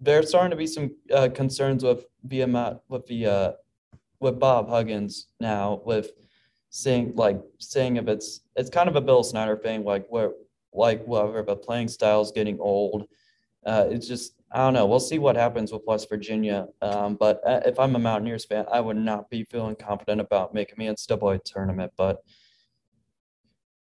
There's 0.00 0.30
starting 0.30 0.50
to 0.50 0.56
be 0.56 0.66
some 0.66 0.96
uh, 1.12 1.28
concerns 1.34 1.84
with 1.84 2.06
with 2.88 3.06
the 3.06 3.26
uh, 3.26 3.52
with 4.20 4.38
Bob 4.38 4.70
Huggins 4.70 5.26
now 5.40 5.82
with 5.84 6.12
saying 6.70 7.12
like 7.16 7.38
saying 7.58 7.96
if 7.96 8.08
it's 8.08 8.40
it's 8.56 8.70
kind 8.70 8.88
of 8.88 8.96
a 8.96 9.00
Bill 9.02 9.22
Snyder 9.22 9.58
thing, 9.58 9.84
like 9.84 10.06
where 10.08 10.30
like 10.72 11.04
whatever 11.04 11.42
the 11.42 11.56
playing 11.56 11.88
style 11.88 12.22
is 12.22 12.32
getting 12.32 12.58
old. 12.60 13.06
Uh, 13.66 13.86
it's 13.90 14.08
just 14.08 14.39
I 14.52 14.58
don't 14.58 14.74
know. 14.74 14.86
We'll 14.86 14.98
see 15.00 15.18
what 15.18 15.36
happens 15.36 15.72
with 15.72 15.82
West 15.86 16.08
Virginia. 16.08 16.66
Um, 16.82 17.14
but 17.14 17.40
uh, 17.46 17.60
if 17.64 17.78
I'm 17.78 17.94
a 17.94 17.98
Mountaineers 18.00 18.44
fan, 18.44 18.64
I 18.70 18.80
would 18.80 18.96
not 18.96 19.30
be 19.30 19.44
feeling 19.44 19.76
confident 19.76 20.20
about 20.20 20.52
making 20.54 20.74
the 20.78 20.86
NCAA 20.86 21.44
tournament. 21.44 21.92
But 21.96 22.18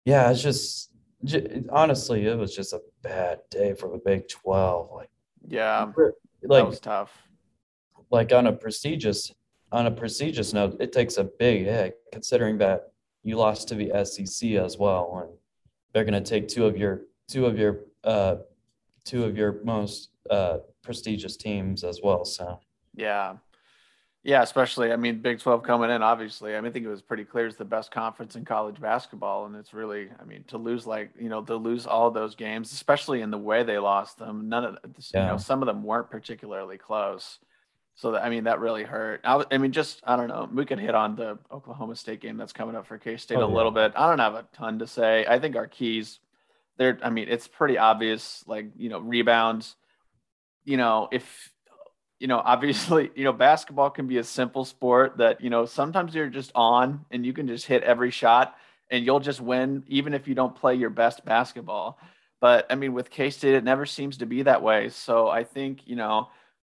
yeah, 0.05 0.29
it's 0.29 0.41
just 0.43 0.91
j- 1.23 1.63
honestly, 1.71 2.25
it 2.27 2.37
was 2.37 2.55
just 2.55 2.73
a 2.73 2.81
bad 3.01 3.39
day 3.49 3.73
for 3.73 3.89
the 3.89 3.97
Big 4.03 4.27
Twelve. 4.29 4.89
Like, 4.93 5.09
Yeah, 5.47 5.91
that 5.95 6.13
like 6.49 6.67
was 6.67 6.79
tough. 6.79 7.11
like 8.11 8.31
on 8.31 8.47
a 8.47 8.53
prestigious 8.53 9.31
on 9.71 9.87
a 9.87 9.91
prestigious 9.91 10.53
note, 10.53 10.77
it 10.79 10.91
takes 10.91 11.17
a 11.17 11.23
big 11.23 11.63
hit 11.65 11.97
considering 12.11 12.57
that 12.59 12.91
you 13.23 13.37
lost 13.37 13.67
to 13.69 13.75
the 13.75 13.91
SEC 14.05 14.51
as 14.51 14.77
well, 14.77 15.23
and 15.23 15.37
they're 15.93 16.03
going 16.03 16.21
to 16.23 16.29
take 16.29 16.47
two 16.47 16.65
of 16.65 16.77
your 16.77 17.01
two 17.27 17.45
of 17.47 17.57
your 17.57 17.85
uh, 18.03 18.35
two 19.05 19.23
of 19.23 19.35
your 19.37 19.63
most 19.63 20.09
uh, 20.29 20.57
prestigious 20.83 21.37
teams 21.37 21.83
as 21.83 21.99
well. 22.03 22.25
So 22.25 22.59
Yeah. 22.95 23.37
Yeah, 24.23 24.43
especially 24.43 24.91
I 24.91 24.97
mean 24.97 25.21
Big 25.21 25.39
12 25.39 25.63
coming 25.63 25.89
in 25.89 26.03
obviously. 26.03 26.55
I 26.55 26.61
mean 26.61 26.69
I 26.69 26.73
think 26.73 26.85
it 26.85 26.89
was 26.89 27.01
pretty 27.01 27.25
clear 27.25 27.47
it's 27.47 27.55
the 27.57 27.65
best 27.65 27.89
conference 27.91 28.35
in 28.35 28.45
college 28.45 28.79
basketball 28.79 29.47
and 29.47 29.55
it's 29.55 29.73
really 29.73 30.09
I 30.19 30.25
mean 30.25 30.43
to 30.49 30.57
lose 30.59 30.85
like, 30.85 31.09
you 31.19 31.27
know, 31.29 31.41
to 31.43 31.55
lose 31.55 31.87
all 31.87 32.11
those 32.11 32.35
games, 32.35 32.71
especially 32.71 33.21
in 33.21 33.31
the 33.31 33.37
way 33.39 33.63
they 33.63 33.79
lost 33.79 34.19
them. 34.19 34.47
None 34.47 34.63
of 34.65 34.77
you 34.85 34.91
Yeah. 35.13 35.25
know, 35.27 35.37
some 35.37 35.63
of 35.63 35.65
them 35.65 35.81
weren't 35.83 36.11
particularly 36.11 36.77
close. 36.77 37.39
So 37.95 38.11
that, 38.11 38.23
I 38.23 38.29
mean 38.29 38.43
that 38.43 38.59
really 38.59 38.83
hurt. 38.83 39.21
I 39.23 39.57
mean 39.57 39.71
just 39.71 40.01
I 40.03 40.15
don't 40.15 40.27
know, 40.27 40.47
we 40.53 40.65
could 40.65 40.79
hit 40.79 40.93
on 40.93 41.15
the 41.15 41.39
Oklahoma 41.51 41.95
State 41.95 42.21
game 42.21 42.37
that's 42.37 42.53
coming 42.53 42.75
up 42.75 42.85
for 42.85 42.99
K-State 42.99 43.35
Oh, 43.37 43.45
a 43.45 43.47
yeah. 43.49 43.55
little 43.55 43.71
bit. 43.71 43.91
I 43.95 44.07
don't 44.07 44.19
have 44.19 44.35
a 44.35 44.45
ton 44.53 44.77
to 44.79 44.87
say. 44.87 45.25
I 45.27 45.39
think 45.39 45.55
our 45.55 45.67
keys 45.67 46.19
they're 46.77 46.99
I 47.01 47.09
mean 47.09 47.27
it's 47.27 47.47
pretty 47.47 47.79
obvious 47.79 48.43
like, 48.45 48.67
you 48.77 48.89
know, 48.89 48.99
rebounds 48.99 49.77
you 50.63 50.77
know, 50.77 51.09
if 51.11 51.51
you 52.21 52.27
know, 52.27 52.37
obviously, 52.37 53.09
you 53.15 53.23
know, 53.23 53.33
basketball 53.33 53.89
can 53.89 54.05
be 54.05 54.19
a 54.19 54.23
simple 54.23 54.63
sport 54.63 55.17
that, 55.17 55.41
you 55.41 55.49
know, 55.49 55.65
sometimes 55.65 56.13
you're 56.13 56.29
just 56.29 56.51
on 56.53 57.03
and 57.09 57.25
you 57.25 57.33
can 57.33 57.47
just 57.47 57.65
hit 57.65 57.81
every 57.81 58.11
shot 58.11 58.55
and 58.91 59.03
you'll 59.03 59.19
just 59.19 59.41
win 59.41 59.83
even 59.87 60.13
if 60.13 60.27
you 60.27 60.35
don't 60.35 60.55
play 60.55 60.75
your 60.75 60.91
best 60.91 61.25
basketball. 61.25 61.97
But 62.39 62.67
I 62.69 62.75
mean, 62.75 62.93
with 62.93 63.09
K 63.09 63.31
State, 63.31 63.55
it 63.55 63.63
never 63.63 63.87
seems 63.87 64.17
to 64.17 64.27
be 64.27 64.43
that 64.43 64.61
way. 64.61 64.89
So 64.89 65.29
I 65.29 65.43
think, 65.43 65.87
you 65.87 65.95
know, 65.95 66.29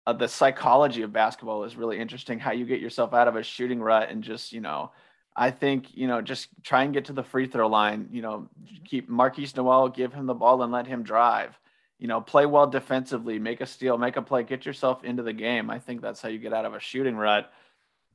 uh, 0.06 0.12
the 0.12 0.28
psychology 0.28 1.02
of 1.02 1.12
basketball 1.12 1.64
is 1.64 1.74
really 1.74 1.98
interesting. 1.98 2.38
How 2.38 2.52
you 2.52 2.64
get 2.64 2.80
yourself 2.80 3.12
out 3.12 3.26
of 3.26 3.34
a 3.34 3.42
shooting 3.42 3.80
rut 3.80 4.10
and 4.10 4.22
just, 4.22 4.52
you 4.52 4.60
know, 4.60 4.92
I 5.34 5.50
think, 5.50 5.96
you 5.96 6.06
know, 6.06 6.20
just 6.20 6.48
try 6.62 6.84
and 6.84 6.94
get 6.94 7.06
to 7.06 7.12
the 7.12 7.24
free 7.24 7.48
throw 7.48 7.66
line, 7.66 8.10
you 8.12 8.22
know, 8.22 8.48
keep 8.84 9.10
Markquis 9.10 9.56
Nowell, 9.56 9.88
give 9.88 10.12
him 10.12 10.26
the 10.26 10.34
ball 10.34 10.62
and 10.62 10.70
let 10.70 10.86
him 10.86 11.02
drive 11.02 11.58
you 12.02 12.08
know, 12.08 12.20
play 12.20 12.46
well 12.46 12.66
defensively, 12.66 13.38
make 13.38 13.60
a 13.60 13.66
steal, 13.66 13.96
make 13.96 14.16
a 14.16 14.22
play, 14.22 14.42
get 14.42 14.66
yourself 14.66 15.04
into 15.04 15.22
the 15.22 15.32
game. 15.32 15.70
I 15.70 15.78
think 15.78 16.00
that's 16.02 16.20
how 16.20 16.28
you 16.28 16.40
get 16.40 16.52
out 16.52 16.64
of 16.64 16.74
a 16.74 16.80
shooting 16.80 17.14
rut. 17.14 17.52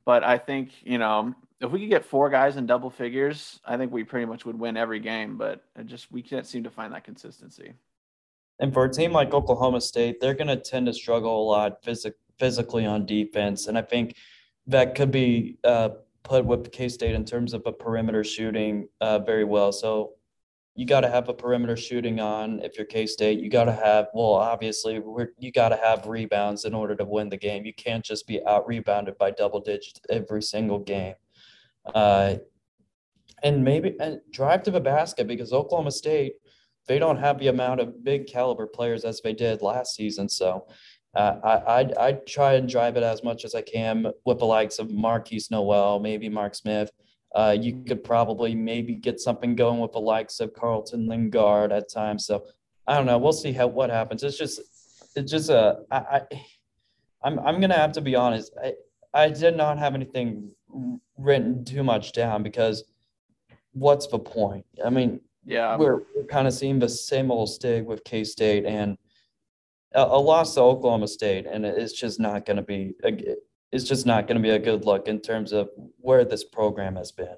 But 0.04 0.22
I 0.22 0.36
think, 0.36 0.72
you 0.84 0.98
know, 0.98 1.34
if 1.58 1.70
we 1.70 1.80
could 1.80 1.88
get 1.88 2.04
four 2.04 2.28
guys 2.28 2.58
in 2.58 2.66
double 2.66 2.90
figures, 2.90 3.60
I 3.64 3.78
think 3.78 3.90
we 3.90 4.04
pretty 4.04 4.26
much 4.26 4.44
would 4.44 4.58
win 4.58 4.76
every 4.76 5.00
game. 5.00 5.38
But 5.38 5.64
just 5.86 6.12
we 6.12 6.20
can't 6.20 6.46
seem 6.46 6.64
to 6.64 6.70
find 6.70 6.92
that 6.92 7.04
consistency. 7.04 7.72
And 8.58 8.74
for 8.74 8.84
a 8.84 8.92
team 8.92 9.10
like 9.10 9.32
Oklahoma 9.32 9.80
State, 9.80 10.20
they're 10.20 10.34
going 10.34 10.48
to 10.48 10.56
tend 10.58 10.84
to 10.84 10.92
struggle 10.92 11.42
a 11.42 11.46
lot 11.48 11.82
physic- 11.82 12.18
physically 12.38 12.84
on 12.84 13.06
defense. 13.06 13.68
And 13.68 13.78
I 13.78 13.82
think 13.82 14.16
that 14.66 14.96
could 14.96 15.10
be 15.10 15.56
uh, 15.64 15.88
put 16.24 16.44
with 16.44 16.70
K 16.72 16.90
State 16.90 17.14
in 17.14 17.24
terms 17.24 17.54
of 17.54 17.62
a 17.64 17.72
perimeter 17.72 18.22
shooting 18.22 18.86
uh, 19.00 19.20
very 19.20 19.44
well. 19.44 19.72
So 19.72 20.17
you 20.78 20.86
got 20.86 21.00
to 21.00 21.10
have 21.10 21.28
a 21.28 21.34
perimeter 21.34 21.76
shooting 21.76 22.20
on 22.20 22.60
if 22.60 22.76
you're 22.76 22.86
K 22.86 23.04
State. 23.04 23.40
You 23.40 23.50
got 23.50 23.64
to 23.64 23.72
have, 23.72 24.06
well, 24.14 24.34
obviously, 24.34 25.02
you 25.36 25.50
got 25.50 25.70
to 25.70 25.76
have 25.76 26.06
rebounds 26.06 26.64
in 26.64 26.72
order 26.72 26.94
to 26.94 27.04
win 27.04 27.28
the 27.28 27.36
game. 27.36 27.66
You 27.66 27.74
can't 27.74 28.04
just 28.04 28.28
be 28.28 28.40
out 28.46 28.64
rebounded 28.64 29.18
by 29.18 29.32
double 29.32 29.58
digits 29.58 30.00
every 30.08 30.40
single 30.40 30.78
game. 30.78 31.16
Uh, 31.92 32.36
and 33.42 33.64
maybe 33.64 33.96
and 33.98 34.20
drive 34.30 34.62
to 34.62 34.70
the 34.70 34.78
basket 34.78 35.26
because 35.26 35.52
Oklahoma 35.52 35.90
State 35.90 36.34
they 36.86 37.00
don't 37.00 37.18
have 37.18 37.40
the 37.40 37.48
amount 37.48 37.80
of 37.80 38.04
big 38.04 38.28
caliber 38.28 38.68
players 38.68 39.04
as 39.04 39.20
they 39.20 39.32
did 39.32 39.62
last 39.62 39.96
season. 39.96 40.28
So 40.28 40.68
uh, 41.16 41.38
I 41.42 41.78
I'd, 41.80 41.94
I'd 41.96 42.26
try 42.28 42.52
and 42.52 42.68
drive 42.68 42.96
it 42.96 43.02
as 43.02 43.24
much 43.24 43.44
as 43.44 43.56
I 43.56 43.62
can 43.62 44.12
with 44.24 44.38
the 44.38 44.44
likes 44.44 44.78
of 44.78 44.90
Markquis 44.90 45.50
Nowell, 45.50 45.98
maybe 45.98 46.28
Mark 46.28 46.54
Smith. 46.54 46.92
Uh, 47.34 47.56
you 47.58 47.82
could 47.86 48.02
probably 48.02 48.54
maybe 48.54 48.94
get 48.94 49.20
something 49.20 49.54
going 49.54 49.80
with 49.80 49.92
the 49.92 50.00
likes 50.00 50.40
of 50.40 50.54
Carlton 50.54 51.06
Linguard 51.06 51.72
at 51.72 51.90
times. 51.90 52.26
So 52.26 52.44
I 52.86 52.96
don't 52.96 53.06
know. 53.06 53.18
We'll 53.18 53.32
see 53.32 53.52
how 53.52 53.66
what 53.66 53.90
happens. 53.90 54.22
It's 54.22 54.38
just 54.38 54.60
it's 55.14 55.30
just 55.30 55.50
a 55.50 55.80
I, 55.90 55.96
I 55.98 56.22
I'm 57.22 57.38
I'm 57.40 57.60
gonna 57.60 57.76
have 57.76 57.92
to 57.92 58.00
be 58.00 58.16
honest. 58.16 58.52
I 58.62 58.72
I 59.12 59.28
did 59.30 59.56
not 59.56 59.78
have 59.78 59.94
anything 59.94 60.50
written 61.16 61.64
too 61.64 61.82
much 61.82 62.12
down 62.12 62.42
because 62.42 62.84
what's 63.72 64.06
the 64.06 64.18
point? 64.18 64.64
I 64.84 64.90
mean, 64.90 65.20
Yeah, 65.44 65.76
we're, 65.76 66.02
we're 66.14 66.24
kind 66.28 66.46
of 66.46 66.54
seeing 66.54 66.78
the 66.78 66.88
same 66.88 67.30
old 67.30 67.50
stig 67.50 67.84
with 67.84 68.04
K 68.04 68.24
State 68.24 68.64
and 68.64 68.96
a, 69.94 70.02
a 70.02 70.20
loss 70.20 70.54
to 70.54 70.60
Oklahoma 70.60 71.08
State, 71.08 71.46
and 71.46 71.64
it's 71.64 71.92
just 71.92 72.20
not 72.20 72.44
going 72.46 72.56
to 72.56 72.62
be 72.62 72.94
a, 73.04 73.36
it's 73.72 73.84
just 73.84 74.06
not 74.06 74.26
going 74.26 74.36
to 74.36 74.42
be 74.42 74.54
a 74.54 74.58
good 74.58 74.84
look 74.84 75.08
in 75.08 75.20
terms 75.20 75.52
of 75.52 75.70
where 75.98 76.24
this 76.24 76.44
program 76.44 76.96
has 76.96 77.12
been. 77.12 77.36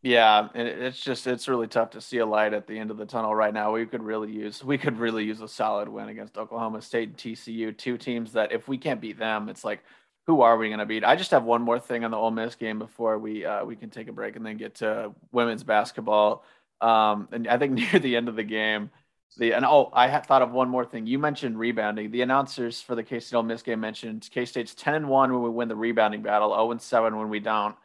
Yeah, 0.00 0.48
it's 0.54 1.00
just 1.00 1.26
it's 1.26 1.48
really 1.48 1.66
tough 1.66 1.90
to 1.90 2.00
see 2.00 2.18
a 2.18 2.26
light 2.26 2.54
at 2.54 2.68
the 2.68 2.78
end 2.78 2.92
of 2.92 2.98
the 2.98 3.06
tunnel 3.06 3.34
right 3.34 3.52
now. 3.52 3.72
We 3.72 3.84
could 3.84 4.02
really 4.02 4.30
use 4.30 4.62
we 4.62 4.78
could 4.78 4.98
really 4.98 5.24
use 5.24 5.40
a 5.40 5.48
solid 5.48 5.88
win 5.88 6.08
against 6.08 6.38
Oklahoma 6.38 6.82
State 6.82 7.08
and 7.08 7.16
TCU, 7.16 7.76
two 7.76 7.98
teams 7.98 8.32
that 8.32 8.52
if 8.52 8.68
we 8.68 8.78
can't 8.78 9.00
beat 9.00 9.18
them, 9.18 9.48
it's 9.48 9.64
like 9.64 9.82
who 10.28 10.42
are 10.42 10.56
we 10.56 10.68
going 10.68 10.78
to 10.78 10.86
beat? 10.86 11.04
I 11.04 11.16
just 11.16 11.30
have 11.30 11.44
one 11.44 11.62
more 11.62 11.80
thing 11.80 12.04
on 12.04 12.10
the 12.10 12.16
Ole 12.16 12.30
Miss 12.30 12.54
game 12.54 12.78
before 12.78 13.18
we 13.18 13.44
uh, 13.44 13.64
we 13.64 13.74
can 13.74 13.90
take 13.90 14.08
a 14.08 14.12
break 14.12 14.36
and 14.36 14.46
then 14.46 14.56
get 14.56 14.76
to 14.76 15.12
women's 15.32 15.64
basketball. 15.64 16.44
Um, 16.80 17.28
and 17.32 17.48
I 17.48 17.58
think 17.58 17.72
near 17.92 17.98
the 17.98 18.14
end 18.14 18.28
of 18.28 18.36
the 18.36 18.44
game, 18.44 18.90
the 19.36 19.52
and 19.52 19.64
oh, 19.64 19.90
I 19.92 20.08
had 20.08 20.26
thought 20.26 20.42
of 20.42 20.52
one 20.52 20.68
more 20.68 20.84
thing. 20.84 21.06
You 21.06 21.18
mentioned 21.18 21.58
rebounding. 21.58 22.10
The 22.10 22.22
announcers 22.22 22.80
for 22.80 22.94
the 22.94 23.02
K 23.02 23.20
State 23.20 23.36
Ole 23.36 23.42
Miss 23.42 23.62
game 23.62 23.80
mentioned 23.80 24.28
K 24.32 24.44
State's 24.44 24.74
ten 24.74 24.94
and 24.94 25.08
one 25.08 25.32
when 25.32 25.42
we 25.42 25.50
win 25.50 25.68
the 25.68 25.76
rebounding 25.76 26.22
battle, 26.22 26.50
zero 26.50 26.70
and 26.70 26.80
seven 26.80 27.16
when 27.16 27.28
we 27.28 27.40
don't 27.40 27.76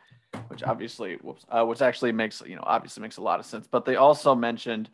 which 0.48 0.64
obviously, 0.64 1.16
whoops, 1.22 1.46
uh, 1.50 1.64
which 1.64 1.82
actually 1.82 2.12
makes 2.12 2.42
you 2.46 2.56
know 2.56 2.64
obviously 2.66 3.02
makes 3.02 3.18
a 3.18 3.22
lot 3.22 3.40
of 3.40 3.46
sense. 3.46 3.68
But 3.68 3.86
they 3.86 3.96
also 3.96 4.36
mentioned 4.36 4.90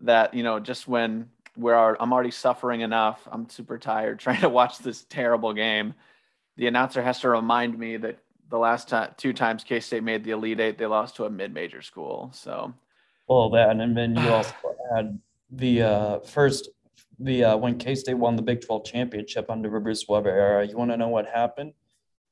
that 0.00 0.34
you 0.34 0.42
know 0.42 0.60
just 0.60 0.88
when 0.88 1.28
we're 1.56 1.96
I'm 1.98 2.12
already 2.12 2.30
suffering 2.30 2.80
enough, 2.80 3.26
I'm 3.30 3.48
super 3.48 3.78
tired 3.78 4.18
trying 4.20 4.40
to 4.40 4.48
watch 4.48 4.78
this 4.78 5.04
terrible 5.08 5.52
game. 5.52 5.94
The 6.56 6.66
announcer 6.66 7.02
has 7.02 7.20
to 7.20 7.28
remind 7.28 7.78
me 7.78 7.96
that 7.98 8.18
the 8.48 8.58
last 8.58 8.88
time 8.88 9.14
two 9.16 9.32
times 9.32 9.64
K 9.64 9.80
State 9.80 10.02
made 10.02 10.24
the 10.24 10.32
Elite 10.32 10.60
Eight, 10.60 10.78
they 10.78 10.86
lost 10.86 11.16
to 11.16 11.24
a 11.24 11.30
mid-major 11.30 11.82
school. 11.82 12.30
So, 12.34 12.74
well, 13.28 13.50
that 13.50 13.70
and 13.70 13.96
then 13.96 14.16
you 14.16 14.28
also 14.32 14.54
had 14.94 15.18
the 15.50 15.82
uh, 15.82 16.18
first 16.20 16.68
the 17.18 17.44
uh, 17.44 17.56
when 17.56 17.78
K 17.78 17.94
State 17.94 18.14
won 18.14 18.36
the 18.36 18.42
Big 18.42 18.60
12 18.62 18.84
championship 18.84 19.50
under 19.50 19.68
the 19.68 19.80
Bruce 19.80 20.06
Weber 20.08 20.30
era. 20.30 20.66
You 20.66 20.76
want 20.76 20.90
to 20.90 20.96
know 20.96 21.08
what 21.08 21.26
happened? 21.26 21.74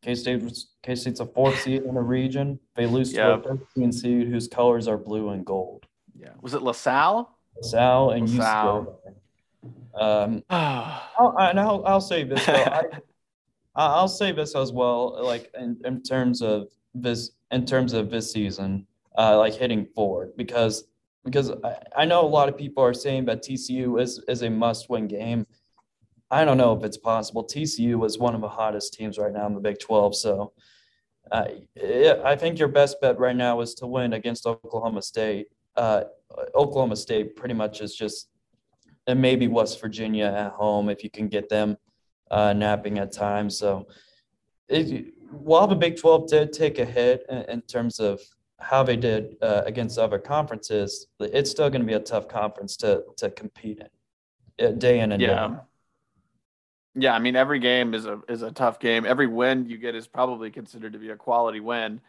K 0.02 0.14
State 0.14 0.42
was 0.42 0.68
K 0.82 0.94
State's 0.94 1.20
a 1.20 1.26
fourth 1.26 1.60
seed 1.60 1.82
in 1.82 1.94
the 1.94 2.00
region. 2.00 2.58
They 2.74 2.86
lose 2.86 3.12
to 3.12 3.34
a 3.34 3.42
13 3.42 3.92
seed 3.92 4.28
whose 4.28 4.48
colors 4.48 4.88
are 4.88 4.96
blue 4.96 5.30
and 5.30 5.44
gold. 5.44 5.86
Yeah. 6.18 6.30
Was 6.40 6.54
it 6.54 6.62
LaSalle? 6.62 7.36
LaSalle 7.56 8.10
and 8.10 8.28
LaSalle. 8.28 9.00
Um, 9.94 10.42
I'll, 10.50 11.36
and 11.38 11.60
I'll, 11.60 11.84
I'll 11.84 12.00
say 12.00 12.24
this 12.24 12.44
though. 12.46 12.52
I, 12.54 12.84
I'll 13.74 14.08
say 14.08 14.32
this 14.32 14.54
as 14.54 14.72
well. 14.72 15.22
Like 15.22 15.50
in, 15.58 15.80
in 15.84 16.02
terms 16.02 16.42
of 16.42 16.68
this, 16.94 17.32
in 17.50 17.66
terms 17.66 17.92
of 17.92 18.10
this 18.10 18.32
season, 18.32 18.86
uh, 19.16 19.36
like 19.36 19.54
hitting 19.54 19.86
forward, 19.94 20.32
because 20.36 20.84
because 21.30 21.50
I, 21.62 21.76
I 21.96 22.04
know 22.04 22.24
a 22.24 22.26
lot 22.26 22.48
of 22.48 22.56
people 22.56 22.82
are 22.82 22.94
saying 22.94 23.26
that 23.26 23.42
TCU 23.42 24.00
is 24.00 24.22
is 24.28 24.42
a 24.42 24.50
must 24.50 24.88
win 24.88 25.06
game. 25.06 25.46
I 26.30 26.44
don't 26.44 26.58
know 26.58 26.76
if 26.76 26.84
it's 26.84 26.96
possible. 26.96 27.44
TCU 27.44 28.04
is 28.04 28.18
one 28.18 28.34
of 28.34 28.40
the 28.40 28.48
hottest 28.48 28.92
teams 28.94 29.18
right 29.18 29.32
now 29.32 29.46
in 29.46 29.54
the 29.54 29.60
Big 29.60 29.78
12. 29.78 30.14
So 30.16 30.52
uh, 31.32 31.46
I 32.24 32.36
think 32.36 32.58
your 32.58 32.68
best 32.68 33.00
bet 33.00 33.18
right 33.18 33.36
now 33.36 33.60
is 33.60 33.74
to 33.74 33.86
win 33.86 34.12
against 34.12 34.46
Oklahoma 34.46 35.00
State. 35.00 35.46
Uh, 35.76 36.04
Oklahoma 36.54 36.96
State 36.96 37.34
pretty 37.34 37.54
much 37.54 37.80
is 37.80 37.94
just, 37.94 38.28
and 39.06 39.20
maybe 39.22 39.48
West 39.48 39.80
Virginia 39.80 40.26
at 40.26 40.52
home 40.52 40.90
if 40.90 41.02
you 41.02 41.10
can 41.10 41.28
get 41.28 41.48
them 41.48 41.78
uh, 42.30 42.52
napping 42.52 42.98
at 42.98 43.10
times. 43.10 43.56
So 43.56 43.86
it, 44.68 45.14
while 45.30 45.66
the 45.66 45.76
Big 45.76 45.96
12 45.96 46.28
did 46.28 46.52
take 46.52 46.78
a 46.78 46.84
hit 46.84 47.24
in, 47.30 47.38
in 47.44 47.62
terms 47.62 48.00
of 48.00 48.20
how 48.60 48.82
they 48.82 48.96
did 48.96 49.36
uh, 49.40 49.62
against 49.66 49.98
other 49.98 50.18
conferences, 50.18 51.06
it's 51.20 51.50
still 51.50 51.70
going 51.70 51.82
to 51.82 51.86
be 51.86 51.94
a 51.94 52.00
tough 52.00 52.28
conference 52.28 52.76
to 52.78 53.04
to 53.16 53.30
compete 53.30 53.80
in 54.58 54.66
uh, 54.66 54.70
day 54.72 55.00
in 55.00 55.12
and 55.12 55.22
yeah. 55.22 55.28
day 55.28 55.34
out. 55.34 55.64
Yeah, 56.94 57.14
I 57.14 57.18
mean 57.20 57.36
every 57.36 57.60
game 57.60 57.94
is 57.94 58.06
a 58.06 58.20
is 58.28 58.42
a 58.42 58.50
tough 58.50 58.80
game. 58.80 59.06
Every 59.06 59.26
win 59.26 59.66
you 59.66 59.78
get 59.78 59.94
is 59.94 60.06
probably 60.06 60.50
considered 60.50 60.92
to 60.94 60.98
be 60.98 61.10
a 61.10 61.16
quality 61.16 61.60
win. 61.60 62.00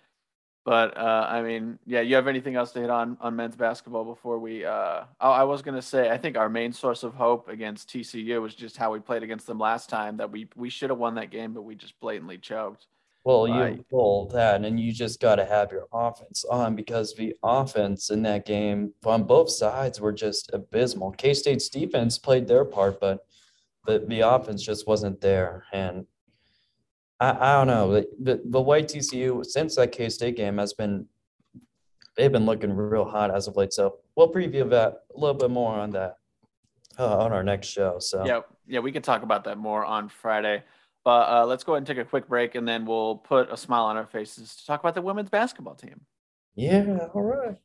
But 0.66 0.98
uh, 0.98 1.26
I 1.30 1.42
mean, 1.42 1.80
yeah, 1.86 2.02
you 2.02 2.16
have 2.16 2.28
anything 2.28 2.56
else 2.56 2.72
to 2.72 2.82
hit 2.82 2.90
on 2.90 3.18
on 3.22 3.36
men's 3.36 3.56
basketball 3.56 4.04
before 4.04 4.40
we? 4.40 4.66
Uh, 4.66 5.04
oh, 5.22 5.32
I 5.32 5.44
was 5.44 5.62
gonna 5.62 5.82
say 5.82 6.10
I 6.10 6.18
think 6.18 6.38
our 6.38 6.50
main 6.50 6.74
source 6.74 7.04
of 7.04 7.14
hope 7.14 7.48
against 7.48 7.90
TCU 7.90 8.42
was 8.42 8.56
just 8.56 8.78
how 8.78 8.92
we 8.92 9.00
played 9.00 9.24
against 9.24 9.48
them 9.48 9.60
last 9.60 9.90
time. 9.90 10.18
That 10.18 10.32
we 10.32 10.48
we 10.56 10.70
should 10.70 10.90
have 10.90 11.00
won 11.00 11.16
that 11.16 11.32
game, 11.32 11.54
but 11.54 11.62
we 11.62 11.76
just 11.76 12.00
blatantly 12.00 12.38
choked. 12.38 12.88
Well, 13.25 13.47
you 13.47 13.86
pull 13.91 14.27
that, 14.29 14.63
and 14.63 14.79
you 14.79 14.91
just 14.93 15.19
got 15.19 15.36
to 15.36 15.45
have 15.45 15.71
your 15.71 15.88
offense 15.91 16.45
on 16.45 16.75
because 16.75 17.13
the 17.13 17.36
offense 17.43 18.10
in 18.10 18.23
that 18.23 18.45
game 18.45 18.93
on 19.05 19.23
both 19.23 19.49
sides 19.49 19.99
were 19.99 20.13
just 20.13 20.49
abysmal. 20.53 21.12
K 21.12 21.34
State's 21.34 21.69
defense 21.69 22.17
played 22.17 22.47
their 22.47 22.63
part, 22.65 22.99
but 22.99 23.25
the 23.86 23.99
the 24.08 24.21
offense 24.21 24.63
just 24.63 24.88
wasn't 24.88 25.19
there. 25.19 25.65
And 25.73 26.05
I, 27.19 27.32
I 27.32 27.58
don't 27.58 27.67
know 27.67 27.91
the, 27.91 28.08
the 28.21 28.41
the 28.45 28.62
white 28.62 28.88
TCU 28.88 29.45
since 29.45 29.75
that 29.75 29.91
K 29.91 30.10
State 30.10 30.38
game 30.38 30.58
has 30.58 30.73
been 30.73 31.05
they've 32.15 32.32
been 32.32 32.45
looking 32.45 32.71
real 32.71 33.05
hot 33.05 33.36
as 33.36 33.47
of 33.47 33.58
late. 33.58 33.73
So 33.73 33.97
we'll 34.15 34.32
preview 34.32 34.69
that 34.69 35.03
a 35.15 35.19
little 35.19 35.36
bit 35.36 35.51
more 35.51 35.73
on 35.73 35.91
that 35.91 36.17
uh, 36.97 37.17
on 37.17 37.32
our 37.32 37.43
next 37.43 37.67
show. 37.67 37.99
So 37.99 38.25
yeah, 38.25 38.41
yeah, 38.67 38.79
we 38.79 38.91
can 38.91 39.01
talk 39.01 39.23
about 39.23 39.43
that 39.43 39.58
more 39.58 39.86
on 39.86 40.10
Friday. 40.10 40.63
But 41.10 41.28
uh, 41.28 41.45
let's 41.48 41.63
go 41.63 41.74
ahead 41.74 41.80
and 41.80 41.88
take 41.88 41.98
a 41.98 42.06
quick 42.08 42.28
break, 42.28 42.54
and 42.54 42.67
then 42.67 42.86
we'll 42.86 43.15
put 43.15 43.52
a 43.52 43.58
smile 43.58 43.86
on 43.86 43.98
our 43.98 44.06
faces 44.06 44.56
to 44.58 44.65
talk 44.67 44.80
about 44.80 44.93
the 44.93 45.02
women's 45.02 45.32
basketball 45.32 45.74
team. 45.74 46.02
Yeah, 46.54 47.08
all 47.15 47.24
right. 47.24 47.58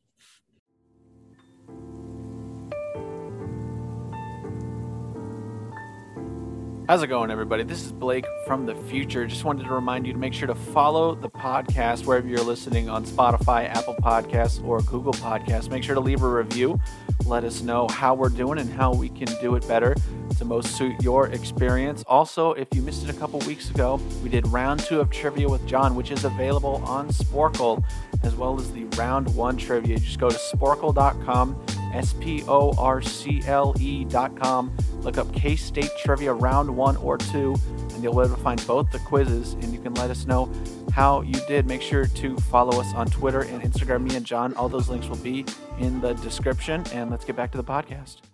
How's 6.89 7.03
it 7.03 7.09
going, 7.09 7.31
everybody? 7.31 7.65
This 7.65 7.85
is 7.85 7.93
Blake 7.93 8.25
from 8.47 8.65
the 8.65 8.75
future. 8.75 9.27
Just 9.27 9.45
wanted 9.45 9.65
to 9.65 9.75
remind 9.75 10.07
you 10.07 10.15
to 10.15 10.19
make 10.19 10.33
sure 10.33 10.49
to 10.49 10.55
follow 10.55 11.15
the 11.15 11.29
podcast 11.29 12.07
wherever 12.07 12.27
you're 12.27 12.41
listening 12.41 12.89
on 12.89 13.05
Spotify, 13.05 13.69
Apple 13.69 13.97
Podcasts, 13.97 14.65
or 14.65 14.81
Google 14.81 15.13
Podcasts. 15.13 15.69
Make 15.69 15.83
sure 15.83 15.95
to 15.95 16.01
leave 16.01 16.23
a 16.23 16.29
review. 16.29 16.81
Let 17.27 17.45
us 17.45 17.61
know 17.61 17.89
how 17.89 18.15
we're 18.15 18.31
doing 18.31 18.59
and 18.59 18.73
how 18.73 18.95
we 18.95 19.11
can 19.11 19.29
do 19.43 19.55
it 19.55 19.69
better 19.69 19.95
to 20.39 20.45
most 20.45 20.77
suit 20.77 21.01
your 21.03 21.29
experience. 21.29 22.05
Also, 22.07 22.53
if 22.53 22.69
you 22.75 22.83
missed 22.83 23.05
it 23.05 23.11
a 23.11 23.19
couple 23.19 23.39
weeks 23.41 23.71
ago, 23.71 24.01
we 24.23 24.29
did 24.29 24.47
round 24.49 24.81
two 24.81 25.01
of 25.01 25.11
trivia 25.11 25.49
with 25.49 25.67
Jon, 25.67 25.95
which 25.95 26.11
is 26.11 26.25
available 26.25 26.83
on 26.85 27.09
Sporcle, 27.09 27.83
as 28.23 28.35
well 28.35 28.59
as 28.59 28.73
the 28.73 28.85
round 28.97 29.35
one 29.35 29.57
trivia. 29.57 29.99
Just 29.99 30.19
go 30.19 30.31
to 30.31 30.37
sporcle.com 30.37 31.57
S 31.95 32.13
P 32.15 32.43
O 32.49 32.75
R 32.77 33.01
C 33.01 33.43
L 33.47 33.75
E.com. 33.79 34.77
Look 35.01 35.17
up 35.17 35.33
K 35.33 35.57
State 35.57 35.91
Trivia 36.03 36.33
Round 36.33 36.77
1 36.77 36.97
or 36.97 37.17
2, 37.17 37.55
and 37.93 38.03
you'll 38.03 38.15
be 38.15 38.21
able 38.21 38.35
to 38.35 38.43
find 38.43 38.65
both 38.67 38.91
the 38.91 38.99
quizzes, 39.01 39.55
and 39.55 39.73
you 39.73 39.79
can 39.79 39.95
let 39.95 40.11
us 40.11 40.27
know 40.27 40.53
how 40.93 41.23
you 41.23 41.41
did. 41.47 41.67
Make 41.67 41.83
sure 41.83 42.07
to 42.07 42.37
follow 42.37 42.81
us 42.81 42.93
on 42.95 43.07
Twitter 43.07 43.43
and 43.43 43.63
Instagram, 43.63 44.03
me 44.03 44.17
and 44.17 44.27
Jon. 44.27 44.55
All 44.55 44.69
those 44.69 44.89
links 44.89 45.09
will 45.09 45.17
be 45.17 45.45
in 45.79 46.01
the 46.01 46.15
description, 46.15 46.85
and 46.93 47.11
let's 47.11 47.25
get 47.25 47.37
back 47.37 47.53
to 47.53 47.59
the 47.59 47.65
podcast. 47.65 48.34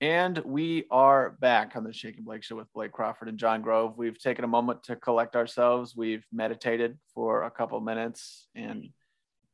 And 0.00 0.38
we 0.38 0.84
are 0.92 1.30
back 1.40 1.74
on 1.74 1.82
the 1.82 1.92
Shake 1.92 2.18
and 2.18 2.24
Blake 2.24 2.44
show 2.44 2.54
with 2.54 2.72
Blake 2.72 2.92
Crawford 2.92 3.28
and 3.28 3.36
Jon 3.36 3.62
Grove. 3.62 3.94
We've 3.96 4.16
taken 4.16 4.44
a 4.44 4.48
moment 4.48 4.84
to 4.84 4.94
collect 4.94 5.34
ourselves. 5.34 5.96
We've 5.96 6.24
meditated 6.32 6.96
for 7.14 7.42
a 7.42 7.50
couple 7.50 7.80
minutes 7.80 8.46
and 8.54 8.90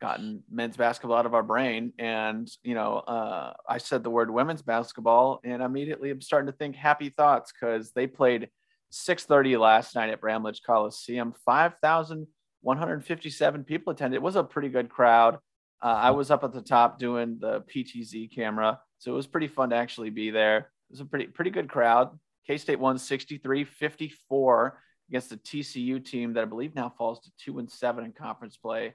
gotten 0.03 0.43
men's 0.51 0.77
basketball 0.77 1.17
out 1.17 1.25
of 1.25 1.33
our 1.33 1.43
brain. 1.43 1.95
And, 1.99 2.47
you 2.63 2.75
know, 2.75 2.99
uh, 2.99 3.55
I 3.67 3.79
said 3.79 4.03
the 4.03 4.11
word 4.11 4.31
women's 4.31 4.61
basketball 4.61 5.41
and 5.45 5.63
immediately 5.63 6.11
I'm 6.11 6.21
starting 6.21 6.53
to 6.53 6.59
think 6.59 6.77
happy 6.77 7.09
thoughts 7.09 7.51
because 7.51 7.93
they 7.93 8.07
played 8.07 8.51
630 8.91 9.57
last 9.57 9.95
night 9.95 10.11
at 10.11 10.21
Bramlage 10.21 10.61
Coliseum, 10.61 11.33
5,157 11.47 13.65
people 13.65 13.95
attended. 13.95 14.19
It 14.19 14.23
was 14.23 14.37
a 14.37 14.45
pretty 14.45 14.69
good 14.69 14.91
crowd. 14.91 15.39
Uh, 15.83 15.87
I 15.87 16.11
was 16.11 16.31
up 16.31 16.45
at 16.45 16.53
the 16.53 16.61
top 16.61 16.99
doing 16.99 17.39
the 17.41 17.63
PTZ 17.63 18.31
camera. 18.35 18.79
So 19.05 19.13
it 19.13 19.17
was 19.17 19.27
pretty 19.27 19.49
fun 19.49 19.69
to 19.69 19.77
actually 19.77 20.09
be 20.09 20.31
there. 20.31 20.57
It 20.57 20.93
was 20.93 21.01
a 21.01 21.05
pretty, 21.05 21.27
pretty 21.27 21.51
good 21.51 21.69
crowd. 21.69 22.19
K-State 22.47 22.81
won 22.81 22.97
63 22.97 23.65
54 23.65 24.81
against 25.11 25.29
the 25.29 25.37
TCU 25.37 26.03
team 26.03 26.33
that 26.33 26.41
I 26.41 26.47
believe 26.47 26.75
now 26.75 26.89
falls 26.89 27.21
to 27.21 27.31
two 27.39 27.59
and 27.59 27.71
seven 27.71 28.07
in 28.07 28.13
conference 28.13 28.57
play. 28.57 28.95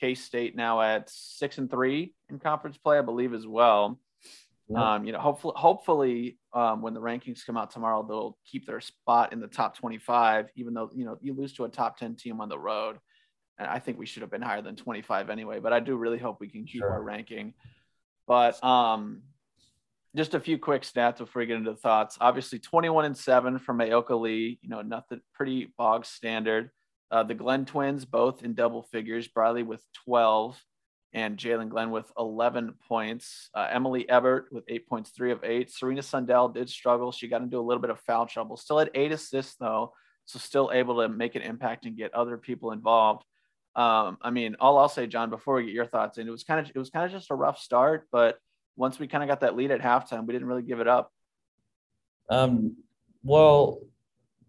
K 0.00 0.14
State 0.14 0.56
now 0.56 0.80
at 0.80 1.10
six 1.10 1.58
and 1.58 1.70
three 1.70 2.14
in 2.30 2.38
conference 2.38 2.78
play, 2.78 2.96
I 2.96 3.02
believe, 3.02 3.34
as 3.34 3.46
well. 3.46 4.00
Um, 4.74 5.04
you 5.04 5.12
know, 5.12 5.18
hopefully, 5.18 5.54
hopefully, 5.54 6.38
um, 6.54 6.80
when 6.80 6.94
the 6.94 7.00
rankings 7.00 7.44
come 7.44 7.58
out 7.58 7.72
tomorrow, 7.72 8.02
they'll 8.08 8.38
keep 8.50 8.66
their 8.66 8.80
spot 8.80 9.34
in 9.34 9.40
the 9.40 9.48
top 9.48 9.76
25, 9.76 10.48
even 10.56 10.72
though 10.72 10.88
you 10.94 11.04
know 11.04 11.18
you 11.20 11.34
lose 11.34 11.52
to 11.54 11.64
a 11.64 11.68
top 11.68 11.98
10 11.98 12.16
team 12.16 12.40
on 12.40 12.48
the 12.48 12.58
road. 12.58 12.98
And 13.58 13.68
I 13.68 13.80
think 13.80 13.98
we 13.98 14.06
should 14.06 14.22
have 14.22 14.30
been 14.30 14.40
higher 14.40 14.62
than 14.62 14.76
25 14.76 15.28
anyway. 15.28 15.60
But 15.60 15.74
I 15.74 15.80
do 15.80 15.94
really 15.96 16.16
hope 16.16 16.40
we 16.40 16.48
can 16.48 16.64
keep 16.64 16.80
sure. 16.80 16.90
our 16.90 17.02
ranking. 17.02 17.52
But 18.26 18.62
um, 18.64 19.20
just 20.16 20.34
a 20.34 20.40
few 20.40 20.58
quick 20.58 20.82
stats 20.82 21.18
before 21.18 21.40
we 21.40 21.46
get 21.46 21.56
into 21.56 21.70
the 21.70 21.76
thoughts. 21.76 22.18
Obviously, 22.20 22.58
21 22.58 23.06
and 23.06 23.16
seven 23.16 23.58
from 23.58 23.78
Ayoka 23.78 24.18
Lee. 24.20 24.58
You 24.62 24.68
know, 24.68 24.82
nothing 24.82 25.20
pretty 25.34 25.72
bog 25.78 26.04
standard. 26.04 26.70
Uh, 27.10 27.22
the 27.22 27.34
Glenn 27.34 27.64
twins, 27.64 28.04
both 28.04 28.42
in 28.42 28.54
double 28.54 28.82
figures. 28.82 29.28
Brylee 29.28 29.66
with 29.66 29.84
12 30.04 30.58
and 31.14 31.36
Jaelyn 31.36 31.68
Glenn 31.68 31.90
with 31.90 32.10
11 32.18 32.74
points. 32.88 33.50
Uh, 33.54 33.68
Emilee 33.70 34.06
Ebert 34.08 34.48
with 34.50 34.64
eight 34.68 34.88
points, 34.88 35.10
three 35.10 35.30
of 35.30 35.44
eight. 35.44 35.70
Serena 35.70 36.02
Sundell 36.02 36.52
did 36.52 36.68
struggle. 36.70 37.12
She 37.12 37.28
got 37.28 37.42
into 37.42 37.58
a 37.58 37.60
little 37.60 37.82
bit 37.82 37.90
of 37.90 38.00
foul 38.00 38.26
trouble. 38.26 38.56
Still 38.56 38.78
had 38.78 38.90
eight 38.94 39.12
assists, 39.12 39.56
though. 39.56 39.92
So 40.24 40.38
still 40.38 40.70
able 40.72 41.02
to 41.02 41.08
make 41.08 41.34
an 41.34 41.42
impact 41.42 41.84
and 41.84 41.96
get 41.96 42.14
other 42.14 42.38
people 42.38 42.72
involved. 42.72 43.24
um, 43.74 44.18
I 44.22 44.30
mean, 44.30 44.56
all 44.60 44.78
I'll 44.78 44.88
say, 44.88 45.06
Jon, 45.06 45.30
before 45.30 45.56
we 45.56 45.64
get 45.64 45.74
your 45.74 45.86
thoughts 45.86 46.18
in, 46.18 46.28
it 46.28 46.30
was 46.30 46.44
kind 46.44 46.60
of 46.60 46.70
it 46.74 46.78
was 46.78 46.90
kind 46.90 47.06
of 47.06 47.10
just 47.10 47.30
a 47.30 47.34
rough 47.34 47.58
start, 47.58 48.06
but 48.12 48.38
once 48.76 48.98
we 48.98 49.06
kind 49.06 49.22
of 49.22 49.28
got 49.28 49.40
that 49.40 49.56
lead 49.56 49.70
at 49.70 49.80
halftime, 49.80 50.26
we 50.26 50.32
didn't 50.32 50.48
really 50.48 50.62
give 50.62 50.80
it 50.80 50.88
up. 50.88 51.12
Um, 52.30 52.76
well, 53.22 53.80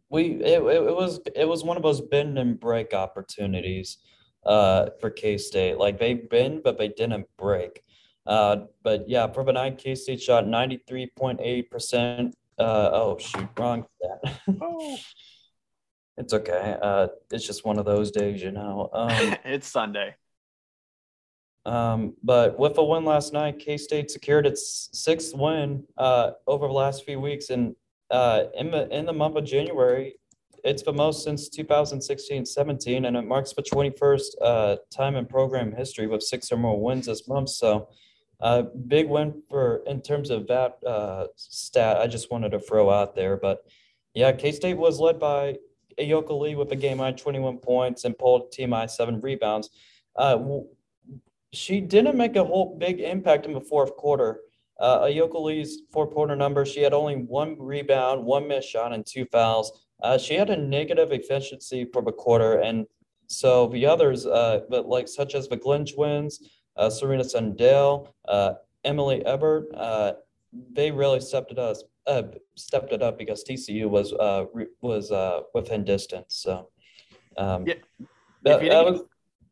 we 0.10 0.42
it, 0.44 0.62
it 0.62 0.96
was 0.96 1.20
it 1.36 1.48
was 1.48 1.64
one 1.64 1.78
of 1.78 1.84
those 1.84 2.02
bend 2.02 2.38
and 2.38 2.60
break 2.60 2.94
opportunities 2.94 3.98
uh, 4.46 4.90
for 5.00 5.10
K 5.10 5.38
State. 5.38 5.78
Like 5.78 6.00
they 6.00 6.14
bend, 6.14 6.62
but 6.64 6.78
they 6.78 6.90
didn't 6.90 7.28
break. 7.38 7.84
Uh, 8.26 8.66
but 8.84 9.10
yeah, 9.10 9.28
for 9.28 9.44
the 9.44 9.52
night, 9.52 9.78
K 9.78 9.96
State 9.96 10.22
shot 10.22 10.48
ninety 10.48 10.82
three 10.88 11.08
point 11.16 11.40
eight 11.42 11.70
percent. 11.70 12.36
Uh, 12.58 12.90
oh 12.94 13.18
shoot, 13.18 13.48
wrong 13.58 13.86
stat. 13.98 14.40
oh. 14.62 14.98
It's 16.16 16.32
okay. 16.32 16.78
Uh, 16.80 17.08
it's 17.32 17.46
just 17.46 17.66
one 17.66 17.80
of 17.80 17.86
those 17.86 18.12
days, 18.12 18.42
you 18.42 18.52
know. 18.52 18.90
Um, 18.94 19.36
it's 19.46 19.68
Sunday. 19.68 20.16
Um, 21.66 22.16
but 22.24 22.60
with 22.60 22.78
a 22.78 22.84
win 22.84 23.06
last 23.06 23.32
night, 23.32 23.60
K 23.60 23.78
State 23.78 24.12
secured 24.12 24.46
its 24.46 24.90
sixth 24.92 25.34
win 25.34 25.84
uh, 25.98 26.32
over 26.46 26.68
the 26.68 26.74
last 26.74 27.06
few 27.06 27.20
weeks, 27.20 27.50
and 27.50 27.76
uh, 28.12 28.46
in 28.58 28.72
the 28.72 28.90
in 28.96 29.06
the 29.06 29.14
month 29.14 29.38
of 29.38 29.46
January, 29.46 30.16
it's 30.64 30.84
the 30.84 30.94
most 30.94 31.24
since 31.24 31.50
2016-17, 31.50 33.08
and 33.08 33.18
it 33.18 33.22
marks 33.24 33.54
the 33.54 33.62
21st 33.62 34.28
uh, 34.42 34.76
time 34.90 35.16
in 35.16 35.26
program 35.26 35.74
history 35.74 36.08
with 36.08 36.22
six 36.22 36.52
or 36.52 36.58
more 36.58 36.82
wins 36.82 37.06
this 37.06 37.28
month. 37.28 37.50
So, 37.50 37.90
uh, 38.42 38.64
big 38.88 39.10
win 39.10 39.42
for 39.50 39.84
in 39.88 40.02
terms 40.02 40.30
of 40.30 40.48
that 40.48 40.78
uh, 40.86 41.28
stat. 41.36 41.98
I 41.98 42.08
just 42.08 42.32
wanted 42.32 42.52
to 42.52 42.60
throw 42.60 42.90
out 42.90 43.16
there, 43.16 43.38
but 43.38 43.66
yeah, 44.14 44.32
K 44.32 44.52
State 44.52 44.78
was 44.78 45.00
led 45.00 45.20
by 45.20 45.58
Ayoka 46.00 46.40
Lee 46.40 46.56
with 46.56 46.72
a 46.72 46.76
game 46.76 47.00
high 47.00 47.12
21 47.12 47.58
points 47.60 48.06
and 48.06 48.18
pulled 48.18 48.52
team 48.52 48.72
high 48.72 48.86
seven 48.86 49.20
rebounds. 49.22 49.70
Uh, 50.16 50.38
she 51.54 51.80
didn't 51.80 52.18
make 52.18 52.36
a 52.36 52.44
whole 52.44 52.76
big 52.78 53.00
impact 53.00 53.46
in 53.46 53.54
the 53.54 53.62
fourth 53.62 53.96
quarter. 53.96 54.42
Uh, 54.80 55.02
Ayoka 55.02 55.40
Lee's 55.42 55.84
fourth 55.92 56.12
quarter 56.12 56.36
number, 56.36 56.66
she 56.66 56.82
had 56.82 56.94
only 56.94 57.16
one 57.16 57.56
rebound, 57.60 58.26
one 58.26 58.48
missed 58.48 58.70
shot, 58.70 58.92
and 58.92 59.06
two 59.06 59.26
fouls. 59.32 59.86
Uh, 60.02 60.18
she 60.18 60.34
had 60.34 60.50
a 60.50 60.58
negative 60.58 61.12
efficiency 61.12 61.86
for 61.94 62.02
the 62.02 62.12
quarter, 62.12 62.60
and 62.60 62.88
so 63.28 63.68
the 63.68 63.86
others, 63.86 64.26
uh, 64.26 64.62
but 64.70 64.88
like 64.88 65.08
such 65.08 65.36
as 65.36 65.48
the 65.48 65.56
Glenn 65.56 65.86
twins, 65.86 66.50
uh, 66.76 66.90
Serena 66.90 67.24
Sundell, 67.24 68.14
uh, 68.28 68.54
Emilee 68.84 69.24
Ebert, 69.24 69.68
uh, 69.76 70.14
they 70.74 70.92
really 70.92 71.20
stepped 71.22 71.52
it 71.52 71.60
up. 71.60 71.78
Uh, 72.06 72.24
stepped 72.56 72.92
it 72.92 73.02
up 73.02 73.18
because 73.18 73.46
TCU 73.46 73.90
was 73.90 74.12
uh, 74.14 74.46
re- 74.54 74.68
was 74.82 75.12
uh, 75.12 75.42
within 75.54 75.86
distance. 75.86 76.36
So 76.36 76.70
um, 77.38 77.66
yeah, 77.66 77.76
that 78.44 78.62
was, 78.62 79.02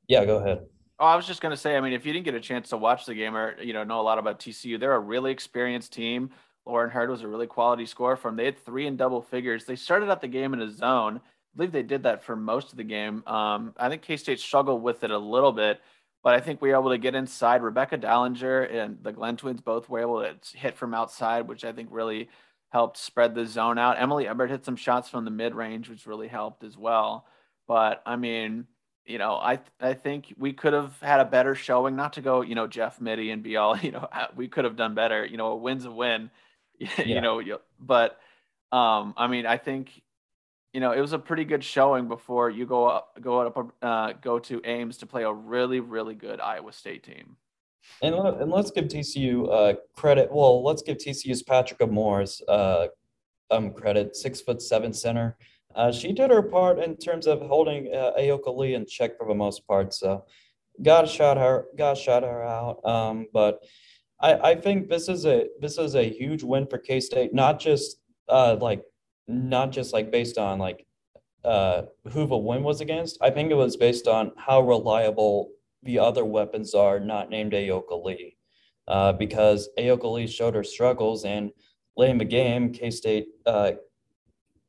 yeah. 0.10 0.26
Go 0.26 0.38
ahead. 0.38 0.66
Oh, 1.02 1.08
I 1.08 1.16
was 1.16 1.26
just 1.26 1.42
going 1.42 1.50
to 1.50 1.58
say, 1.58 1.76
I 1.76 1.82
mean, 1.82 1.94
if 1.94 2.06
you 2.06 2.14
didn't 2.14 2.26
get 2.26 2.36
a 2.36 2.40
chance 2.40 2.70
to 2.70 2.78
watch 2.78 3.08
the 3.08 3.16
game 3.16 3.36
or, 3.36 3.60
you 3.60 3.74
know, 3.74 3.84
know 3.84 4.00
a 4.00 4.04
lot 4.04 4.20
about 4.20 4.40
TCU, 4.40 4.80
they're 4.80 4.94
a 4.94 5.00
really 5.00 5.32
experienced 5.32 5.92
team. 5.94 6.30
Lauren 6.64 6.92
Heard 6.92 7.10
was 7.10 7.24
a 7.24 7.28
really 7.28 7.48
quality 7.48 7.88
scorer 7.88 8.16
from. 8.16 8.36
They 8.36 8.46
had 8.46 8.64
three 8.64 8.86
in 8.86 8.98
double 8.98 9.20
figures. 9.20 9.66
They 9.66 9.76
started 9.76 10.12
out 10.12 10.22
the 10.22 10.28
game 10.28 10.54
in 10.54 10.62
a 10.62 10.70
zone. 10.70 11.18
I 11.18 11.58
believe 11.58 11.72
they 11.72 11.82
did 11.82 12.04
that 12.04 12.24
for 12.24 12.36
most 12.36 12.70
of 12.70 12.78
the 12.78 12.84
game. 12.84 13.24
Um, 13.26 13.74
I 13.78 13.90
think 13.90 14.04
K 14.04 14.16
State 14.16 14.40
struggled 14.40 14.84
with 14.84 15.04
it 15.04 15.10
a 15.10 15.18
little 15.18 15.52
bit, 15.52 15.82
but 16.22 16.36
I 16.36 16.40
think 16.40 16.62
we 16.62 16.70
were 16.70 16.80
able 16.80 16.92
to 16.92 17.00
get 17.00 17.16
inside. 17.16 17.64
Rebekah 17.64 17.98
Dallinger 17.98 18.72
and 18.72 19.00
the 19.02 19.12
Glenn 19.12 19.38
twins 19.38 19.60
both 19.60 19.90
were 19.90 20.02
able 20.02 20.22
to 20.22 20.36
hit 20.56 20.78
from 20.78 20.94
outside, 20.94 21.48
which 21.48 21.66
I 21.66 21.72
think 21.72 21.90
really 21.92 22.30
helped 22.70 22.98
spread 22.98 23.34
the 23.34 23.48
zone 23.48 23.80
out. 23.80 24.00
Emilee 24.00 24.28
Ebert 24.28 24.52
hit 24.52 24.66
some 24.66 24.76
shots 24.76 25.10
from 25.10 25.26
the 25.26 25.32
mid 25.32 25.56
range, 25.56 25.90
which 25.90 26.06
really 26.06 26.28
helped 26.28 26.64
as 26.64 26.78
well. 26.78 27.26
But 27.68 28.04
I 28.06 28.18
mean, 28.18 28.68
you 29.06 29.18
know, 29.18 29.34
I 29.36 29.60
I 29.80 29.94
think 29.94 30.34
we 30.38 30.54
could 30.54 30.74
have 30.74 31.00
had 31.02 31.20
a 31.20 31.26
better 31.26 31.56
showing. 31.56 31.96
Not 31.96 32.14
to 32.14 32.22
go, 32.22 32.42
you 32.42 32.56
know, 32.56 32.68
Jeff 32.68 33.02
Mittie 33.02 33.32
and 33.32 33.44
be 33.44 33.58
all, 33.58 33.78
you 33.82 33.92
know, 33.92 34.08
we 34.36 34.48
could 34.48 34.66
have 34.66 34.76
done 34.76 34.96
better. 34.96 35.26
You 35.26 35.38
know, 35.38 35.48
a 35.48 35.56
win's 35.56 35.86
a 35.86 35.92
win. 35.92 36.30
you 36.80 36.88
yeah. 37.06 37.20
know, 37.20 37.42
but 37.80 38.20
um, 38.72 39.14
I 39.18 39.28
mean, 39.28 39.46
I 39.46 39.58
think, 39.58 40.02
you 40.74 40.80
know, 40.80 40.94
it 40.94 41.02
was 41.02 41.14
a 41.14 41.20
pretty 41.20 41.44
good 41.44 41.64
showing 41.64 42.08
before 42.08 42.50
you 42.50 42.66
go 42.66 42.88
up, 42.88 43.18
go 43.22 43.40
up, 43.42 43.74
uh, 43.82 44.14
go 44.14 44.40
to 44.40 44.62
Ames 44.64 44.98
to 44.98 45.06
play 45.06 45.24
a 45.24 45.32
really, 45.32 45.80
really 45.80 46.16
good 46.16 46.40
Iowa 46.40 46.72
State 46.72 47.04
team. 47.04 47.36
And, 48.02 48.16
and 48.16 48.50
let's 48.50 48.72
give 48.72 48.86
TCU 48.86 49.52
uh, 49.52 49.74
credit. 49.96 50.32
Well, 50.32 50.64
let's 50.64 50.82
give 50.82 50.98
TCU's 50.98 51.44
Patrick 51.44 51.88
Moore's 51.90 52.42
uh, 52.48 52.88
um, 53.50 53.74
credit. 53.74 54.16
Six 54.16 54.42
foot 54.42 54.62
seven 54.62 54.94
center. 54.94 55.38
Uh, 55.76 55.92
she 55.92 56.12
did 56.12 56.32
her 56.32 56.42
part 56.42 56.80
in 56.80 56.98
terms 56.98 57.28
of 57.28 57.42
holding 57.42 57.94
uh, 57.94 58.12
Ayoka 58.20 58.56
Lee 58.56 58.76
in 58.76 58.86
check 58.86 59.18
for 59.18 59.28
the 59.28 59.36
most 59.36 59.66
part. 59.68 59.94
So, 59.94 60.26
got 60.82 61.08
shot 61.08 61.38
her, 61.38 61.66
got 61.78 61.98
shot 61.98 62.24
her 62.24 62.44
out. 62.44 62.84
Um, 62.86 63.28
but 63.34 63.64
I, 64.20 64.52
I 64.52 64.56
think 64.56 64.90
this 64.90 65.10
is 65.10 65.26
a 65.26 65.48
this 65.60 65.78
is 65.78 65.96
a 65.96 66.10
huge 66.10 66.44
win 66.44 66.68
for 66.68 66.78
K 66.78 67.00
State. 67.00 67.34
Not 67.34 67.60
just 67.60 67.98
uh, 68.30 68.58
like 68.60 68.84
not 69.28 69.72
just 69.72 69.94
like 69.94 70.12
based 70.12 70.38
on 70.38 70.60
like 70.60 70.86
uh, 71.44 71.84
who 72.12 72.28
the 72.28 72.38
win 72.38 72.64
was 72.64 72.82
against. 72.82 73.18
I 73.22 73.32
think 73.32 73.52
it 73.52 73.56
was 73.56 73.78
based 73.78 74.08
on 74.08 74.32
how 74.38 74.62
reliable 74.62 75.52
the 75.84 76.00
other 76.00 76.24
weapons 76.24 76.74
are, 76.76 77.00
not 77.00 77.30
named 77.30 77.54
Ayoka 77.54 78.04
Lee. 78.04 78.38
Uh, 78.88 79.14
because 79.14 79.70
Ayoka 79.78 80.12
Lee 80.12 80.28
showed 80.28 80.56
her 80.56 80.64
struggles 80.64 81.26
and 81.26 81.52
late 81.98 82.12
in 82.12 82.18
the 82.18 82.26
game, 82.26 82.72
K 82.72 82.92
State 82.92 83.28
uh, 83.46 83.72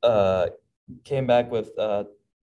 uh, 0.02 0.46
came 1.04 1.26
back 1.26 1.50
with 1.50 1.76
uh, 1.78 2.04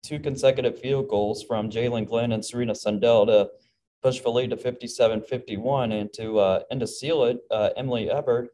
two 0.03 0.19
consecutive 0.19 0.79
field 0.79 1.07
goals 1.07 1.43
from 1.43 1.69
Jaelyn 1.69 2.07
Glenn 2.07 2.31
and 2.31 2.43
Serena 2.43 2.73
Sundell 2.73 3.25
to 3.27 3.49
push 4.01 4.19
the 4.19 4.29
lead 4.29 4.49
to 4.49 4.55
57-51 4.55 5.99
and 5.99 6.13
to 6.13 6.39
uh, 6.39 6.63
and 6.71 6.79
to 6.79 6.87
seal 6.87 7.23
it. 7.25 7.39
Uh, 7.51 7.69
Emilee 7.77 8.09
Ebert 8.09 8.49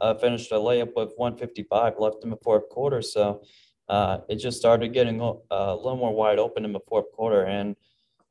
uh, 0.00 0.14
finished 0.14 0.52
a 0.52 0.56
layup 0.56 0.94
with 0.94 1.12
155 1.16 1.94
left 1.98 2.24
in 2.24 2.30
the 2.30 2.36
fourth 2.42 2.68
quarter, 2.68 3.02
so 3.02 3.42
uh, 3.88 4.18
it 4.28 4.36
just 4.36 4.58
started 4.58 4.92
getting 4.92 5.20
a 5.20 5.74
little 5.74 5.96
more 5.96 6.14
wide 6.14 6.38
open 6.38 6.64
in 6.64 6.72
the 6.72 6.80
fourth 6.88 7.10
quarter. 7.12 7.44
And 7.44 7.76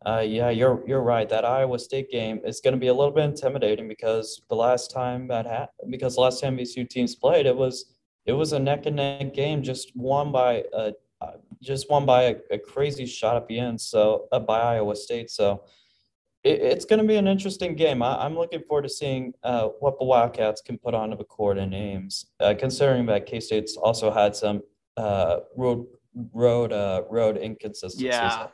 uh, 0.06 0.24
yeah, 0.26 0.50
you're 0.50 0.82
you're 0.88 1.02
right. 1.02 1.28
That 1.28 1.44
Iowa 1.44 1.78
State 1.78 2.10
game 2.10 2.40
is 2.46 2.62
going 2.62 2.74
to 2.74 2.80
be 2.80 2.88
a 2.88 2.94
little 2.94 3.12
bit 3.12 3.26
intimidating 3.26 3.88
because 3.88 4.42
the 4.50 4.56
last 4.56 4.92
time 4.92 5.28
that 5.28 5.46
ha- 5.46 5.68
because 5.90 6.16
the 6.16 6.22
last 6.22 6.42
time 6.42 6.56
these 6.56 6.74
two 6.74 6.86
teams 6.86 7.16
played, 7.16 7.46
it 7.46 7.56
was 7.56 7.98
it 8.26 8.34
was 8.34 8.54
a 8.54 8.60
neck 8.60 8.86
and 8.86 8.98
neck 8.98 9.34
game, 9.34 9.64
just 9.64 9.96
won 9.96 10.32
by 10.32 10.64
a 10.74 10.94
just 11.62 11.90
won 11.90 12.06
by 12.06 12.24
a, 12.24 12.36
a, 12.52 12.58
crazy 12.58 13.06
shot 13.06 13.36
at 13.36 13.48
the 13.48 13.60
end. 13.60 13.80
So 13.80 14.28
uh, 14.32 14.40
by 14.40 14.60
Iowa 14.60 14.96
State. 14.96 15.30
So 15.30 15.64
it, 16.44 16.62
it's 16.62 16.86
going 16.86 17.02
to 17.02 17.08
be 17.08 17.16
an 17.16 17.28
interesting 17.28 17.76
game. 17.76 18.02
I, 18.02 18.26
am 18.26 18.36
looking 18.36 18.62
forward 18.62 18.84
to 18.84 18.90
seeing 18.90 19.34
uh, 19.44 19.68
what 19.80 20.00
the 20.00 20.06
Wildcats 20.06 20.62
can 20.62 20.78
put 20.78 20.94
onto 20.94 21.18
the 21.18 21.26
court 21.26 21.58
in 21.58 21.74
Ames, 21.74 22.28
uh, 22.40 22.54
considering 22.58 23.06
that 23.08 23.26
K 23.26 23.40
State's 23.40 23.76
also 23.76 24.12
had 24.12 24.36
some 24.36 24.62
uh, 24.96 25.40
road 25.56 25.86
road 26.34 26.72
uh, 26.72 27.04
road 27.10 27.38
inconsistencies. 27.38 28.06
Yeah, 28.06 28.48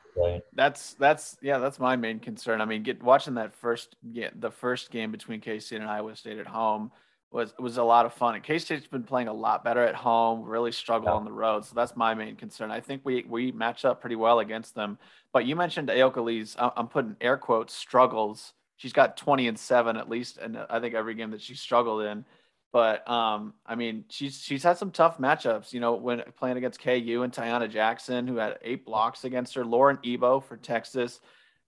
that's 0.53 0.93
that's 0.95 1.37
yeah, 1.41 1.59
that's 1.59 1.79
my 1.79 1.95
main 1.95 2.19
concern. 2.19 2.61
I 2.61 2.65
mean, 2.65 2.83
get 2.83 3.03
watching 3.03 3.35
that 3.35 3.53
first 3.53 3.95
yeah, 4.11 4.29
the 4.35 4.51
first 4.51 4.89
game 4.89 5.11
between 5.11 5.41
K 5.41 5.59
State 5.59 5.81
and 5.81 5.89
Iowa 5.89 6.15
State 6.15 6.39
at 6.39 6.47
home 6.47 6.91
was 7.35 7.53
was 7.59 7.77
a 7.77 7.83
lot 7.83 8.05
of 8.05 8.13
fun. 8.13 8.35
And 8.35 8.43
K 8.43 8.57
State's 8.57 8.87
been 8.87 9.03
playing 9.03 9.27
a 9.27 9.33
lot 9.33 9.63
better 9.63 9.83
at 9.83 9.93
home, 9.93 10.43
really 10.43 10.71
struggle 10.71 11.09
yeah. 11.09 11.15
on 11.15 11.25
the 11.25 11.31
road. 11.31 11.65
So 11.65 11.75
that's 11.75 11.95
my 11.95 12.13
main 12.13 12.35
concern. 12.37 12.71
I 12.71 12.79
think 12.79 13.01
we 13.03 13.25
we 13.27 13.51
match 13.51 13.83
up 13.83 13.99
pretty 13.99 14.15
well 14.15 14.39
against 14.39 14.73
them. 14.73 14.97
But 15.33 15.45
you 15.45 15.55
mentioned 15.55 15.89
Ayoka 15.89 16.23
Lee's, 16.23 16.55
I'm 16.57 16.87
putting 16.87 17.17
air 17.19 17.35
quotes, 17.35 17.73
struggles. 17.73 18.53
She's 18.77 18.93
got 18.93 19.17
20 19.17 19.49
and 19.49 19.59
seven 19.59 19.97
at 19.97 20.09
least, 20.09 20.37
and 20.37 20.57
I 20.69 20.79
think 20.79 20.95
every 20.95 21.13
game 21.13 21.31
that 21.31 21.41
she 21.41 21.55
struggled 21.55 22.03
in. 22.03 22.23
But 22.71 23.09
um, 23.09 23.53
I 23.65 23.75
mean, 23.75 24.05
she's 24.09 24.41
she's 24.41 24.63
had 24.63 24.77
some 24.77 24.91
tough 24.91 25.17
matchups. 25.17 25.73
You 25.73 25.81
know, 25.81 25.95
when 25.95 26.23
playing 26.37 26.57
against 26.57 26.81
KU 26.81 27.21
and 27.23 27.33
Taiyanna 27.33 27.69
Jackson, 27.69 28.27
who 28.27 28.37
had 28.37 28.59
eight 28.61 28.85
blocks 28.85 29.25
against 29.25 29.55
her. 29.55 29.65
Lauren 29.65 29.99
Ebo 30.05 30.39
for 30.39 30.55
Texas. 30.55 31.19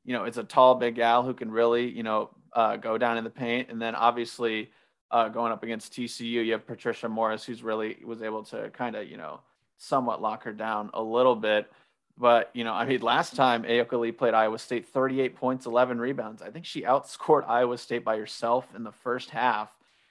You 0.06 0.14
know, 0.14 0.24
it's 0.24 0.38
a 0.38 0.44
tall, 0.44 0.76
big 0.76 0.96
gal 0.96 1.24
who 1.24 1.34
can 1.34 1.52
really, 1.52 1.90
you 1.90 2.04
know, 2.04 2.30
uh, 2.54 2.78
go 2.78 2.98
down 2.98 3.18
in 3.18 3.26
the 3.26 3.30
paint. 3.30 3.70
And 3.70 3.82
then 3.82 3.94
obviously, 3.96 4.72
uh, 5.12 5.30
going 5.30 5.52
up 5.52 5.64
against 5.64 5.94
TCU, 5.94 6.46
you 6.46 6.52
have 6.52 6.68
Patricia 6.68 7.08
Morris, 7.08 7.46
who's 7.46 7.64
really 7.64 7.98
was 8.06 8.22
able 8.22 8.44
to 8.46 8.70
kind 8.72 8.96
of, 8.96 9.10
you 9.10 9.18
know, 9.18 9.40
somewhat 9.78 10.22
lock 10.22 10.44
her 10.44 10.54
down 10.54 10.90
a 10.94 11.02
little 11.02 11.36
bit. 11.36 11.72
But, 12.18 12.50
you 12.54 12.64
know, 12.64 12.74
I 12.74 12.86
mean, 12.86 13.02
last 13.02 13.36
time 13.36 13.64
Ayoka 13.64 14.00
Lee 14.00 14.12
played 14.12 14.34
Iowa 14.34 14.58
State, 14.58 14.88
38 14.88 15.36
points, 15.36 15.66
11 15.68 16.00
rebounds. 16.00 16.42
I 16.42 16.50
think 16.50 16.66
she 16.66 16.82
outscored 16.82 17.48
Iowa 17.48 17.78
State 17.78 18.04
by 18.04 18.18
herself 18.18 18.66
in 18.76 18.84
the 18.84 18.92
first 18.92 19.30
half. 19.30 19.70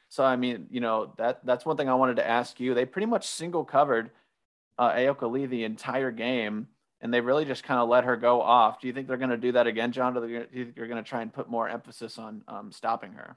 So, 0.08 0.24
I 0.24 0.36
mean, 0.36 0.68
you 0.70 0.80
know, 0.80 1.12
that 1.18 1.44
that's 1.44 1.66
one 1.66 1.76
thing 1.76 1.88
I 1.88 1.94
wanted 1.94 2.16
to 2.16 2.26
ask 2.26 2.60
you. 2.60 2.74
They 2.74 2.84
pretty 2.84 3.06
much 3.06 3.26
single 3.26 3.64
covered 3.64 4.10
uh, 4.78 5.14
Lee 5.22 5.46
the 5.46 5.64
entire 5.64 6.12
game, 6.12 6.68
and 7.00 7.12
they 7.12 7.20
really 7.20 7.44
just 7.44 7.64
kind 7.64 7.80
of 7.80 7.88
let 7.88 8.04
her 8.04 8.16
go 8.16 8.40
off. 8.40 8.80
Do 8.80 8.86
you 8.86 8.92
think 8.92 9.08
they're 9.08 9.16
going 9.16 9.30
to 9.30 9.36
do 9.36 9.52
that 9.52 9.66
again, 9.66 9.90
Jon? 9.90 10.14
Do 10.14 10.26
you 10.28 10.64
think 10.64 10.76
they're 10.76 10.86
going 10.86 11.02
to 11.02 11.08
try 11.08 11.22
and 11.22 11.32
put 11.32 11.50
more 11.50 11.68
emphasis 11.68 12.18
on 12.18 12.42
um, 12.46 12.70
stopping 12.70 13.12
her? 13.14 13.36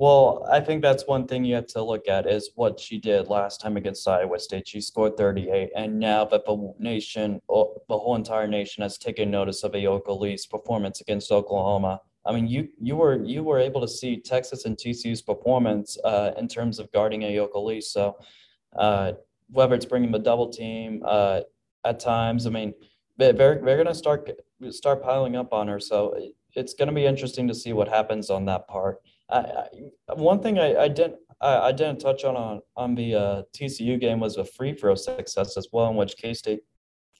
Well, 0.00 0.48
I 0.50 0.60
think 0.60 0.80
that's 0.80 1.06
one 1.06 1.26
thing 1.26 1.44
you 1.44 1.54
have 1.56 1.66
to 1.66 1.82
look 1.82 2.08
at 2.08 2.26
is 2.26 2.52
what 2.54 2.80
she 2.80 2.96
did 2.96 3.28
last 3.28 3.60
time 3.60 3.76
against 3.76 4.08
Iowa 4.08 4.38
State. 4.38 4.66
She 4.66 4.80
scored 4.80 5.18
38, 5.18 5.72
and 5.76 5.98
now 5.98 6.24
that 6.24 6.46
the 6.46 6.72
nation, 6.78 7.38
the 7.50 7.98
whole 7.98 8.16
entire 8.16 8.46
nation, 8.46 8.82
has 8.82 8.96
taken 8.96 9.30
notice 9.30 9.62
of 9.62 9.72
Ayoka 9.72 10.18
Lee's 10.18 10.46
performance 10.46 11.02
against 11.02 11.30
Oklahoma. 11.30 12.00
I 12.24 12.32
mean, 12.32 12.48
you 12.48 12.70
you 12.80 12.96
were 12.96 13.22
you 13.22 13.42
were 13.42 13.58
able 13.58 13.82
to 13.82 13.88
see 13.88 14.16
Texas 14.16 14.64
and 14.64 14.74
TCU's 14.74 15.20
performance 15.20 15.98
uh, 16.02 16.30
in 16.38 16.48
terms 16.48 16.78
of 16.78 16.90
guarding 16.92 17.20
Ayoka 17.20 17.62
Lee. 17.62 17.82
So, 17.82 18.16
uh, 18.78 19.12
whether 19.50 19.74
it's 19.74 19.84
bringing 19.84 20.12
the 20.12 20.18
double 20.18 20.48
team 20.48 21.02
uh, 21.04 21.42
at 21.84 22.00
times, 22.00 22.46
I 22.46 22.50
mean, 22.50 22.72
they're 23.18 23.34
they're 23.34 23.60
going 23.60 23.84
to 23.84 23.94
start 23.94 24.30
start 24.70 25.02
piling 25.02 25.36
up 25.36 25.52
on 25.52 25.68
her. 25.68 25.78
So 25.78 26.18
it's 26.54 26.72
going 26.72 26.88
to 26.88 26.94
be 26.94 27.04
interesting 27.04 27.46
to 27.48 27.54
see 27.54 27.74
what 27.74 27.86
happens 27.86 28.30
on 28.30 28.46
that 28.46 28.66
part. 28.66 29.02
I, 29.30 29.38
I, 30.08 30.14
one 30.14 30.40
thing 30.40 30.58
I, 30.58 30.82
I 30.82 30.88
didn't 30.88 31.16
I, 31.40 31.68
I, 31.68 31.72
didn't 31.72 32.00
touch 32.00 32.24
on 32.24 32.36
on, 32.36 32.60
on 32.76 32.94
the 32.94 33.14
uh, 33.14 33.42
TCU 33.54 33.98
game 33.98 34.20
was 34.20 34.36
a 34.36 34.44
free 34.44 34.74
throw 34.74 34.94
success 34.94 35.56
as 35.56 35.68
well, 35.72 35.90
in 35.90 35.96
which 35.96 36.16
K 36.16 36.34
State 36.34 36.60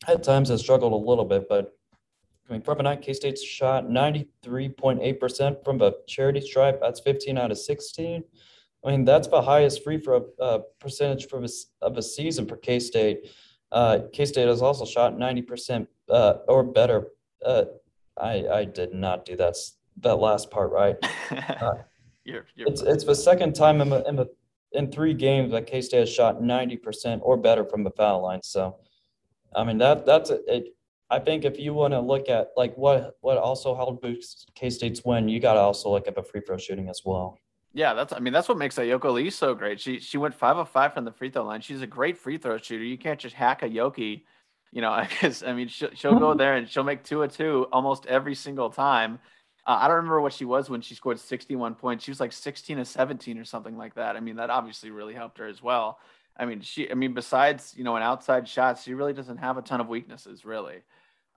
at 0.07 0.23
times 0.23 0.49
has 0.49 0.61
struggled 0.61 0.92
a 0.92 1.09
little 1.09 1.25
bit. 1.25 1.49
But 1.49 1.73
I 2.49 2.53
mean, 2.53 2.62
from 2.62 2.81
a 2.81 2.83
night, 2.83 3.03
K 3.03 3.12
State 3.12 3.38
shot 3.38 3.87
93.8% 3.88 5.64
from 5.64 5.79
the 5.79 5.92
charity 6.07 6.40
stripe. 6.40 6.81
That's 6.81 7.01
15 7.01 7.38
out 7.38 7.51
of 7.51 7.59
16. 7.59 8.25
I 8.85 8.90
mean, 8.90 9.05
that's 9.05 9.29
the 9.29 9.42
highest 9.42 9.85
free 9.85 9.99
throw 9.99 10.27
uh, 10.40 10.61
percentage 10.81 11.29
for 11.29 11.40
this, 11.40 11.66
of 11.83 11.96
a 11.96 12.03
season 12.03 12.46
for 12.46 12.57
K 12.57 12.81
State. 12.81 13.31
Uh, 13.70 14.01
K 14.12 14.25
State 14.25 14.49
has 14.49 14.62
also 14.62 14.85
shot 14.85 15.16
90% 15.16 15.87
uh, 16.09 16.35
or 16.49 16.64
better. 16.64 17.09
Uh, 17.44 17.64
I, 18.18 18.46
I 18.49 18.64
did 18.64 18.92
not 18.92 19.25
do 19.25 19.37
that, 19.37 19.57
that 20.01 20.16
last 20.16 20.51
part 20.51 20.73
right. 20.73 20.96
You're, 22.24 22.46
you're 22.54 22.68
it's 22.68 22.83
it's 22.83 23.04
the 23.04 23.14
second 23.14 23.54
time 23.54 23.80
in 23.80 23.92
in 24.06 24.16
the 24.16 24.26
in 24.72 24.90
three 24.90 25.14
games 25.14 25.52
that 25.52 25.66
K 25.66 25.80
State 25.80 26.00
has 26.00 26.12
shot 26.12 26.42
ninety 26.42 26.76
percent 26.76 27.22
or 27.24 27.37
better 27.37 27.64
from 27.64 27.85
the 27.85 27.90
foul 27.90 28.22
line. 28.22 28.42
So, 28.42 28.76
I 29.54 29.64
mean 29.64 29.78
that 29.78 30.06
that's 30.06 30.30
it. 30.30 30.74
I 31.11 31.18
think 31.18 31.44
if 31.44 31.59
you 31.59 31.74
want 31.74 31.92
to 31.92 32.00
look 32.00 32.28
at 32.28 32.50
like 32.56 32.76
what 32.76 33.16
what 33.20 33.37
also 33.37 33.74
helped 33.74 34.02
boost 34.02 34.50
K 34.54 34.70
State's 34.70 35.04
win, 35.04 35.28
you 35.28 35.40
got 35.40 35.54
to 35.54 35.61
also 35.61 35.90
look 35.90 36.06
at 36.06 36.14
the 36.14 36.22
free 36.22 36.40
throw 36.40 36.56
shooting 36.56 36.88
as 36.88 37.02
well. 37.04 37.38
Yeah, 37.72 37.94
that's 37.94 38.12
I 38.12 38.18
mean 38.18 38.33
that's 38.33 38.48
what 38.48 38.59
makes 38.59 38.76
Ayoka 38.76 39.12
Lee 39.12 39.30
so 39.30 39.54
great. 39.54 39.80
She 39.80 40.00
she 40.00 40.18
went 40.18 40.35
five 40.35 40.56
of 40.56 40.68
five 40.68 40.92
from 40.94 41.04
the 41.04 41.12
free 41.12 41.30
throw 41.30 41.44
line. 41.44 41.61
She's 41.61 41.83
a 41.83 41.87
great 41.87 42.18
free 42.18 42.37
throw 42.38 42.59
shooter. 42.59 42.85
You 42.85 42.98
can't 42.98 43.18
just 43.18 43.35
hack 43.35 43.62
a 43.62 43.68
Yoki, 43.68 44.22
you 44.72 44.80
know. 44.80 45.04
Because 45.09 45.42
I 45.42 45.52
mean 45.52 45.68
she'll, 45.68 45.90
she'll 45.94 46.18
go 46.18 46.35
there 46.42 46.54
and 46.56 46.68
she'll 46.68 46.85
make 46.85 47.04
two 47.04 47.22
of 47.22 47.33
two 47.37 47.66
almost 47.72 48.06
every 48.06 48.35
single 48.35 48.70
time. 48.70 49.20
Uh, 49.70 49.78
I 49.83 49.87
don't 49.87 49.98
remember 49.98 50.20
what 50.20 50.33
she 50.33 50.44
was 50.44 50.68
when 50.68 50.80
she 50.80 50.96
scored 50.96 51.20
61 51.20 51.76
points. 51.76 52.02
She 52.02 52.11
was 52.11 52.18
like 52.18 52.33
16 52.33 52.80
or 52.80 52.85
17 52.85 53.38
or 53.38 53.44
something 53.44 53.78
like 53.78 53.94
that. 53.94 54.16
I 54.16 54.20
mean, 54.20 54.35
that 54.35 54.50
obviously 54.50 54.90
really 54.90 55.14
helped 55.14 55.38
her 55.38 55.46
as 55.46 55.62
well. 55.62 56.00
I 56.37 56.44
mean, 56.44 56.61
she, 56.61 56.90
I 56.90 56.94
mean, 56.94 57.14
besides, 57.14 57.72
you 57.76 57.85
know, 57.85 57.94
an 57.94 58.02
outside 58.02 58.48
shot, 58.48 58.80
she 58.80 58.94
really 58.94 59.12
doesn't 59.12 59.37
have 59.37 59.59
a 59.59 59.62
ton 59.62 59.80
of 59.80 59.87
weaknesses, 59.87 60.44
really. 60.44 60.78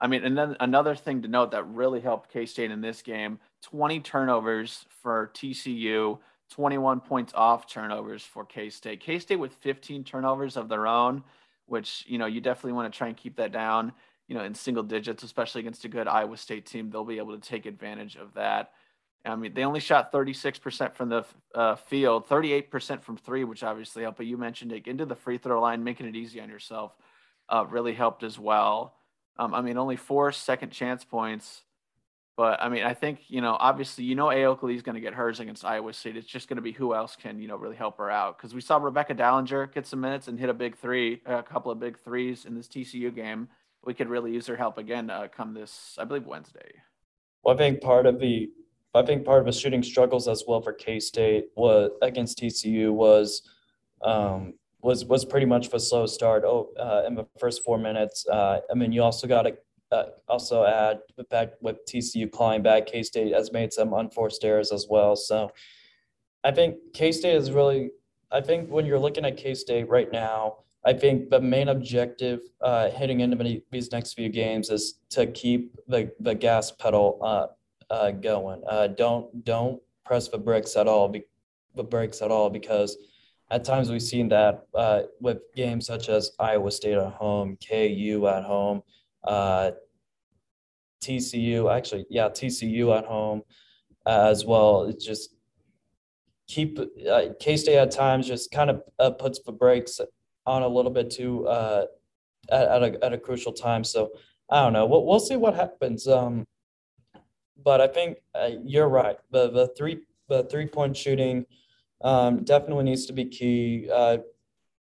I 0.02 0.08
mean, 0.08 0.24
and 0.24 0.36
then 0.36 0.56
another 0.60 0.96
thing 0.96 1.22
to 1.22 1.28
note 1.28 1.52
that 1.52 1.68
really 1.68 2.02
helped 2.02 2.32
K 2.32 2.48
State 2.48 2.72
in 2.72 2.82
this 2.82 3.04
game 3.04 3.38
20 3.62 4.00
turnovers 4.00 4.84
for 5.04 5.30
TCU, 5.36 6.18
21 6.50 7.02
points 7.02 7.34
off 7.36 7.68
turnovers 7.68 8.24
for 8.24 8.46
K 8.46 8.72
State. 8.72 9.00
K 9.00 9.20
State 9.20 9.36
with 9.36 9.54
15 9.62 10.04
turnovers 10.04 10.58
of 10.58 10.70
their 10.70 10.88
own, 10.88 11.24
which, 11.68 12.04
you 12.08 12.18
know, 12.18 12.26
you 12.26 12.42
definitely 12.42 12.74
want 12.74 12.92
to 12.92 12.98
try 12.98 13.10
and 13.10 13.16
keep 13.16 13.36
that 13.36 13.52
down 13.52 13.94
you 14.28 14.36
know, 14.36 14.44
in 14.44 14.56
single 14.56 14.84
digits, 14.84 15.24
especially 15.24 15.62
against 15.62 15.86
a 15.86 15.90
good 15.90 16.08
Iowa 16.08 16.38
State 16.38 16.66
team, 16.66 16.90
they'll 16.90 17.04
be 17.04 17.18
able 17.18 17.38
to 17.38 17.50
take 17.50 17.66
advantage 17.66 18.16
of 18.16 18.34
that. 18.36 18.72
I 19.26 19.36
mean, 19.36 19.54
they 19.54 19.64
only 19.64 19.80
shot 19.80 20.12
36% 20.12 20.96
from 20.96 21.10
the 21.10 21.26
uh, 21.56 21.76
field, 21.76 22.28
38% 22.28 23.02
from 23.02 23.16
three, 23.16 23.46
which 23.46 23.64
obviously 23.64 24.04
helped. 24.04 24.18
But 24.18 24.26
you 24.26 24.38
mentioned 24.38 24.74
it 24.74 24.86
into 24.86 25.06
the 25.06 25.16
free 25.16 25.38
throw 25.38 25.62
line, 25.62 25.84
making 25.84 26.08
it 26.08 26.16
easy 26.16 26.42
on 26.42 26.50
yourself, 26.50 26.94
uh, 27.48 27.66
really 27.70 27.94
helped 27.94 28.24
as 28.24 28.38
well. 28.38 28.96
Um, 29.38 29.54
I 29.54 29.62
mean, 29.62 29.78
only 29.78 29.96
four 29.96 30.32
second 30.32 30.72
chance 30.72 31.06
points. 31.06 31.64
But 32.36 32.62
I 32.62 32.68
mean, 32.68 32.84
I 32.84 32.96
think, 32.96 33.20
you 33.28 33.42
know, 33.42 33.56
obviously, 33.58 34.04
you 34.04 34.16
know, 34.16 34.26
Ayoka 34.26 34.74
is 34.74 34.82
going 34.82 34.96
to 34.96 35.02
get 35.02 35.14
hers 35.14 35.40
against 35.40 35.64
Iowa 35.64 35.94
State. 35.94 36.18
It's 36.18 36.28
just 36.28 36.50
going 36.50 36.58
to 36.58 36.64
be 36.64 36.72
who 36.72 36.96
else 36.96 37.16
can, 37.16 37.40
you 37.40 37.48
know, 37.48 37.56
really 37.56 37.76
help 37.76 38.00
her 38.00 38.10
out. 38.10 38.38
Because 38.38 38.56
we 38.56 38.62
saw 38.62 38.78
Rebekah 38.78 39.16
Dallinger 39.16 39.72
get 39.72 39.86
some 39.86 40.02
minutes 40.02 40.28
and 40.28 40.40
hit 40.40 40.50
a 40.50 40.54
big 40.54 40.76
three, 40.76 41.22
a 41.26 41.44
couple 41.44 41.72
of 41.72 41.80
big 41.80 42.00
threes 42.00 42.46
in 42.46 42.56
this 42.56 42.68
TCU 42.68 43.14
game 43.14 43.48
we 43.86 43.94
could 43.94 44.10
really 44.10 44.32
use 44.32 44.48
her 44.48 44.56
help 44.56 44.78
again 44.78 45.10
uh, 45.10 45.28
come 45.36 45.54
this, 45.54 45.96
I 46.00 46.06
believe, 46.06 46.26
Wednesday. 46.26 46.72
Well, 47.44 47.56
I 47.56 47.58
think 47.58 47.82
part 47.82 48.06
of 48.06 48.20
the 48.20 48.50
I 48.96 49.02
think 49.02 49.26
part 49.26 49.40
of 49.40 49.46
the 49.46 49.52
shooting 49.52 49.82
struggles 49.82 50.28
as 50.28 50.44
well 50.48 50.62
for 50.62 50.72
K 50.72 51.00
State 51.00 51.46
was 51.56 51.92
against 52.02 52.40
TCU 52.40 52.92
was 52.92 53.42
um, 54.04 54.54
was 54.82 55.04
was 55.06 55.26
pretty 55.26 55.46
much 55.46 55.74
a 55.74 55.80
slow 55.80 56.06
start. 56.06 56.44
Oh, 56.46 56.70
uh, 56.80 57.04
in 57.08 57.16
the 57.16 57.26
first 57.40 57.64
four 57.64 57.78
minutes. 57.78 58.26
Uh, 58.28 58.60
I 58.70 58.74
mean, 58.76 58.92
you 58.92 59.02
also 59.02 59.28
got 59.28 59.44
to 59.44 59.58
uh, 59.92 60.06
also 60.28 60.64
add 60.64 61.00
the 61.18 61.24
fact 61.24 61.56
with 61.62 61.78
TCU 61.86 62.32
calling 62.32 62.62
back, 62.62 62.86
K 62.86 63.04
State 63.04 63.34
has 63.34 63.52
made 63.52 63.74
some 63.74 63.94
unforced 63.94 64.44
errors 64.44 64.72
as 64.72 64.88
well. 64.90 65.16
So 65.16 65.52
I 66.44 66.52
think 66.52 66.78
K 66.94 67.12
State 67.12 67.36
is 67.36 67.52
really. 67.52 67.92
I 68.32 68.42
think 68.42 68.70
when 68.70 68.86
you're 68.86 69.00
looking 69.00 69.26
at 69.26 69.38
K 69.38 69.54
State 69.54 69.88
right 69.90 70.12
now, 70.12 70.64
I 70.86 70.94
think 70.94 71.30
the 71.30 71.40
main 71.40 71.70
objective 71.70 72.42
uh, 72.62 72.90
heading 72.90 73.22
into 73.22 73.62
these 73.72 73.92
next 73.92 74.14
few 74.14 74.30
games 74.30 74.70
is 74.70 75.00
to 75.12 75.28
keep 75.28 75.76
the, 75.88 76.12
the 76.20 76.36
gas 76.36 76.72
pedal 76.72 77.20
uh, 77.22 77.48
uh, 77.90 78.12
going. 78.12 78.62
Uh, 78.68 78.88
don't 78.88 79.46
don't 79.46 79.82
press 80.06 80.28
the 80.28 80.38
brakes 80.38 80.76
at 80.76 80.88
all. 80.88 81.08
Be, 81.08 81.24
the 81.76 81.84
brakes 81.84 82.22
at 82.22 82.32
all 82.32 82.50
because 82.50 82.98
at 83.50 83.64
times 83.64 83.90
we've 83.90 84.02
seen 84.02 84.28
that 84.30 84.66
uh, 84.76 85.04
with 85.22 85.40
games 85.56 85.88
such 85.88 86.10
as 86.10 86.32
Iowa 86.38 86.70
State 86.72 86.98
at 86.98 87.14
home, 87.14 87.58
KU 87.66 88.28
at 88.28 88.44
home, 88.44 88.82
uh, 89.24 89.72
TCU 91.02 91.74
actually 91.74 92.06
yeah 92.10 92.28
TCU 92.28 92.98
at 92.98 93.06
home 93.06 93.42
as 94.06 94.44
well. 94.44 94.84
It's 94.84 95.06
just 95.06 95.34
keep 96.48 96.78
K 97.40 97.56
State 97.56 97.78
at 97.78 97.92
times 97.92 98.28
just 98.28 98.52
kind 98.52 98.70
of 98.70 99.18
puts 99.18 99.40
the 99.46 99.54
brakes 99.54 100.02
on 100.46 100.62
a 100.62 100.68
little 100.68 100.92
bit 100.92 101.10
too 101.10 101.48
uh, 101.48 101.86
at, 102.50 102.68
at, 102.68 102.84
a, 102.84 103.06
at 103.06 103.14
a 103.14 103.18
crucial 103.18 103.54
time. 103.54 103.84
So 103.84 104.12
I 104.50 104.64
don't 104.64 104.74
know. 104.74 104.86
We'll, 104.86 105.06
we'll 105.06 105.20
see 105.20 105.36
what 105.36 105.56
happens. 105.56 106.08
Um, 106.08 106.46
but 107.64 107.82
I 107.82 107.88
think 107.88 108.18
uh, 108.36 108.50
you're 108.64 108.90
right. 108.90 109.18
The, 109.32 109.50
the 109.50 109.68
three 109.78 110.02
the 110.30 110.44
three 110.44 110.68
point 110.68 110.96
shooting 110.96 111.46
um, 112.04 112.44
definitely 112.44 112.84
needs 112.86 113.06
to 113.06 113.14
be 113.14 113.26
key 113.26 113.90
uh, 113.92 114.18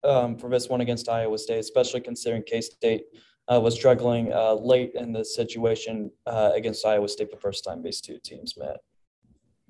um, 0.03 0.37
for 0.37 0.49
this 0.49 0.69
one 0.69 0.81
against 0.81 1.09
Iowa 1.09 1.37
State, 1.37 1.59
especially 1.59 2.01
considering 2.01 2.43
K 2.43 2.61
State 2.61 3.05
uh, 3.51 3.59
was 3.59 3.75
struggling 3.75 4.33
uh, 4.33 4.53
late 4.53 4.93
in 4.95 5.11
the 5.11 5.23
situation 5.23 6.11
uh, 6.25 6.51
against 6.53 6.85
Iowa 6.85 7.07
State 7.07 7.31
the 7.31 7.37
first 7.37 7.63
time 7.63 7.81
these 7.81 8.01
two 8.01 8.19
teams 8.23 8.57
met. 8.57 8.77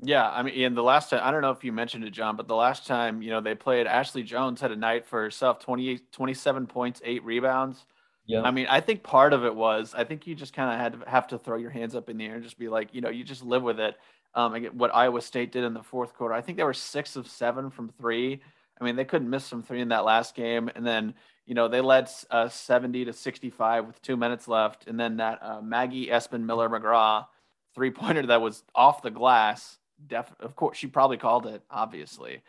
Yeah, 0.01 0.29
I 0.29 0.43
mean, 0.43 0.61
and 0.61 0.75
the 0.75 0.83
last 0.83 1.09
time, 1.09 1.21
I 1.23 1.31
don't 1.31 1.41
know 1.41 1.51
if 1.51 1.63
you 1.63 1.71
mentioned 1.71 2.03
it, 2.03 2.11
Jon, 2.11 2.35
but 2.35 2.47
the 2.47 2.55
last 2.55 2.85
time, 2.85 3.21
you 3.21 3.29
know, 3.29 3.39
they 3.39 3.55
played, 3.55 3.87
Ashley 3.87 4.23
Jones 4.23 4.59
had 4.59 4.71
a 4.71 4.75
night 4.75 5.05
for 5.05 5.21
herself 5.21 5.59
28, 5.59 6.11
27 6.11 6.67
points, 6.67 7.01
eight 7.05 7.23
rebounds. 7.23 7.85
Yeah. 8.25 8.41
I 8.41 8.51
mean, 8.51 8.67
I 8.69 8.81
think 8.81 9.03
part 9.03 9.33
of 9.33 9.45
it 9.45 9.55
was, 9.55 9.93
I 9.95 10.03
think 10.03 10.27
you 10.27 10.35
just 10.35 10.53
kind 10.53 10.73
of 10.73 10.79
had 10.79 10.99
to 10.99 11.09
have 11.09 11.27
to 11.27 11.37
throw 11.37 11.57
your 11.57 11.69
hands 11.69 11.95
up 11.95 12.09
in 12.09 12.17
the 12.17 12.25
air 12.25 12.35
and 12.35 12.43
just 12.43 12.59
be 12.59 12.67
like, 12.67 12.93
you 12.93 13.01
know, 13.01 13.09
you 13.09 13.23
just 13.23 13.43
live 13.43 13.63
with 13.63 13.79
it. 13.79 13.95
Um, 14.33 14.53
I 14.53 14.59
get 14.59 14.75
what 14.75 14.93
Iowa 14.93 15.21
State 15.21 15.53
did 15.53 15.63
in 15.63 15.73
the 15.73 15.83
fourth 15.83 16.13
quarter, 16.13 16.33
I 16.33 16.41
think 16.41 16.57
they 16.57 16.63
were 16.63 16.73
six 16.73 17.15
of 17.15 17.27
seven 17.27 17.69
from 17.69 17.89
three. 17.89 18.41
I 18.79 18.83
mean, 18.83 18.97
they 18.97 19.05
couldn't 19.05 19.29
miss 19.29 19.45
some 19.45 19.63
three 19.63 19.79
in 19.79 19.89
that 19.89 20.03
last 20.03 20.35
game. 20.35 20.69
And 20.75 20.85
then, 20.85 21.13
you 21.45 21.55
know, 21.55 21.69
they 21.69 21.79
led 21.79 22.09
uh, 22.29 22.49
70 22.49 23.05
to 23.05 23.13
65 23.13 23.87
with 23.87 24.01
two 24.01 24.17
minutes 24.17 24.49
left. 24.49 24.87
And 24.87 24.99
then 24.99 25.17
that 25.17 25.39
uh, 25.41 25.61
Maggie 25.61 26.07
Espenmiller-McGraw 26.07 27.25
three 27.73 27.91
pointer 27.91 28.25
that 28.25 28.41
was 28.41 28.63
off 28.73 29.01
the 29.01 29.11
glass 29.11 29.77
def 30.07 30.31
of 30.39 30.55
course 30.55 30.77
she 30.77 30.87
probably 30.87 31.17
called 31.17 31.45
it 31.45 31.61
obviously. 31.69 32.41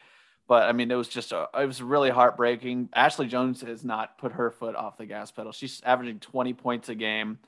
But 0.48 0.64
i 0.68 0.72
mean 0.72 0.90
it 0.90 0.94
was 0.94 1.08
just 1.08 1.32
a, 1.32 1.48
it 1.58 1.66
was 1.66 1.82
really 1.82 2.10
heartbreaking. 2.10 2.90
Ashley 2.94 3.26
Jones 3.26 3.62
has 3.62 3.84
not 3.84 4.18
put 4.18 4.32
her 4.32 4.50
foot 4.50 4.76
off 4.76 4.98
the 4.98 5.06
gas 5.06 5.30
pedal. 5.30 5.52
She's 5.52 5.80
averaging 5.84 6.20
20 6.20 6.54
points 6.54 6.88
a 6.88 6.94
game 6.94 7.38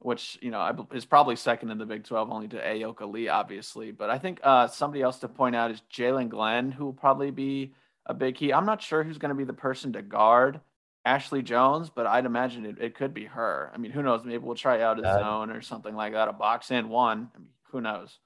which 0.00 0.38
you 0.40 0.50
know 0.50 0.86
is 0.92 1.04
probably 1.04 1.36
second 1.36 1.70
in 1.70 1.78
the 1.78 1.86
big 1.86 2.04
12 2.04 2.30
only 2.30 2.48
to 2.48 2.56
ayoka 2.56 3.10
lee 3.10 3.28
obviously. 3.28 3.90
But 3.92 4.10
i 4.10 4.18
think 4.18 4.40
uh, 4.42 4.66
somebody 4.66 5.02
else 5.02 5.18
to 5.18 5.28
point 5.28 5.54
out 5.54 5.70
is 5.70 5.82
Jaelyn 5.92 6.28
Glenn 6.28 6.72
who 6.72 6.86
will 6.86 6.92
probably 6.92 7.30
be 7.30 7.74
a 8.06 8.14
big 8.14 8.36
key. 8.36 8.52
I'm 8.52 8.66
not 8.66 8.82
sure 8.82 9.04
who's 9.04 9.18
going 9.18 9.30
to 9.30 9.34
be 9.34 9.44
the 9.44 9.52
person 9.52 9.92
to 9.92 10.02
guard 10.02 10.60
ashley 11.04 11.42
Jones, 11.42 11.90
but 11.90 12.06
i'd 12.06 12.26
imagine 12.26 12.66
it, 12.66 12.76
it 12.80 12.94
could 12.94 13.14
be 13.14 13.26
her. 13.26 13.70
I 13.74 13.78
mean 13.78 13.90
who 13.90 14.02
knows? 14.02 14.24
Maybe 14.24 14.38
we'll 14.38 14.56
try 14.56 14.80
out 14.80 14.98
a 14.98 15.02
zone 15.02 15.50
or 15.50 15.60
something 15.60 15.94
like 15.94 16.14
that 16.14 16.28
a 16.28 16.32
box 16.32 16.70
and 16.70 16.88
one. 16.90 17.30
I 17.34 17.38
mean, 17.38 17.48
who 17.70 17.80
knows 17.80 18.18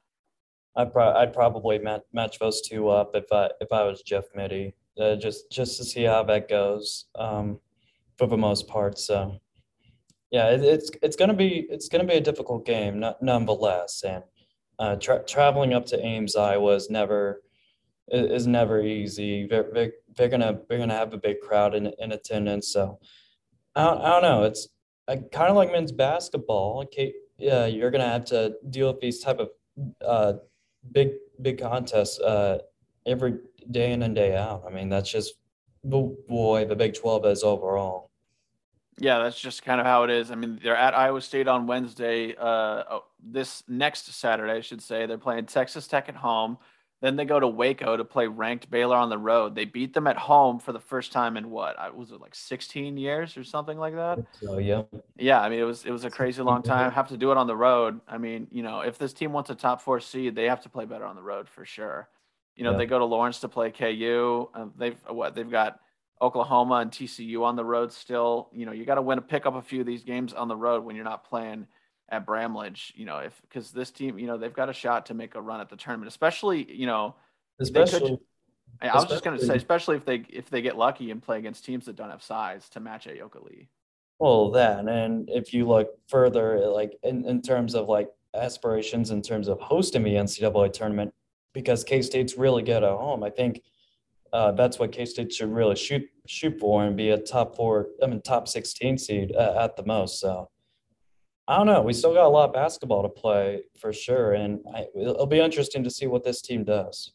I'd, 0.76 0.92
pro- 0.92 1.14
I'd 1.14 1.32
probably 1.32 1.78
match, 1.78 2.02
match 2.12 2.38
those 2.38 2.60
two 2.60 2.88
up 2.88 3.12
if 3.14 3.30
I 3.32 3.50
if 3.60 3.72
I 3.72 3.84
was 3.84 4.02
Jeff 4.02 4.24
Mittie, 4.34 4.74
uh, 5.00 5.16
just 5.16 5.50
just 5.50 5.76
to 5.78 5.84
see 5.84 6.04
how 6.04 6.22
that 6.24 6.48
goes 6.48 7.06
um, 7.14 7.60
for 8.18 8.26
the 8.26 8.36
most 8.36 8.66
part. 8.66 8.98
So 8.98 9.40
yeah, 10.30 10.50
it, 10.50 10.62
it's 10.64 10.90
it's 11.02 11.16
gonna 11.16 11.34
be 11.34 11.66
it's 11.70 11.88
gonna 11.88 12.04
be 12.04 12.14
a 12.14 12.20
difficult 12.20 12.66
game, 12.66 13.00
not, 13.00 13.22
nonetheless. 13.22 14.02
And 14.04 14.24
uh, 14.78 14.96
tra- 14.96 15.24
traveling 15.24 15.74
up 15.74 15.86
to 15.86 16.04
Ames, 16.04 16.34
Iowa 16.34 16.74
is 16.74 16.90
never 16.90 17.42
is 18.08 18.46
never 18.46 18.82
easy. 18.82 19.46
They're, 19.46 19.70
they're, 19.72 19.92
they're 20.16 20.28
gonna 20.28 20.58
they're 20.68 20.78
gonna 20.78 20.94
have 20.94 21.12
a 21.12 21.18
big 21.18 21.40
crowd 21.40 21.74
in, 21.74 21.92
in 22.00 22.12
attendance. 22.12 22.68
So 22.68 22.98
I 23.76 23.84
don't, 23.84 24.00
I 24.00 24.08
don't 24.10 24.22
know. 24.22 24.42
It's 24.44 24.68
kind 25.06 25.50
of 25.50 25.56
like 25.56 25.70
men's 25.70 25.92
basketball. 25.92 26.82
Okay, 26.84 27.14
yeah, 27.38 27.66
you're 27.66 27.92
gonna 27.92 28.08
have 28.08 28.24
to 28.26 28.54
deal 28.70 28.88
with 28.88 29.00
these 29.00 29.20
type 29.20 29.38
of 29.38 29.50
uh, 30.04 30.34
big 30.92 31.12
big 31.42 31.60
contests 31.60 32.18
uh, 32.20 32.58
every 33.06 33.38
day 33.70 33.92
in 33.92 34.02
and 34.02 34.14
day 34.14 34.36
out. 34.36 34.64
I 34.66 34.70
mean, 34.70 34.88
that's 34.88 35.10
just 35.10 35.34
the 35.82 36.16
the 36.68 36.76
Big 36.76 36.94
Twelve 36.94 37.26
is 37.26 37.42
overall. 37.42 38.10
Yeah, 38.98 39.18
that's 39.18 39.40
just 39.40 39.64
kind 39.64 39.80
of 39.80 39.86
how 39.86 40.04
it 40.04 40.10
is. 40.10 40.30
I 40.30 40.36
mean, 40.36 40.60
they're 40.62 40.76
at 40.76 40.96
Iowa 40.96 41.20
State 41.20 41.48
on 41.48 41.66
Wednesday. 41.66 42.34
Uh, 42.36 42.84
oh, 42.90 43.04
this 43.20 43.64
next 43.66 44.12
Saturday, 44.14 44.52
I 44.52 44.60
should 44.60 44.80
say, 44.80 45.06
they're 45.06 45.18
playing 45.18 45.46
Texas 45.46 45.88
Tech 45.88 46.08
at 46.08 46.14
home. 46.14 46.58
Then 47.04 47.16
they 47.16 47.26
go 47.26 47.38
to 47.38 47.46
Waco 47.46 47.98
to 47.98 48.04
play 48.04 48.28
ranked 48.28 48.70
Baylor 48.70 48.96
on 48.96 49.10
the 49.10 49.18
road. 49.18 49.54
They 49.54 49.66
beat 49.66 49.92
them 49.92 50.06
at 50.06 50.16
home 50.16 50.58
for 50.58 50.72
the 50.72 50.80
first 50.80 51.12
time 51.12 51.36
in 51.36 51.50
what 51.50 51.76
was 51.94 52.12
it 52.12 52.18
like 52.18 52.34
16 52.34 52.96
years 52.96 53.36
or 53.36 53.44
something 53.44 53.76
like 53.76 53.94
that? 53.94 54.24
So 54.40 54.56
yeah, 54.56 54.84
yeah. 55.18 55.42
I 55.42 55.50
mean, 55.50 55.58
it 55.58 55.64
was 55.64 55.84
it 55.84 55.90
was 55.90 56.06
a 56.06 56.10
crazy 56.10 56.40
long 56.40 56.62
time. 56.62 56.90
Have 56.90 57.08
to 57.08 57.18
do 57.18 57.30
it 57.30 57.36
on 57.36 57.46
the 57.46 57.54
road. 57.54 58.00
I 58.08 58.16
mean, 58.16 58.46
you 58.50 58.62
know, 58.62 58.80
if 58.80 58.96
this 58.96 59.12
team 59.12 59.34
wants 59.34 59.50
a 59.50 59.54
top 59.54 59.82
four 59.82 60.00
seed, 60.00 60.34
they 60.34 60.46
have 60.46 60.62
to 60.62 60.70
play 60.70 60.86
better 60.86 61.04
on 61.04 61.14
the 61.14 61.22
road 61.22 61.46
for 61.46 61.66
sure. 61.66 62.08
You 62.56 62.64
know, 62.64 62.70
yeah. 62.70 62.78
they 62.78 62.86
go 62.86 62.98
to 62.98 63.04
Lawrence 63.04 63.38
to 63.40 63.50
play 63.50 63.70
KU. 63.70 64.48
Um, 64.54 64.72
they've 64.78 64.96
what 65.06 65.34
they've 65.34 65.50
got 65.50 65.80
Oklahoma 66.22 66.76
and 66.76 66.90
TCU 66.90 67.42
on 67.42 67.54
the 67.54 67.66
road 67.66 67.92
still. 67.92 68.48
You 68.50 68.64
know, 68.64 68.72
you 68.72 68.86
got 68.86 68.94
to 68.94 69.02
win, 69.02 69.20
pick 69.20 69.44
up 69.44 69.56
a 69.56 69.62
few 69.62 69.80
of 69.80 69.86
these 69.86 70.04
games 70.04 70.32
on 70.32 70.48
the 70.48 70.56
road 70.56 70.82
when 70.82 70.96
you're 70.96 71.04
not 71.04 71.28
playing 71.28 71.66
at 72.14 72.24
Bramlage, 72.26 72.92
you 72.96 73.04
know, 73.04 73.18
if 73.18 73.40
because 73.42 73.70
this 73.72 73.90
team, 73.90 74.18
you 74.18 74.26
know, 74.26 74.38
they've 74.38 74.52
got 74.52 74.68
a 74.68 74.72
shot 74.72 75.06
to 75.06 75.14
make 75.14 75.34
a 75.34 75.40
run 75.40 75.60
at 75.60 75.68
the 75.68 75.76
tournament, 75.76 76.08
especially, 76.08 76.72
you 76.72 76.86
know, 76.86 77.14
especially. 77.60 78.10
Could, 78.10 78.20
I 78.80 78.94
was 78.94 79.06
just 79.06 79.24
going 79.24 79.38
to 79.38 79.44
say, 79.44 79.56
especially 79.56 79.96
if 79.96 80.04
they 80.04 80.24
if 80.28 80.50
they 80.50 80.62
get 80.62 80.76
lucky 80.76 81.10
and 81.10 81.22
play 81.22 81.38
against 81.38 81.64
teams 81.64 81.86
that 81.86 81.96
don't 81.96 82.10
have 82.10 82.22
size 82.22 82.68
to 82.70 82.80
match 82.80 83.06
Ayoka 83.06 83.44
Lee. 83.44 83.68
Well, 84.18 84.50
then, 84.50 84.88
and 84.88 85.28
if 85.28 85.52
you 85.52 85.66
look 85.66 85.88
further, 86.08 86.68
like 86.68 86.96
in, 87.02 87.24
in 87.24 87.42
terms 87.42 87.74
of 87.74 87.88
like 87.88 88.08
aspirations 88.34 89.10
in 89.10 89.22
terms 89.22 89.48
of 89.48 89.60
hosting 89.60 90.02
the 90.02 90.14
NCAA 90.14 90.72
tournament, 90.72 91.12
because 91.52 91.84
K 91.84 92.02
State's 92.02 92.36
really 92.36 92.62
good 92.62 92.82
at 92.82 92.90
home. 92.90 93.22
I 93.22 93.30
think 93.30 93.62
uh, 94.32 94.52
that's 94.52 94.78
what 94.78 94.92
K 94.92 95.04
State 95.04 95.32
should 95.32 95.52
really 95.52 95.76
shoot 95.76 96.02
shoot 96.26 96.58
for 96.58 96.84
and 96.84 96.96
be 96.96 97.10
a 97.10 97.18
top 97.18 97.56
four, 97.56 97.88
I 98.02 98.06
mean 98.06 98.20
top 98.22 98.48
sixteen 98.48 98.98
seed 98.98 99.34
uh, 99.34 99.56
at 99.58 99.76
the 99.76 99.84
most. 99.84 100.20
So 100.20 100.48
I 101.46 101.58
don't 101.58 101.66
know. 101.66 101.82
We 101.82 101.92
still 101.92 102.14
got 102.14 102.24
a 102.24 102.28
lot 102.28 102.48
of 102.48 102.54
basketball 102.54 103.02
to 103.02 103.08
play 103.08 103.64
for 103.78 103.92
sure, 103.92 104.32
and 104.32 104.60
I, 104.74 104.86
it'll 104.94 105.26
be 105.26 105.40
interesting 105.40 105.84
to 105.84 105.90
see 105.90 106.06
what 106.06 106.24
this 106.24 106.40
team 106.40 106.64
does. 106.64 107.12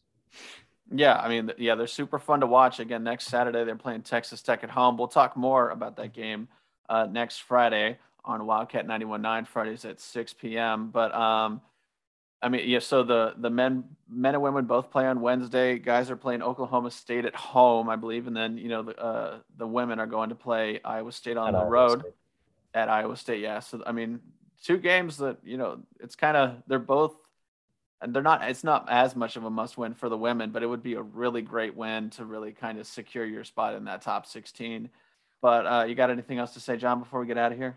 Yeah, 0.92 1.16
I 1.16 1.28
mean, 1.28 1.52
yeah, 1.58 1.74
they're 1.74 1.86
super 1.86 2.18
fun 2.18 2.40
to 2.40 2.46
watch. 2.46 2.78
Again, 2.80 3.02
next 3.02 3.26
Saturday 3.26 3.64
they're 3.64 3.76
playing 3.76 4.02
Texas 4.02 4.42
Tech 4.42 4.62
at 4.62 4.70
home. 4.70 4.96
We'll 4.96 5.08
talk 5.08 5.36
more 5.36 5.70
about 5.70 5.96
that 5.96 6.12
game 6.12 6.48
uh, 6.88 7.06
next 7.10 7.38
Friday 7.38 7.98
on 8.24 8.46
Wildcat 8.46 8.86
91.9 8.86 9.46
Fridays 9.46 9.84
at 9.84 10.00
6 10.00 10.34
p.m. 10.34 10.90
But 10.90 11.14
um, 11.14 11.60
I 12.42 12.48
mean, 12.48 12.68
yeah. 12.68 12.78
So 12.78 13.02
the 13.02 13.34
the 13.36 13.50
men 13.50 13.84
men 14.08 14.34
and 14.34 14.42
women 14.42 14.64
both 14.64 14.90
play 14.90 15.06
on 15.06 15.20
Wednesday. 15.20 15.78
Guys 15.78 16.10
are 16.10 16.16
playing 16.16 16.42
Oklahoma 16.42 16.90
State 16.90 17.24
at 17.24 17.34
home, 17.34 17.88
I 17.88 17.96
believe, 17.96 18.26
and 18.26 18.36
then 18.36 18.58
you 18.58 18.68
know 18.68 18.82
the 18.82 18.98
uh, 18.98 19.38
the 19.58 19.66
women 19.66 20.00
are 20.00 20.06
going 20.06 20.30
to 20.30 20.34
play 20.34 20.80
Iowa 20.84 21.12
State 21.12 21.36
on 21.36 21.48
at 21.48 21.52
the 21.52 21.58
Iowa 21.58 21.70
road. 21.70 22.00
State 22.00 22.14
at 22.74 22.88
Iowa 22.88 23.16
State. 23.16 23.40
Yeah. 23.40 23.60
So 23.60 23.82
I 23.86 23.92
mean, 23.92 24.20
two 24.62 24.78
games 24.78 25.16
that 25.18 25.38
you 25.42 25.56
know 25.56 25.80
it's 26.00 26.14
kind 26.14 26.36
of 26.36 26.62
they're 26.66 26.78
both 26.78 27.14
and 28.00 28.14
they're 28.14 28.22
not 28.22 28.48
it's 28.48 28.64
not 28.64 28.88
as 28.90 29.14
much 29.16 29.36
of 29.36 29.44
a 29.44 29.50
must 29.50 29.76
win 29.78 29.94
for 29.94 30.08
the 30.08 30.16
women 30.16 30.50
but 30.50 30.62
it 30.62 30.66
would 30.66 30.82
be 30.82 30.94
a 30.94 31.02
really 31.02 31.42
great 31.42 31.76
win 31.76 32.10
to 32.10 32.24
really 32.24 32.52
kind 32.52 32.78
of 32.78 32.86
secure 32.86 33.24
your 33.24 33.44
spot 33.44 33.74
in 33.74 33.84
that 33.84 34.02
top 34.02 34.26
16 34.26 34.88
but 35.42 35.66
uh, 35.66 35.84
you 35.84 35.94
got 35.94 36.10
anything 36.10 36.38
else 36.38 36.52
to 36.52 36.60
say 36.60 36.76
Jon 36.76 36.98
before 36.98 37.20
we 37.20 37.26
get 37.26 37.38
out 37.38 37.52
of 37.52 37.58
here 37.58 37.76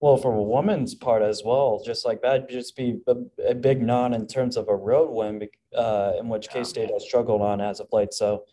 well 0.00 0.16
for 0.16 0.34
a 0.34 0.42
woman's 0.42 0.94
part 0.94 1.22
as 1.22 1.42
well 1.44 1.82
just 1.84 2.04
like 2.04 2.20
that 2.22 2.48
just 2.48 2.76
be 2.76 3.00
a, 3.46 3.54
big 3.54 3.80
non 3.80 4.14
in 4.14 4.26
terms 4.26 4.56
of 4.56 4.68
a 4.68 4.76
road 4.76 5.10
win 5.10 5.48
uh, 5.76 6.12
in 6.18 6.28
which 6.28 6.48
k-state 6.50 6.90
has 6.90 7.04
struggled 7.04 7.42
on 7.42 7.60
as 7.60 7.80
of 7.80 7.88
late 7.92 8.12
so 8.12 8.44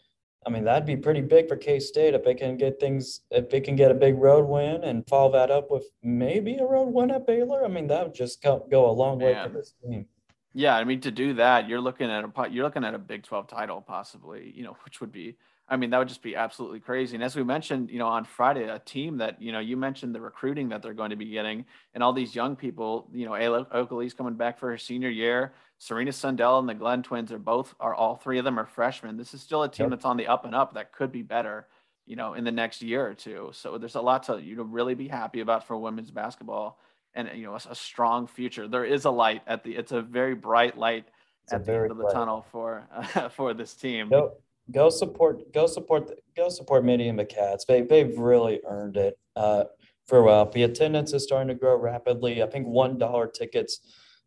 I 0.46 0.50
mean, 0.50 0.64
that'd 0.64 0.86
be 0.86 0.96
pretty 0.96 1.22
big 1.22 1.50
for 1.50 1.58
K 1.58 1.80
State 1.80 2.14
if 2.14 2.24
they 2.24 2.34
can 2.34 2.56
get 2.56 2.80
things, 2.80 3.22
if 3.30 3.50
they 3.50 3.60
can 3.60 3.76
get 3.76 3.92
a 3.92 3.96
big 3.96 4.18
road 4.18 4.48
win 4.48 4.84
and 4.84 5.08
follow 5.08 5.32
that 5.34 5.52
up 5.52 5.70
with 5.70 5.84
maybe 6.02 6.56
a 6.56 6.66
road 6.66 6.94
win 6.94 7.12
at 7.12 7.28
Baylor. 7.28 7.66
I 7.66 7.68
mean, 7.68 7.88
that 7.88 8.04
would 8.04 8.16
just 8.16 8.42
go, 8.42 8.66
go 8.72 8.90
a 8.90 8.92
long 8.92 9.20
way 9.20 9.38
for 9.44 9.50
this 9.50 9.74
team. 9.84 10.06
Yeah, 10.54 10.76
I 10.76 10.84
mean, 10.84 11.02
to 11.02 11.12
do 11.12 11.34
that, 11.36 11.68
you're 11.70 11.82
looking 11.82 12.10
at 12.10 12.24
a 12.24 12.50
you're 12.50 12.64
looking 12.64 12.84
at 12.84 12.96
a 12.96 13.00
Big 13.00 13.24
Twelve 13.24 13.48
title 13.48 13.82
possibly. 13.82 14.52
You 14.56 14.64
know, 14.64 14.78
which 14.86 15.00
would 15.02 15.12
be, 15.12 15.38
I 15.70 15.78
mean, 15.78 15.91
that 15.91 15.99
would 15.99 16.07
just 16.07 16.22
be 16.22 16.36
absolutely 16.36 16.80
crazy. 16.80 17.15
And 17.15 17.24
as 17.24 17.36
we 17.36 17.43
mentioned, 17.43 17.89
you 17.91 17.99
know, 17.99 18.07
on 18.07 18.26
Friday, 18.26 18.63
a 18.63 18.80
team 18.80 19.17
that 19.17 19.41
you 19.41 19.51
know 19.51 19.59
you 19.59 19.78
mentioned 19.78 20.15
the 20.15 20.22
recruiting 20.22 20.70
that 20.70 20.82
they're 20.82 20.93
going 20.93 21.11
to 21.11 21.15
be 21.15 21.30
getting, 21.30 21.65
and 21.93 22.03
all 22.03 22.13
these 22.13 22.36
young 22.36 22.55
people. 22.55 23.07
You 23.13 23.26
know, 23.26 23.32
Ayoka 23.32 23.91
Lee's 23.91 24.13
coming 24.13 24.34
back 24.34 24.59
for 24.59 24.70
her 24.70 24.78
senior 24.78 25.09
year. 25.09 25.53
Serena 25.78 26.11
Sundell 26.11 26.59
and 26.59 26.67
the 26.67 26.74
Glenn 26.74 27.03
twins 27.03 27.32
are 27.32 27.39
both 27.39 27.74
are 27.80 27.93
all 27.93 28.15
three 28.15 28.38
of 28.38 28.45
them 28.45 28.59
are 28.59 28.65
freshmen. 28.65 29.17
This 29.17 29.34
is 29.34 29.41
still 29.41 29.63
a 29.63 29.70
team 29.70 29.86
yep. 29.86 29.91
that's 29.91 30.05
on 30.05 30.17
the 30.17 30.28
up 30.28 30.45
and 30.45 30.53
up 30.53 30.74
that 30.74 30.91
could 30.91 31.11
be 31.11 31.22
better, 31.22 31.67
you 32.05 32.15
know, 32.15 32.34
in 32.34 32.43
the 32.43 32.51
next 32.51 32.82
year 32.82 33.07
or 33.07 33.13
two. 33.13 33.51
So 33.53 33.78
there's 33.78 33.95
a 33.95 34.01
lot 34.01 34.24
to 34.24 34.39
you 34.41 34.55
know 34.55 34.63
really 34.63 34.95
be 34.95 35.07
happy 35.07 35.39
about 35.39 35.67
for 35.67 35.78
women's 35.78 36.11
basketball 36.11 36.80
and 37.13 37.30
you 37.36 37.45
know 37.45 37.53
a, 37.53 37.61
a 37.70 37.76
strong 37.76 38.28
future. 38.28 38.67
There 38.67 38.86
is 38.86 39.05
a 39.05 39.11
light 39.11 39.41
at 39.47 39.63
the 39.63 39.76
it's 39.76 39.91
a 39.91 40.01
very 40.01 40.36
bright 40.36 40.78
light 40.78 41.05
it's 41.43 41.53
at 41.53 41.65
the 41.65 41.74
end 41.74 41.91
of 41.91 41.97
the 41.97 42.09
tunnel 42.11 42.45
for 42.51 42.88
uh, 42.93 43.30
for 43.30 43.53
this 43.53 43.74
team. 43.74 44.09
Go, 44.09 44.34
go 44.72 44.89
support 44.89 45.51
go 45.53 45.67
support 45.67 46.11
go 46.36 46.49
support 46.49 46.86
Mittie 46.86 47.07
and 47.07 47.20
the 47.20 47.26
Cats. 47.26 47.65
They 47.65 47.82
they've 47.82 48.17
really 48.17 48.61
earned 48.65 48.97
it. 48.97 49.17
Uh, 49.36 49.65
for 50.09 50.17
a 50.17 50.24
while. 50.24 50.49
The 50.49 50.63
attendance 50.63 51.13
is 51.13 51.24
starting 51.24 51.47
to 51.49 51.53
grow 51.53 51.78
rapidly. 51.78 52.41
I 52.43 52.47
think 52.47 52.67
one 52.67 52.97
dollar 52.97 53.28
tickets 53.28 53.80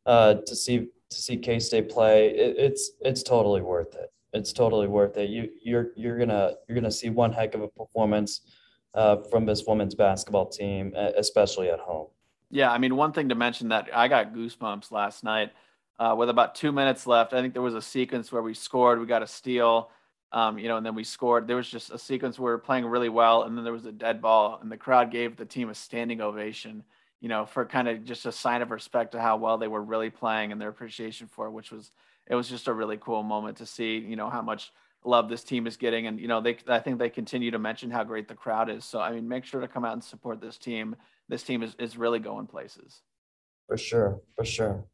uh, 0.06 0.34
to 0.46 0.56
see 0.56 0.88
to 1.10 1.16
see 1.16 1.36
K 1.36 1.58
State 1.58 1.90
play, 1.90 2.28
it, 2.28 2.56
it's 2.56 2.92
it's 3.00 3.22
totally 3.22 3.60
worth 3.60 3.94
it. 3.94 4.10
It's 4.32 4.52
totally 4.52 4.86
worth 4.86 5.18
it. 5.18 5.28
You 5.28 5.50
you're 5.60 5.88
you're 5.96 6.18
gonna 6.18 6.54
you're 6.66 6.76
gonna 6.76 6.90
see 6.90 7.10
one 7.10 7.32
heck 7.32 7.54
of 7.54 7.62
a 7.62 7.68
performance 7.68 8.42
uh, 8.94 9.16
from 9.30 9.44
this 9.44 9.64
women's 9.66 9.94
basketball 9.94 10.48
team, 10.48 10.94
especially 10.94 11.68
at 11.68 11.80
home. 11.80 12.06
Yeah, 12.50 12.70
I 12.70 12.78
mean, 12.78 12.96
one 12.96 13.12
thing 13.12 13.28
to 13.30 13.34
mention 13.34 13.68
that 13.70 13.88
I 13.92 14.08
got 14.08 14.32
goosebumps 14.32 14.90
last 14.90 15.24
night. 15.24 15.50
Uh, 15.98 16.14
with 16.16 16.28
about 16.30 16.54
two 16.54 16.72
minutes 16.72 17.06
left, 17.06 17.32
I 17.32 17.40
think 17.42 17.52
there 17.52 17.62
was 17.62 17.74
a 17.74 17.82
sequence 17.82 18.32
where 18.32 18.42
we 18.42 18.54
scored. 18.54 18.98
We 18.98 19.06
got 19.06 19.22
a 19.22 19.26
steal, 19.26 19.90
um, 20.32 20.58
you 20.58 20.68
know, 20.68 20.76
and 20.76 20.84
then 20.84 20.94
we 20.94 21.04
scored. 21.04 21.46
There 21.46 21.56
was 21.56 21.68
just 21.68 21.90
a 21.90 21.98
sequence 21.98 22.38
where 22.38 22.52
we 22.52 22.56
were 22.56 22.58
playing 22.58 22.86
really 22.86 23.08
well, 23.08 23.42
and 23.42 23.56
then 23.56 23.64
there 23.64 23.72
was 23.72 23.86
a 23.86 23.92
dead 23.92 24.20
ball, 24.20 24.58
and 24.60 24.70
the 24.70 24.76
crowd 24.76 25.10
gave 25.10 25.36
the 25.36 25.44
team 25.44 25.70
a 25.70 25.74
standing 25.74 26.20
ovation 26.20 26.84
you 27.22 27.28
know, 27.28 27.46
for 27.46 27.64
kind 27.64 27.88
of 27.88 28.04
just 28.04 28.26
a 28.26 28.32
sign 28.32 28.62
of 28.62 28.72
respect 28.72 29.12
to 29.12 29.20
how 29.20 29.36
well 29.36 29.56
they 29.56 29.68
were 29.68 29.80
really 29.80 30.10
playing 30.10 30.50
and 30.50 30.60
their 30.60 30.68
appreciation 30.68 31.28
for 31.28 31.46
it, 31.46 31.52
which 31.52 31.70
was 31.70 31.92
it 32.26 32.34
was 32.34 32.48
just 32.48 32.66
a 32.66 32.72
really 32.72 32.98
cool 33.00 33.22
moment 33.22 33.56
to 33.58 33.66
see, 33.66 33.96
you 33.96 34.16
know, 34.16 34.28
how 34.28 34.42
much 34.42 34.72
love 35.04 35.28
this 35.28 35.44
team 35.44 35.68
is 35.68 35.76
getting. 35.76 36.08
And, 36.08 36.18
you 36.20 36.26
know, 36.26 36.40
they 36.40 36.58
I 36.66 36.80
think 36.80 36.98
they 36.98 37.08
continue 37.08 37.52
to 37.52 37.60
mention 37.60 37.92
how 37.92 38.02
great 38.02 38.26
the 38.26 38.34
crowd 38.34 38.68
is. 38.68 38.84
So 38.84 39.00
I 39.00 39.12
mean, 39.12 39.28
make 39.28 39.44
sure 39.44 39.60
to 39.60 39.68
come 39.68 39.84
out 39.84 39.92
and 39.92 40.02
support 40.02 40.40
this 40.40 40.58
team. 40.58 40.96
This 41.28 41.44
team 41.44 41.62
is, 41.62 41.76
is 41.78 41.96
really 41.96 42.18
going 42.18 42.48
places. 42.48 43.02
For 43.68 43.78
sure. 43.78 44.20
For 44.36 44.44
sure. 44.44 44.84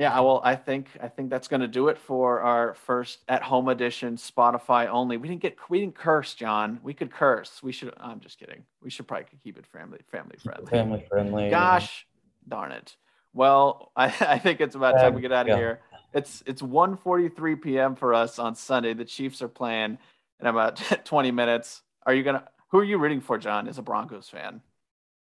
Yeah, 0.00 0.18
well, 0.20 0.40
I 0.42 0.56
think 0.56 0.86
I 1.02 1.08
think 1.08 1.28
that's 1.28 1.46
going 1.46 1.60
to 1.60 1.68
do 1.68 1.88
it 1.88 1.98
for 1.98 2.40
our 2.40 2.72
first 2.72 3.18
at 3.28 3.42
home 3.42 3.68
edition 3.68 4.16
Spotify 4.16 4.88
only. 4.88 5.18
We 5.18 5.28
didn't 5.28 5.42
get 5.42 5.58
we 5.68 5.78
didn't 5.78 5.94
curse, 5.94 6.32
Jon. 6.32 6.80
We 6.82 6.94
could 6.94 7.12
curse. 7.12 7.62
We 7.62 7.70
should. 7.70 7.92
I'm 8.00 8.18
just 8.18 8.38
kidding. 8.38 8.64
We 8.82 8.88
should 8.88 9.06
probably 9.06 9.26
keep 9.44 9.58
it 9.58 9.66
family 9.66 9.98
family 10.10 10.36
friendly. 10.42 10.70
Family 10.70 11.06
friendly. 11.06 11.50
Gosh, 11.50 12.06
darn 12.48 12.72
it. 12.72 12.96
Well, 13.34 13.92
I, 13.94 14.06
I 14.06 14.38
think 14.38 14.62
it's 14.62 14.74
about 14.74 14.92
time 14.92 15.14
we 15.14 15.20
get 15.20 15.32
out 15.32 15.42
of 15.42 15.48
yeah. 15.48 15.56
here. 15.56 15.80
It's 16.14 16.42
it's 16.46 16.62
1:43 16.62 17.60
p.m. 17.60 17.94
for 17.94 18.14
us 18.14 18.38
on 18.38 18.54
Sunday. 18.54 18.94
The 18.94 19.04
Chiefs 19.04 19.42
are 19.42 19.48
playing 19.48 19.98
in 20.40 20.46
about 20.46 20.76
20 21.04 21.30
minutes. 21.30 21.82
Are 22.06 22.14
you 22.14 22.22
gonna? 22.22 22.48
Who 22.68 22.78
are 22.78 22.84
you 22.84 22.96
rooting 22.96 23.20
for, 23.20 23.36
Jon? 23.36 23.68
As 23.68 23.76
a 23.76 23.82
Broncos 23.82 24.30
fan. 24.30 24.62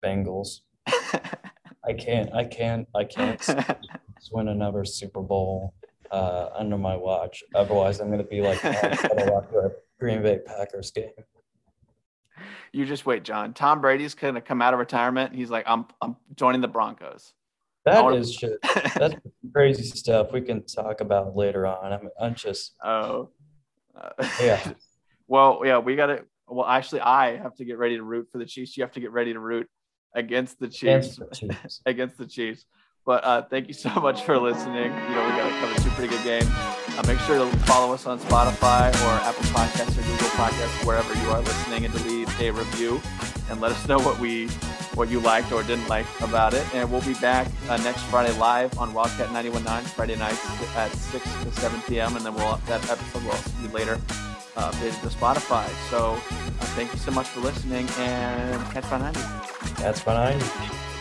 Bengals. 0.04 0.62
I 0.86 1.92
can't. 1.96 2.34
I 2.34 2.42
can't. 2.42 2.88
I 2.92 3.04
can't. 3.04 3.40
win 4.32 4.48
another 4.48 4.84
Super 4.84 5.20
Bowl 5.20 5.74
uh, 6.10 6.48
under 6.54 6.78
my 6.78 6.96
watch. 6.96 7.42
Otherwise, 7.54 8.00
I'm 8.00 8.08
going 8.08 8.18
to 8.18 8.24
be 8.24 8.40
like 8.40 8.62
a 8.64 9.72
Green 9.98 10.22
Bay 10.22 10.38
Packers 10.44 10.90
game. 10.90 11.10
You 12.72 12.84
just 12.84 13.06
wait, 13.06 13.22
Jon. 13.22 13.54
Tom 13.54 13.80
Brady's 13.80 14.14
going 14.14 14.34
to 14.34 14.40
come 14.40 14.60
out 14.60 14.74
of 14.74 14.80
retirement. 14.80 15.34
He's 15.34 15.50
like, 15.50 15.64
I'm, 15.68 15.86
I'm 16.00 16.16
joining 16.34 16.60
the 16.60 16.68
Broncos. 16.68 17.32
That 17.84 18.02
wanna... 18.02 18.16
is 18.16 18.32
shit. 18.32 18.58
That's 18.96 19.14
crazy 19.54 19.84
stuff 19.84 20.32
we 20.32 20.40
can 20.40 20.64
talk 20.64 21.00
about 21.00 21.36
later 21.36 21.66
on. 21.66 21.92
I'm, 21.92 22.08
I'm 22.20 22.34
just. 22.34 22.74
Oh. 22.82 23.30
Uh, 23.94 24.10
yeah. 24.40 24.72
well, 25.28 25.60
yeah, 25.64 25.78
we 25.78 25.94
got 25.94 26.06
to. 26.06 26.24
Well, 26.48 26.66
actually, 26.66 27.00
I 27.00 27.36
have 27.36 27.54
to 27.56 27.64
get 27.64 27.78
ready 27.78 27.96
to 27.96 28.02
root 28.02 28.28
for 28.32 28.38
the 28.38 28.44
Chiefs. 28.44 28.76
You 28.76 28.82
have 28.82 28.92
to 28.92 29.00
get 29.00 29.12
ready 29.12 29.32
to 29.32 29.38
root 29.38 29.68
against 30.14 30.58
the 30.58 30.68
Chiefs. 30.68 31.18
Against 31.18 31.18
the 31.18 31.36
Chiefs. 31.36 31.80
against 31.86 32.18
the 32.18 32.26
Chiefs. 32.26 32.66
But 33.04 33.24
uh, 33.24 33.42
thank 33.42 33.68
you 33.68 33.74
so 33.74 33.90
much 34.00 34.22
for 34.22 34.38
listening. 34.38 34.92
You 34.92 35.14
know, 35.14 35.24
we 35.24 35.36
got 35.36 35.48
to 35.48 35.60
cover 35.60 35.82
two 35.82 35.90
pretty 35.90 36.14
good 36.14 36.24
games. 36.24 36.48
Uh, 36.50 37.02
make 37.06 37.18
sure 37.20 37.38
to 37.38 37.56
follow 37.60 37.92
us 37.92 38.06
on 38.06 38.18
Spotify 38.18 38.88
or 39.06 39.12
Apple 39.22 39.44
Podcasts 39.44 39.98
or 39.98 40.02
Google 40.02 40.28
Podcasts, 40.38 40.86
wherever 40.86 41.12
you 41.14 41.28
are 41.30 41.40
listening, 41.40 41.84
and 41.84 41.94
to 41.94 42.04
leave 42.04 42.28
a 42.40 42.50
review 42.50 43.00
and 43.50 43.60
let 43.60 43.72
us 43.72 43.88
know 43.88 43.98
what 43.98 44.18
we 44.18 44.48
what 44.94 45.08
you 45.08 45.18
liked 45.20 45.50
or 45.50 45.62
didn't 45.64 45.88
like 45.88 46.06
about 46.20 46.54
it. 46.54 46.64
And 46.74 46.90
we'll 46.90 47.02
be 47.02 47.14
back 47.14 47.48
uh, 47.68 47.76
next 47.78 48.02
Friday 48.04 48.36
live 48.38 48.78
on 48.78 48.94
Wildcat 48.94 49.28
91.9 49.30 49.82
Friday 49.82 50.16
nights 50.16 50.44
at 50.76 50.92
6 50.92 51.24
to 51.42 51.52
7 51.52 51.80
p.m. 51.82 52.16
And 52.16 52.24
then 52.24 52.34
we'll 52.34 52.56
that 52.66 52.88
episode 52.88 53.24
will 53.24 53.38
be 53.60 53.74
later 53.74 54.00
uh, 54.56 54.70
updated 54.70 55.00
to 55.02 55.08
Spotify. 55.08 55.66
So 55.90 56.12
uh, 56.12 56.64
thank 56.76 56.92
you 56.92 56.98
so 56.98 57.10
much 57.10 57.26
for 57.26 57.40
listening 57.40 57.88
and 57.98 58.62
catch 58.72 58.88
by 58.88 58.98
90. 58.98 59.20
Catch 59.82 60.04
by 60.04 60.14
90. 60.38 60.93